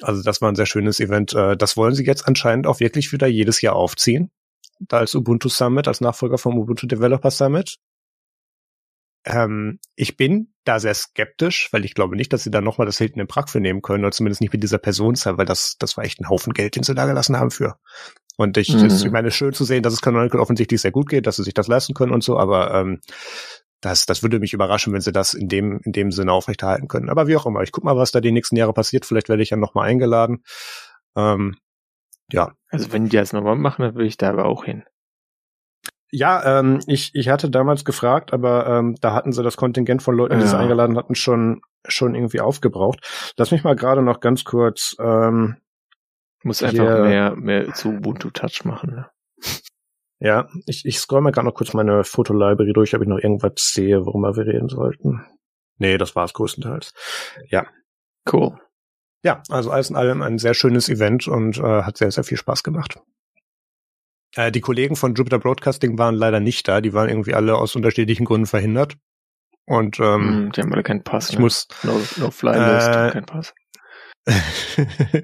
[0.00, 1.34] also das war ein sehr schönes Event.
[1.34, 4.30] Äh, das wollen sie jetzt anscheinend auch wirklich wieder jedes Jahr aufziehen.
[4.80, 7.76] Da als Ubuntu Summit, als Nachfolger vom Ubuntu Developer Summit.
[9.24, 12.98] Ähm, ich bin da sehr skeptisch, weil ich glaube nicht, dass sie da nochmal das
[12.98, 15.96] Hilton in Prag für nehmen können, oder zumindest nicht mit dieser Personenzahl, weil das, das
[15.96, 17.76] war echt ein Haufen Geld, den sie da gelassen haben für.
[18.36, 18.86] Und ich, mhm.
[18.86, 21.54] ich meine, schön zu sehen, dass es Canonical offensichtlich sehr gut geht, dass sie sich
[21.54, 23.00] das leisten können und so, aber ähm,
[23.84, 27.10] das, das würde mich überraschen, wenn sie das in dem, in dem Sinne aufrechterhalten können.
[27.10, 29.04] Aber wie auch immer, ich guck mal, was da die nächsten Jahre passiert.
[29.04, 30.42] Vielleicht werde ich ja nochmal eingeladen.
[31.16, 31.56] Ähm,
[32.32, 32.52] ja.
[32.70, 34.84] Also wenn die das nochmal machen, dann will ich da aber auch hin.
[36.10, 40.16] Ja, ähm, ich, ich hatte damals gefragt, aber ähm, da hatten sie das Kontingent von
[40.16, 40.50] Leuten, die ja.
[40.50, 43.32] sie eingeladen hatten, schon, schon irgendwie aufgebraucht.
[43.36, 44.94] Lass mich mal gerade noch ganz kurz.
[45.00, 45.56] Ähm,
[46.42, 48.94] Muss einfach mehr, mehr zu Ubuntu Touch machen.
[48.94, 49.10] Ne?
[50.24, 53.52] Ja, ich, ich scroll mal gerade noch kurz meine Fotolibrary durch, ob ich noch irgendwas
[53.58, 55.22] sehe, worüber wir reden sollten.
[55.76, 56.94] Nee, das war es größtenteils.
[57.50, 57.66] Ja.
[58.32, 58.58] Cool.
[59.22, 62.38] Ja, also alles in allem ein sehr schönes Event und äh, hat sehr, sehr viel
[62.38, 62.98] Spaß gemacht.
[64.34, 67.76] Äh, die Kollegen von Jupiter Broadcasting waren leider nicht da, die waren irgendwie alle aus
[67.76, 68.96] unterschiedlichen Gründen verhindert.
[69.66, 71.28] Und ähm, mm, die haben alle keinen Pass.
[71.28, 71.42] Ich ne?
[71.42, 73.54] muss no, no fly list, äh, kein Pass.
[74.26, 75.22] Äh,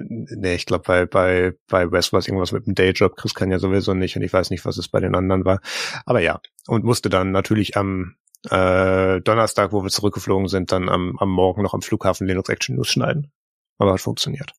[0.00, 3.16] nee, ich glaube, bei, bei, bei Wes war es irgendwas mit dem Dayjob.
[3.16, 5.60] Chris kann ja sowieso nicht und ich weiß nicht, was es bei den anderen war.
[6.04, 8.16] Aber ja, und musste dann natürlich am
[8.48, 12.76] äh, Donnerstag, wo wir zurückgeflogen sind, dann am, am Morgen noch am Flughafen Linux Action
[12.76, 13.32] News schneiden.
[13.78, 14.52] Aber hat funktioniert.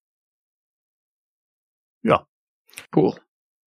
[2.04, 2.26] Ja.
[2.96, 3.16] Cool.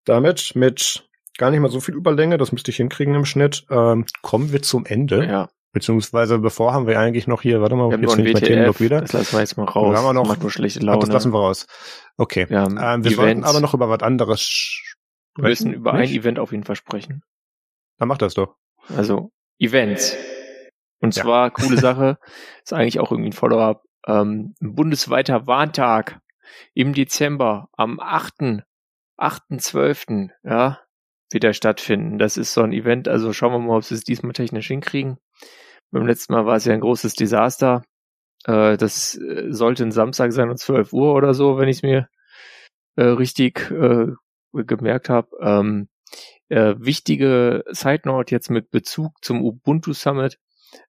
[0.05, 1.09] Damit mit
[1.39, 4.63] gar nicht mal so viel Überlänge, das müsste ich hinkriegen im Schnitt, ähm, kommen wir
[4.63, 5.25] zum Ende.
[5.25, 5.51] Ja.
[5.75, 9.01] Beziehungsweise bevor haben wir eigentlich noch hier, warte mal, wir jetzt nicht WTF, wieder.
[9.01, 9.97] Das lassen wir jetzt mal raus.
[9.97, 11.01] Haben wir noch, das macht nur schlechte Laune.
[11.01, 11.67] das lassen wir raus.
[12.17, 12.49] Okay.
[12.49, 14.95] Wir, ähm, wir sollten aber noch über was anderes sprechen.
[15.37, 16.13] Wir müssen über nicht?
[16.13, 17.25] ein Event auf jeden Fall sprechen.
[17.99, 18.55] Dann mach das doch.
[18.97, 20.17] Also, Events.
[21.01, 21.51] Und zwar, ja.
[21.51, 22.19] coole Sache,
[22.63, 23.83] ist eigentlich auch irgendwie ein Follow-up.
[24.07, 26.21] Ähm, ein bundesweiter Warntag
[26.73, 28.63] im Dezember am 8.
[29.19, 30.31] 8.12.
[30.45, 30.79] Ja,
[31.33, 32.19] wird er stattfinden.
[32.19, 35.19] Das ist so ein Event, also schauen wir mal, ob sie es diesmal technisch hinkriegen.
[35.95, 37.85] Beim letzten Mal war es ja ein großes Desaster.
[38.47, 41.83] Äh, das äh, sollte ein Samstag sein um 12 Uhr oder so, wenn ich es
[41.85, 42.09] mir
[42.97, 44.09] äh, richtig äh,
[44.53, 45.29] gemerkt habe.
[45.41, 45.89] Ähm,
[46.49, 50.41] äh, wichtige Side Note jetzt mit Bezug zum Ubuntu Summit.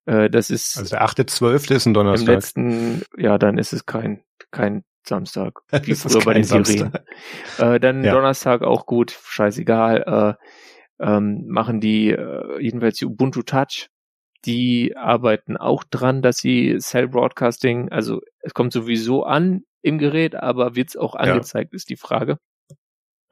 [0.08, 1.76] Äh, das ist also der 8.12.
[1.76, 2.28] ist ein Donnerstag.
[2.28, 5.60] Im letzten, ja, dann ist es kein kein Samstag.
[5.84, 6.94] Wie früher bei den Sirenen.
[7.60, 8.12] Äh, dann ja.
[8.12, 10.38] Donnerstag auch gut, scheißegal.
[11.00, 13.90] Äh, ähm, machen die äh, jedenfalls die Ubuntu Touch
[14.46, 20.36] die arbeiten auch dran, dass sie Cell Broadcasting, also es kommt sowieso an im Gerät,
[20.36, 21.76] aber wird es auch angezeigt, ja.
[21.76, 22.38] ist die Frage.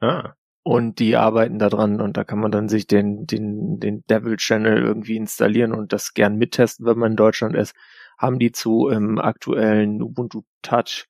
[0.00, 0.34] Ah.
[0.62, 4.36] Und die arbeiten da dran und da kann man dann sich den, den, den Devil
[4.36, 7.74] Channel irgendwie installieren und das gern mittesten, wenn man in Deutschland ist.
[8.16, 11.06] Haben die zu im aktuellen Ubuntu Touch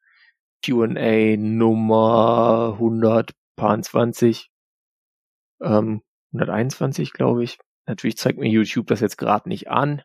[0.64, 4.50] Q&A Nummer 120,
[5.60, 6.02] ähm,
[6.32, 10.02] 121, glaube ich, Natürlich zeigt mir YouTube das jetzt gerade nicht an.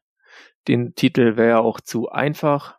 [0.68, 2.78] Den Titel wäre auch zu einfach.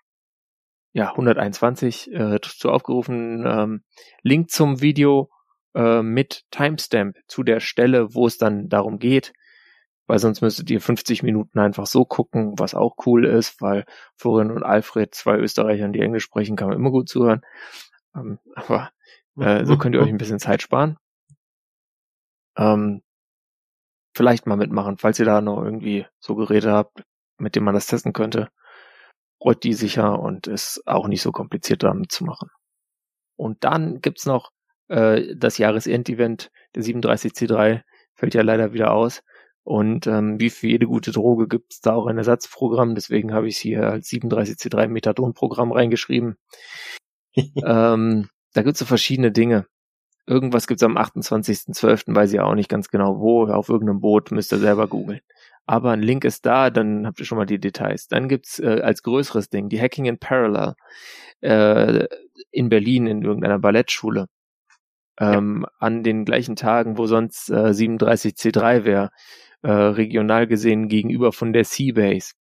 [0.93, 3.45] Ja, 121 äh, zu aufgerufen.
[3.47, 3.85] Ähm,
[4.23, 5.31] Link zum Video
[5.75, 9.33] äh, mit Timestamp zu der Stelle, wo es dann darum geht.
[10.07, 13.85] Weil sonst müsstet ihr 50 Minuten einfach so gucken, was auch cool ist, weil
[14.17, 17.43] Florian und Alfred, zwei Österreichern, die Englisch sprechen, kann man immer gut zuhören.
[18.17, 18.91] Ähm, aber
[19.39, 20.97] äh, so könnt ihr euch ein bisschen Zeit sparen.
[22.57, 23.03] Ähm,
[24.15, 27.05] vielleicht mal mitmachen, falls ihr da noch irgendwie so Geräte habt,
[27.39, 28.49] mit denen man das testen könnte.
[29.43, 32.51] Rollt die sicher und ist auch nicht so kompliziert damit zu machen.
[33.37, 34.51] Und dann gibt's noch
[34.89, 37.83] äh, das Jahresendevent, der 37C3,
[38.15, 39.23] fällt ja leider wieder aus.
[39.63, 42.95] Und ähm, wie für jede gute Droge gibt's da auch ein Ersatzprogramm.
[42.95, 46.37] Deswegen habe ich es hier als 37C3 Methadon-Programm reingeschrieben.
[47.37, 49.67] ähm, da gibt's so verschiedene Dinge.
[50.31, 54.53] Irgendwas gibt's am 28.12., weiß ich auch nicht ganz genau wo, auf irgendeinem Boot, müsst
[54.53, 55.21] ihr selber googeln.
[55.67, 58.07] Aber ein Link ist da, dann habt ihr schon mal die Details.
[58.07, 60.75] Dann gibt's äh, als größeres Ding die Hacking in Parallel
[61.41, 62.07] äh,
[62.53, 64.27] in Berlin in irgendeiner Ballettschule.
[65.19, 65.73] Ähm, ja.
[65.81, 69.11] An den gleichen Tagen, wo sonst äh, 37C3 wäre,
[69.63, 72.35] äh, regional gesehen gegenüber von der Seabase.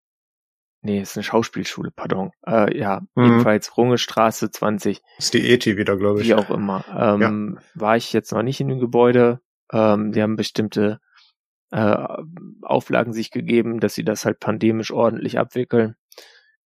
[0.81, 2.31] Nee, ist eine Schauspielschule, pardon.
[2.47, 3.23] Äh, ja, mhm.
[3.23, 5.01] jedenfalls Runge Straße 20.
[5.17, 6.27] Ist die ETI wieder, glaube ich.
[6.27, 6.85] Wie auch immer.
[6.95, 7.81] Ähm, ja.
[7.81, 9.41] War ich jetzt noch nicht in dem Gebäude.
[9.73, 10.99] Ähm, die haben bestimmte
[11.71, 12.07] äh,
[12.61, 15.95] Auflagen sich gegeben, dass sie das halt pandemisch ordentlich abwickeln,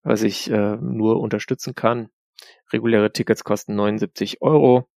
[0.04, 2.10] was ich äh, nur unterstützen kann.
[2.72, 4.88] Reguläre Tickets kosten 79 Euro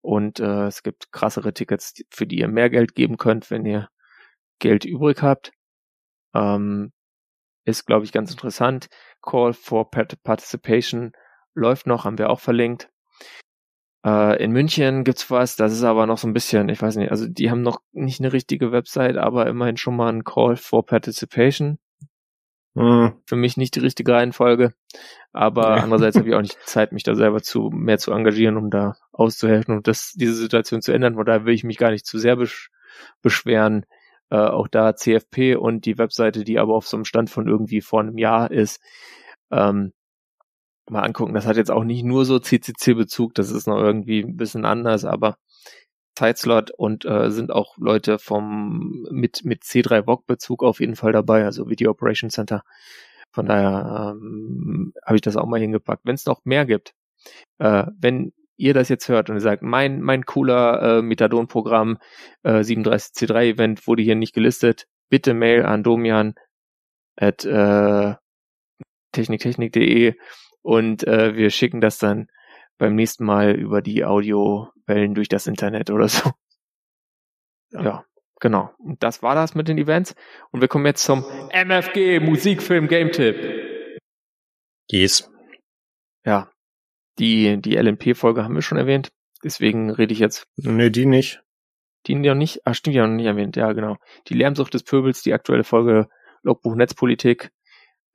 [0.00, 3.88] und äh, es gibt krassere Tickets, für die ihr mehr Geld geben könnt, wenn ihr
[4.58, 5.52] Geld übrig habt.
[6.34, 6.92] Ähm,
[7.66, 8.88] ist, glaube ich, ganz interessant.
[9.20, 11.12] Call for Participation
[11.54, 12.88] läuft noch, haben wir auch verlinkt.
[14.04, 17.10] Äh, in München gibt's was, das ist aber noch so ein bisschen, ich weiß nicht,
[17.10, 20.86] also die haben noch nicht eine richtige Website, aber immerhin schon mal ein Call for
[20.86, 21.78] Participation.
[22.74, 23.14] Mhm.
[23.26, 24.74] Für mich nicht die richtige Reihenfolge.
[25.32, 25.82] Aber ja.
[25.82, 28.96] andererseits habe ich auch nicht Zeit, mich da selber zu mehr zu engagieren, um da
[29.12, 31.14] auszuhelfen und das, diese Situation zu ändern.
[31.14, 32.70] Von daher will ich mich gar nicht zu sehr besch
[33.22, 33.86] beschweren
[34.30, 37.80] äh, auch da CFP und die Webseite, die aber auf so einem Stand von irgendwie
[37.80, 38.80] vor einem Jahr ist,
[39.50, 39.92] ähm,
[40.90, 41.34] mal angucken.
[41.34, 45.04] Das hat jetzt auch nicht nur so CCC-Bezug, das ist noch irgendwie ein bisschen anders,
[45.04, 45.38] aber
[46.16, 51.12] Zeitslot und äh, sind auch Leute vom mit mit C3 VOG Bezug auf jeden Fall
[51.12, 52.62] dabei, also Video Operation Center.
[53.32, 56.06] Von daher ähm, habe ich das auch mal hingepackt.
[56.06, 56.94] Wenn es noch mehr gibt,
[57.58, 61.98] äh, wenn ihr das jetzt hört und ihr sagt, mein, mein cooler äh, Methadon-Programm
[62.42, 66.34] äh, 37C3-Event wurde hier nicht gelistet, bitte Mail an domian
[67.16, 68.14] at äh,
[69.12, 70.14] techniktechnik.de
[70.62, 72.28] und äh, wir schicken das dann
[72.78, 76.30] beim nächsten Mal über die Audiowellen durch das Internet oder so.
[77.70, 77.82] Ja.
[77.82, 78.04] ja,
[78.40, 78.70] genau.
[78.78, 80.14] Und das war das mit den Events.
[80.50, 83.98] Und wir kommen jetzt zum MFG Musikfilm Game Tipp.
[84.90, 85.30] Yes.
[86.24, 86.50] Ja,
[87.18, 89.10] die, die LMP-Folge haben wir schon erwähnt.
[89.42, 90.46] Deswegen rede ich jetzt.
[90.56, 91.42] Nee, die nicht.
[92.06, 92.66] Die noch nicht?
[92.66, 93.56] Ah, stimmt, ja noch nicht erwähnt.
[93.56, 93.96] Ja, genau.
[94.28, 96.08] Die Lärmsucht des Pöbels, die aktuelle Folge
[96.42, 97.50] Logbuch Netzpolitik.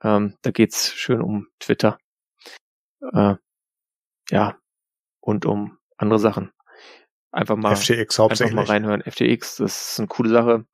[0.02, 1.98] Ähm, da geht's schön um Twitter.
[3.12, 3.34] Äh,
[4.30, 4.56] ja.
[5.20, 6.52] Und um andere Sachen.
[7.30, 8.58] Einfach mal, FTX hauptsächlich.
[8.58, 9.02] einfach mal reinhören.
[9.02, 10.66] FTX, das ist eine coole Sache.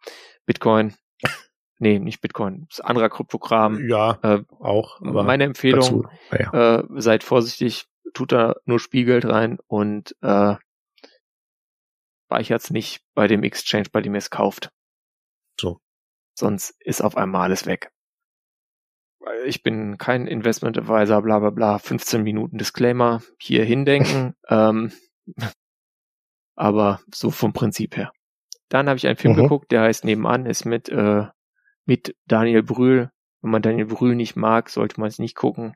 [0.47, 0.95] Bitcoin.
[1.81, 2.67] Nee, nicht Bitcoin.
[2.69, 3.89] Das ist ein anderer Kryptogramm.
[3.89, 4.99] Ja, äh, auch.
[4.99, 6.81] meine Empfehlung, ja.
[6.81, 10.57] äh, seid vorsichtig tut da nur Spielgeld rein und äh,
[12.27, 14.71] speichert's nicht bei dem Exchange, bei dem ihr es kauft.
[15.59, 15.81] So.
[16.35, 17.91] Sonst ist auf einmal alles weg.
[19.45, 24.35] Ich bin kein Investment Advisor, bla bla bla, 15 Minuten Disclaimer, hier hindenken.
[24.49, 24.93] ähm,
[26.55, 28.13] aber so vom Prinzip her.
[28.69, 29.43] Dann habe ich einen Film mhm.
[29.43, 31.27] geguckt, der heißt Nebenan, ist mit, äh,
[31.87, 33.11] mit Daniel Brühl.
[33.41, 35.75] Wenn man Daniel Brühl nicht mag, sollte man es nicht gucken.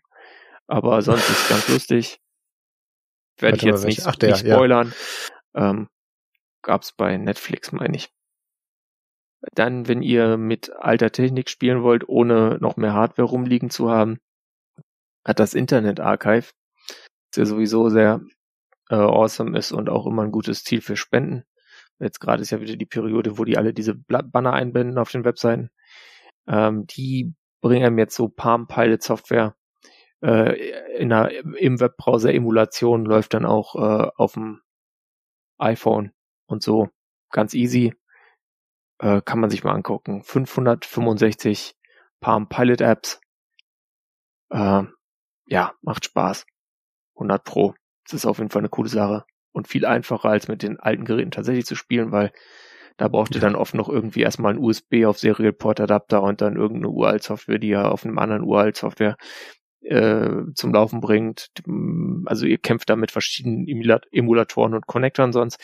[0.66, 2.21] Aber sonst ist es ganz lustig.
[3.38, 4.94] Werde ich jetzt nicht, Ach, der, nicht spoilern.
[5.54, 5.70] Ja.
[5.70, 5.88] Ähm,
[6.62, 8.10] gab's bei Netflix, meine ich.
[9.54, 14.18] Dann, wenn ihr mit alter Technik spielen wollt, ohne noch mehr Hardware rumliegen zu haben,
[15.24, 16.50] hat das Internet Archive,
[17.30, 18.20] das ja sowieso sehr
[18.90, 21.44] äh, awesome ist und auch immer ein gutes Ziel für Spenden.
[21.98, 25.24] Jetzt gerade ist ja wieder die Periode, wo die alle diese Banner einbinden auf den
[25.24, 25.70] Webseiten.
[26.48, 29.54] Ähm, die bringen einem jetzt so Palm Pilot Software,
[30.22, 34.60] äh, in einer, im Webbrowser Emulation läuft dann auch äh, auf dem
[35.58, 36.12] iPhone
[36.46, 36.88] und so
[37.30, 37.94] ganz easy.
[38.98, 40.22] Äh, kann man sich mal angucken.
[40.22, 41.74] 565
[42.20, 43.20] Palm Pilot Apps.
[44.50, 44.84] Äh,
[45.46, 46.46] ja, macht Spaß.
[47.16, 47.74] 100 Pro.
[48.04, 51.04] Das ist auf jeden Fall eine coole Sache und viel einfacher als mit den alten
[51.04, 52.32] Geräten tatsächlich zu spielen, weil
[52.96, 56.40] da braucht ihr dann oft noch irgendwie erstmal ein USB auf Serial Port Adapter und
[56.40, 59.16] dann irgendeine uralt Software, die ja auf einem anderen uralt Software
[59.82, 61.50] äh, zum Laufen bringt.
[62.26, 65.60] Also ihr kämpft da mit verschiedenen Emulatoren und Connectoren sonst.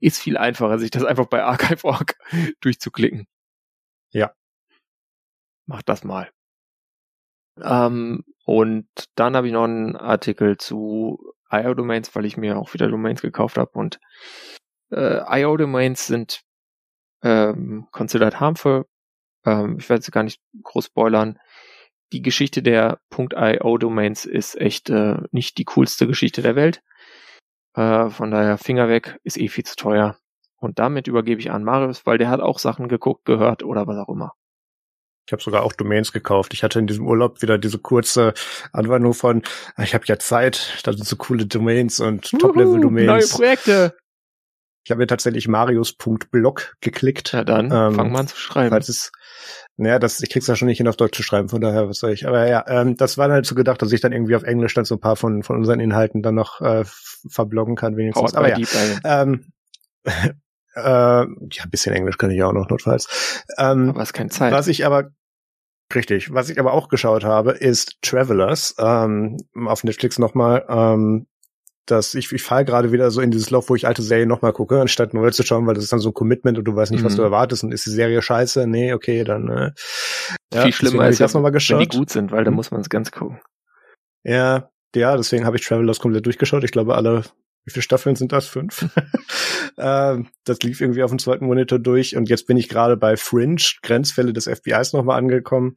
[0.00, 2.16] Ist viel einfacher, sich das einfach bei Archive.org
[2.60, 3.26] durchzuklicken.
[4.10, 4.32] Ja.
[5.66, 6.30] Macht das mal.
[7.62, 12.88] Ähm, und dann habe ich noch einen Artikel zu IO-Domains, weil ich mir auch wieder
[12.88, 13.98] Domains gekauft habe und
[14.90, 16.42] äh, IO-Domains sind
[17.22, 18.86] ähm, considered harmful.
[19.44, 21.38] Ähm, ich werde sie gar nicht groß spoilern
[22.12, 26.82] die Geschichte der .io-Domains ist echt äh, nicht die coolste Geschichte der Welt.
[27.74, 30.16] Äh, von daher Finger weg, ist eh viel zu teuer.
[30.56, 33.98] Und damit übergebe ich an Marius, weil der hat auch Sachen geguckt, gehört oder was
[33.98, 34.32] auch immer.
[35.26, 36.54] Ich habe sogar auch Domains gekauft.
[36.54, 38.32] Ich hatte in diesem Urlaub wieder diese kurze
[38.72, 39.42] Anwendung von,
[39.76, 43.06] ich habe ja Zeit, da sind so coole Domains und Top-Level-Domains.
[43.06, 43.96] Neue Projekte.
[44.86, 47.32] Ich habe mir tatsächlich marius.blog geklickt.
[47.32, 48.70] Ja, dann Ähm, fang mal an zu schreiben.
[48.70, 49.10] Weil es
[49.76, 51.98] naja, das, ich krieg's ja schon nicht hin auf Deutsch zu schreiben, von daher, was
[51.98, 52.28] soll ich.
[52.28, 54.74] Aber ja, ähm, das war dann halt so gedacht, dass ich dann irgendwie auf Englisch
[54.74, 56.84] dann so ein paar von, von unseren Inhalten dann noch äh,
[57.28, 58.32] verbloggen kann, wenigstens.
[58.32, 59.46] Powered Aber ja, ähm,
[60.04, 63.42] äh, ja, ein bisschen Englisch kann ich ja auch noch notfalls.
[63.58, 64.52] Ähm, Aber es ist keine Zeit.
[64.52, 65.10] was ich aber
[65.92, 69.36] richtig, was ich aber auch geschaut habe, ist Travelers ähm,
[69.66, 70.64] auf Netflix nochmal.
[70.68, 71.26] Ähm,
[71.86, 74.52] dass ich, ich falle gerade wieder so in dieses Loch, wo ich alte Serien nochmal
[74.52, 76.90] gucke, anstatt neue zu schauen, weil das ist dann so ein Commitment und du weißt
[76.92, 77.16] nicht, was Mhm.
[77.18, 78.66] du erwartest und ist die Serie scheiße?
[78.66, 79.70] Nee, okay, dann äh,
[80.52, 81.90] ja, Viel schlimmer ist ich das nochmal wenn die geschaut.
[81.90, 82.56] gut sind, weil da Mhm.
[82.56, 83.40] muss man es ganz gucken.
[84.24, 86.64] Ja, ja, deswegen habe ich Travelers komplett durchgeschaut.
[86.64, 87.22] Ich glaube, alle,
[87.64, 88.46] wie viele Staffeln sind das?
[88.48, 88.86] Fünf.
[89.78, 93.16] ähm, das lief irgendwie auf dem zweiten Monitor durch und jetzt bin ich gerade bei
[93.16, 95.76] Fringe, Grenzfälle des FBIs nochmal angekommen.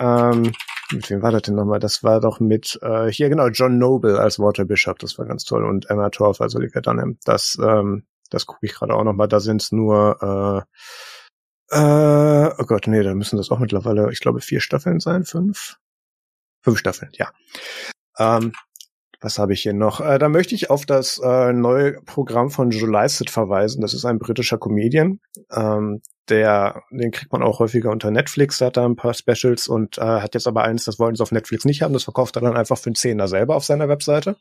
[0.00, 0.52] Ähm,
[0.92, 1.80] mit wem war das denn nochmal?
[1.80, 5.44] Das war doch mit, äh, hier genau, John Noble als Walter Bishop, das war ganz
[5.44, 5.64] toll.
[5.64, 7.18] Und Emma Torf als Olivia Dunham.
[7.24, 9.28] Das, ähm, das gucke ich gerade auch nochmal.
[9.28, 10.66] Da sind es nur,
[11.70, 15.24] äh, äh, oh Gott, nee, da müssen das auch mittlerweile, ich glaube, vier Staffeln sein,
[15.24, 15.76] fünf?
[16.62, 17.30] Fünf Staffeln, ja.
[18.18, 18.52] Ähm,
[19.20, 20.00] was habe ich hier noch?
[20.00, 23.80] Äh, da möchte ich auf das äh, neue Programm von Joe Lycett verweisen.
[23.80, 25.20] Das ist ein britischer Comedian.
[25.50, 29.68] Ähm, der, den kriegt man auch häufiger unter Netflix, da hat er ein paar Specials
[29.68, 32.36] und äh, hat jetzt aber eins, das wollten sie auf Netflix nicht haben, das verkauft
[32.36, 34.36] er dann einfach für einen Zehner selber auf seiner Webseite.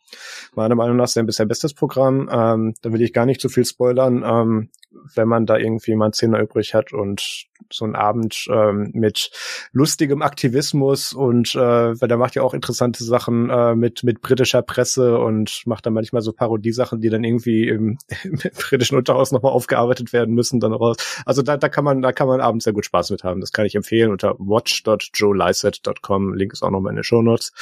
[0.55, 2.29] Meiner Meinung nach sein bisher bestes Programm.
[2.31, 4.23] Ähm, da will ich gar nicht zu viel spoilern.
[4.25, 4.69] Ähm,
[5.15, 9.31] wenn man da irgendwie mal einen Zehner übrig hat und so einen Abend ähm, mit
[9.71, 11.59] lustigem Aktivismus und äh,
[11.99, 15.93] weil der macht ja auch interessante Sachen äh, mit mit britischer Presse und macht dann
[15.93, 20.73] manchmal so Parodiesachen, die dann irgendwie im, im britischen Unterhaus nochmal aufgearbeitet werden müssen dann
[20.73, 20.97] raus.
[21.25, 23.39] Also da, da kann man da kann man abends sehr gut Spaß mit haben.
[23.39, 26.33] Das kann ich empfehlen unter watch.joelycett.com.
[26.33, 27.53] Link ist auch nochmal in den Shownotes.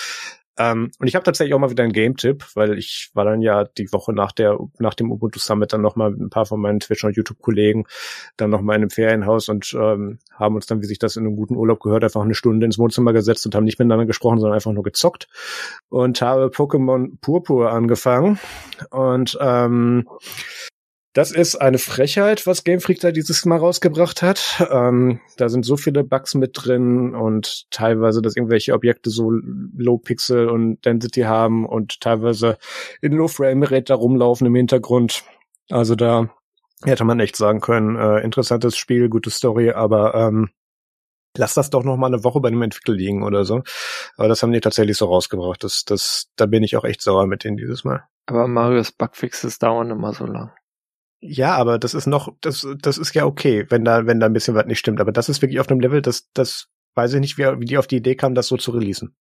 [0.58, 3.66] Ähm, und ich habe tatsächlich auch mal wieder einen Game-Tipp, weil ich war dann ja
[3.66, 6.62] die Woche nach der nach dem Ubuntu Summit dann noch mal mit ein paar von
[6.62, 7.88] meinen Twitch- und YouTube-Kollegen
[8.38, 11.26] dann noch mal in einem Ferienhaus und ähm, haben uns dann, wie sich das in
[11.26, 14.40] einem guten Urlaub gehört, einfach eine Stunde ins Wohnzimmer gesetzt und haben nicht miteinander gesprochen,
[14.40, 15.28] sondern einfach nur gezockt
[15.90, 18.40] und habe Pokémon Purpur angefangen
[18.92, 20.08] und ähm,
[21.16, 24.68] das ist eine Frechheit, was Game Freak da dieses Mal rausgebracht hat.
[24.70, 29.98] Ähm, da sind so viele Bugs mit drin und teilweise, dass irgendwelche Objekte so Low
[29.98, 32.58] Pixel und Density haben und teilweise
[33.02, 35.24] in Low Frame Rate da rumlaufen im Hintergrund.
[35.70, 36.30] Also da
[36.84, 40.50] hätte man echt sagen können, äh, interessantes Spiel, gute Story, aber ähm,
[41.38, 43.64] lass das doch noch mal eine Woche bei dem Entwickler liegen oder so.
[44.18, 45.64] Aber das haben die tatsächlich so rausgebracht.
[45.64, 48.04] Das, das, da bin ich auch echt sauer mit denen dieses Mal.
[48.26, 50.52] Aber Marios Bugfixes dauern immer so lang.
[51.20, 54.34] Ja, aber das ist noch, das, das ist ja okay, wenn da, wenn da ein
[54.34, 55.00] bisschen was nicht stimmt.
[55.02, 57.78] Aber das ist wirklich auf einem Level, das, das weiß ich nicht, wie, wie die
[57.78, 59.16] auf die Idee kamen, das so zu releasen.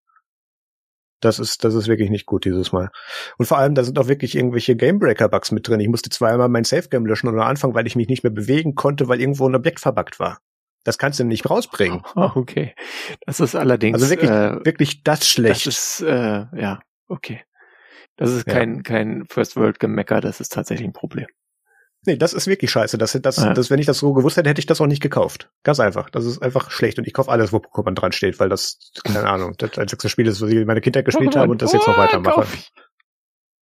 [1.20, 2.90] Das ist, das ist wirklich nicht gut dieses Mal.
[3.38, 5.80] Und vor allem, da sind auch wirklich irgendwelche Gamebreaker-Bugs mit drin.
[5.80, 9.08] Ich musste zweimal mein Safe-Game löschen oder anfangen, weil ich mich nicht mehr bewegen konnte,
[9.08, 10.40] weil irgendwo ein Objekt verbuggt war.
[10.82, 12.02] Das kannst du nicht rausbringen.
[12.14, 12.74] Ah, okay.
[13.24, 15.66] Das ist allerdings Also wirklich, äh, wirklich das schlecht.
[15.66, 17.40] Das ist äh, ja okay.
[18.16, 18.52] Das ist Ja.
[18.52, 21.26] kein kein First World Gemecker, das ist tatsächlich ein Problem.
[22.06, 22.98] Nee, das ist wirklich scheiße.
[22.98, 23.54] Das, das, Ja.
[23.54, 25.50] das, wenn ich das so gewusst hätte, hätte ich das auch nicht gekauft.
[25.62, 26.10] Ganz einfach.
[26.10, 26.98] Das ist einfach schlecht.
[26.98, 30.26] Und ich kaufe alles, wo Pokémon dran steht, weil das, keine Ahnung, das einzige Spiel
[30.26, 32.46] ist, was ich in meiner Kindheit gespielt habe und das jetzt noch weitermache.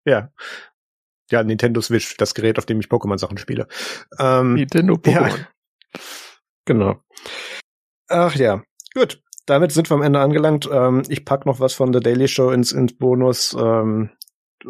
[0.04, 0.30] Ja.
[1.30, 3.66] Ja, Nintendo Switch, das Gerät, auf dem ich Pokémon-Sachen spiele.
[4.18, 5.22] Ähm, Nintendo Ja.
[5.26, 5.46] Pokémon.
[6.64, 7.02] Genau.
[8.08, 8.62] Ach ja,
[8.94, 9.20] gut.
[9.46, 10.68] Damit sind wir am Ende angelangt.
[10.72, 14.10] Ähm, ich pack noch was von The Daily Show ins, ins Bonus, ähm,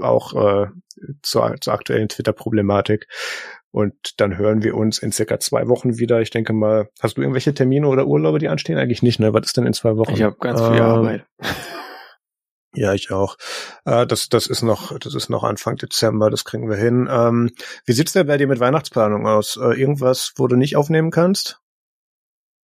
[0.01, 0.69] auch äh,
[1.23, 3.07] zur, zur aktuellen Twitter-Problematik.
[3.73, 6.21] Und dann hören wir uns in circa zwei Wochen wieder.
[6.21, 8.77] Ich denke mal, hast du irgendwelche Termine oder Urlaube, die anstehen?
[8.79, 9.33] Eigentlich nicht, ne?
[9.33, 10.13] Was ist denn in zwei Wochen?
[10.13, 11.27] Ich habe ganz viel Ähm, Arbeit.
[12.75, 13.37] Ja, ich auch.
[13.85, 17.07] Äh, das, das ist noch, das ist noch Anfang Dezember, das kriegen wir hin.
[17.11, 17.51] Ähm,
[17.85, 19.59] wie sieht's denn bei dir mit Weihnachtsplanung aus?
[19.59, 21.61] Äh, irgendwas, wo du nicht aufnehmen kannst?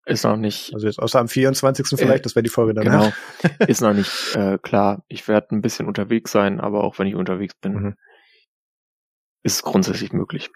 [0.07, 1.89] Ist noch nicht Also jetzt außer am 24.
[1.99, 2.85] vielleicht, Äh, das wäre die Folge dann.
[2.85, 3.13] genau.
[3.69, 5.05] ist noch nicht äh, klar.
[5.09, 7.95] Ich werde ein bisschen unterwegs sein, aber auch wenn ich unterwegs bin, Mhm.
[9.43, 10.49] ist es grundsätzlich möglich.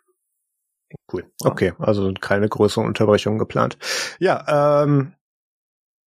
[1.13, 1.31] Cool.
[1.45, 3.79] Okay, also sind keine größeren Unterbrechungen geplant.
[4.19, 5.15] Ja, ähm,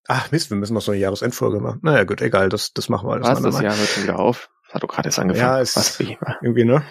[0.07, 1.79] ach Mist, wir müssen noch so eine Jahresendfolge machen.
[1.83, 3.41] Naja, gut, egal, das, das machen wir alles Was?
[3.41, 4.49] Das Jahr hört schon wieder auf.
[4.69, 5.45] Hat doch gerade erst angefangen.
[5.47, 6.17] Ja, es- Was wie?
[6.41, 6.83] Irgendwie, ne?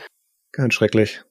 [0.53, 1.23] Ganz schrecklich.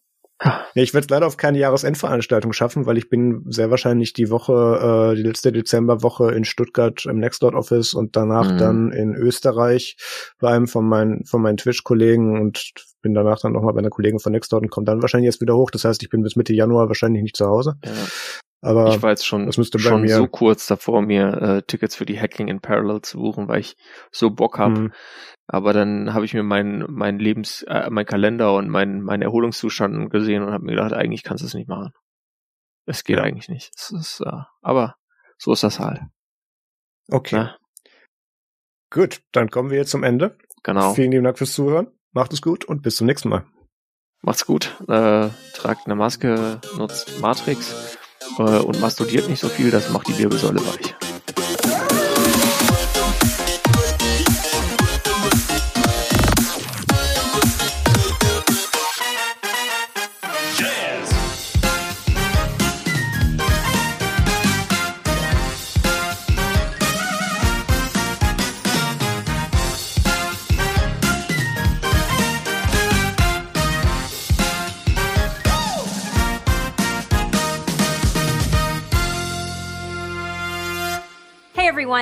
[0.76, 4.30] Nee, ich werde es leider auf keine Jahresendveranstaltung schaffen, weil ich bin sehr wahrscheinlich die
[4.30, 8.58] Woche, äh, die letzte Dezemberwoche in Stuttgart im Nextdoor Office und danach Mhm.
[8.58, 9.96] dann in Österreich
[10.40, 14.20] bei einem von meinen, von meinen Twitch-Kollegen und bin danach dann nochmal bei einer Kollegin
[14.20, 15.72] von Nextdoor und komme dann wahrscheinlich erst wieder hoch.
[15.72, 17.76] Das heißt, ich bin bis Mitte Januar wahrscheinlich nicht zu Hause.
[17.86, 17.92] Ja.
[18.64, 22.48] Aber ich war jetzt schon, schon so kurz davor, mir äh, Tickets für die Hacking
[22.48, 23.76] in Parallel zu buchen, weil ich
[24.10, 24.76] so Bock habe.
[24.76, 24.94] Hm.
[25.48, 30.10] Aber dann habe ich mir meinen mein Lebens, äh, mein Kalender und mein, mein Erholungszustand
[30.10, 31.92] gesehen und habe mir gedacht, eigentlich kannst du es nicht machen.
[32.86, 33.24] Es geht Ja.
[33.24, 33.72] eigentlich nicht.
[33.76, 34.32] Es ist, äh,
[34.62, 34.96] aber
[35.38, 36.00] so ist das halt.
[37.12, 37.36] okay.
[37.36, 37.58] Ne?
[38.90, 40.38] Gut, dann kommen wir jetzt zum Ende.
[40.64, 40.94] Genau.
[40.94, 41.88] Vielen lieben Dank fürs Zuhören.
[42.14, 43.46] Macht es gut und bis zum nächsten Mal.
[44.22, 44.80] Macht's gut.
[44.88, 47.98] Äh, tragt eine Maske, nutzt Matrix
[48.38, 51.13] und masturbiert nicht so viel, das macht die Wirbelsäule weich.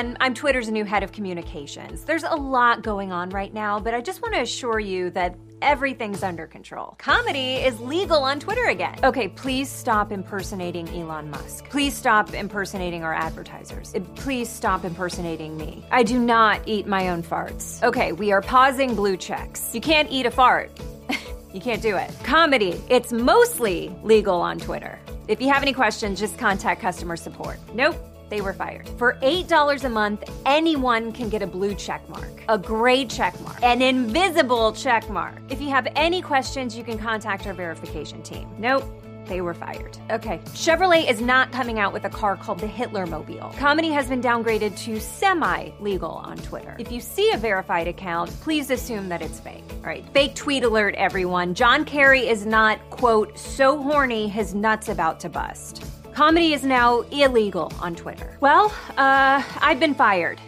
[0.02, 2.06] I'm Twitter's new head of communications.
[2.06, 5.36] There's a lot going on right now, but I just want to assure you that
[5.62, 6.96] everything's under control.
[6.98, 8.96] Comedy is legal on Twitter again.
[9.04, 11.70] Okay, please stop impersonating Elon Musk.
[11.70, 13.94] Please stop impersonating our advertisers.
[14.16, 15.86] Please stop impersonating me.
[15.92, 17.84] I do not eat my own farts.
[17.84, 19.70] Okay, we are pausing blue checks.
[19.76, 20.72] You can't eat a fart.
[21.54, 22.10] You can't do it.
[22.24, 24.98] Comedy, it's mostly legal on Twitter.
[25.28, 27.60] If you have any questions, just contact customer support.
[27.74, 27.98] Nope.
[28.32, 28.88] They were fired.
[28.98, 33.62] For $8 a month, anyone can get a blue check mark, a gray check mark,
[33.62, 35.38] an invisible check mark.
[35.50, 38.48] If you have any questions, you can contact our verification team.
[38.58, 38.86] Nope.
[39.26, 39.98] They were fired.
[40.10, 40.40] Okay.
[40.54, 43.54] Chevrolet is not coming out with a car called the Hitler Mobile.
[43.58, 46.76] Comedy has been downgraded to semi legal on Twitter.
[46.80, 49.64] If you see a verified account, please assume that it's fake.
[49.70, 50.06] All right.
[50.14, 51.54] Fake tweet alert, everyone.
[51.54, 55.86] John Kerry is not, quote, so horny his nuts about to bust.
[56.14, 58.38] Comedy is now illegal on Twitter.
[58.42, 60.42] Well, uh, I've been fired.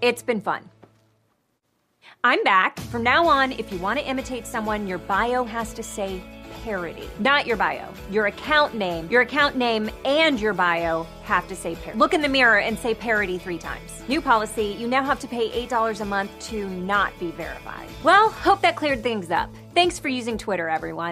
[0.00, 0.68] It's been fun.
[2.22, 2.78] I'm back.
[2.78, 6.22] From now on, if you want to imitate someone, your bio has to say
[6.62, 7.08] parody.
[7.18, 7.88] Not your bio.
[8.10, 11.98] Your account name, your account name and your bio have to say parody.
[11.98, 14.02] Look in the mirror and say parody three times.
[14.08, 17.88] New policy, you now have to pay $8 a month to not be verified.
[18.04, 19.50] Well, hope that cleared things up.
[19.74, 21.08] Thanks for using Twitter, everyone.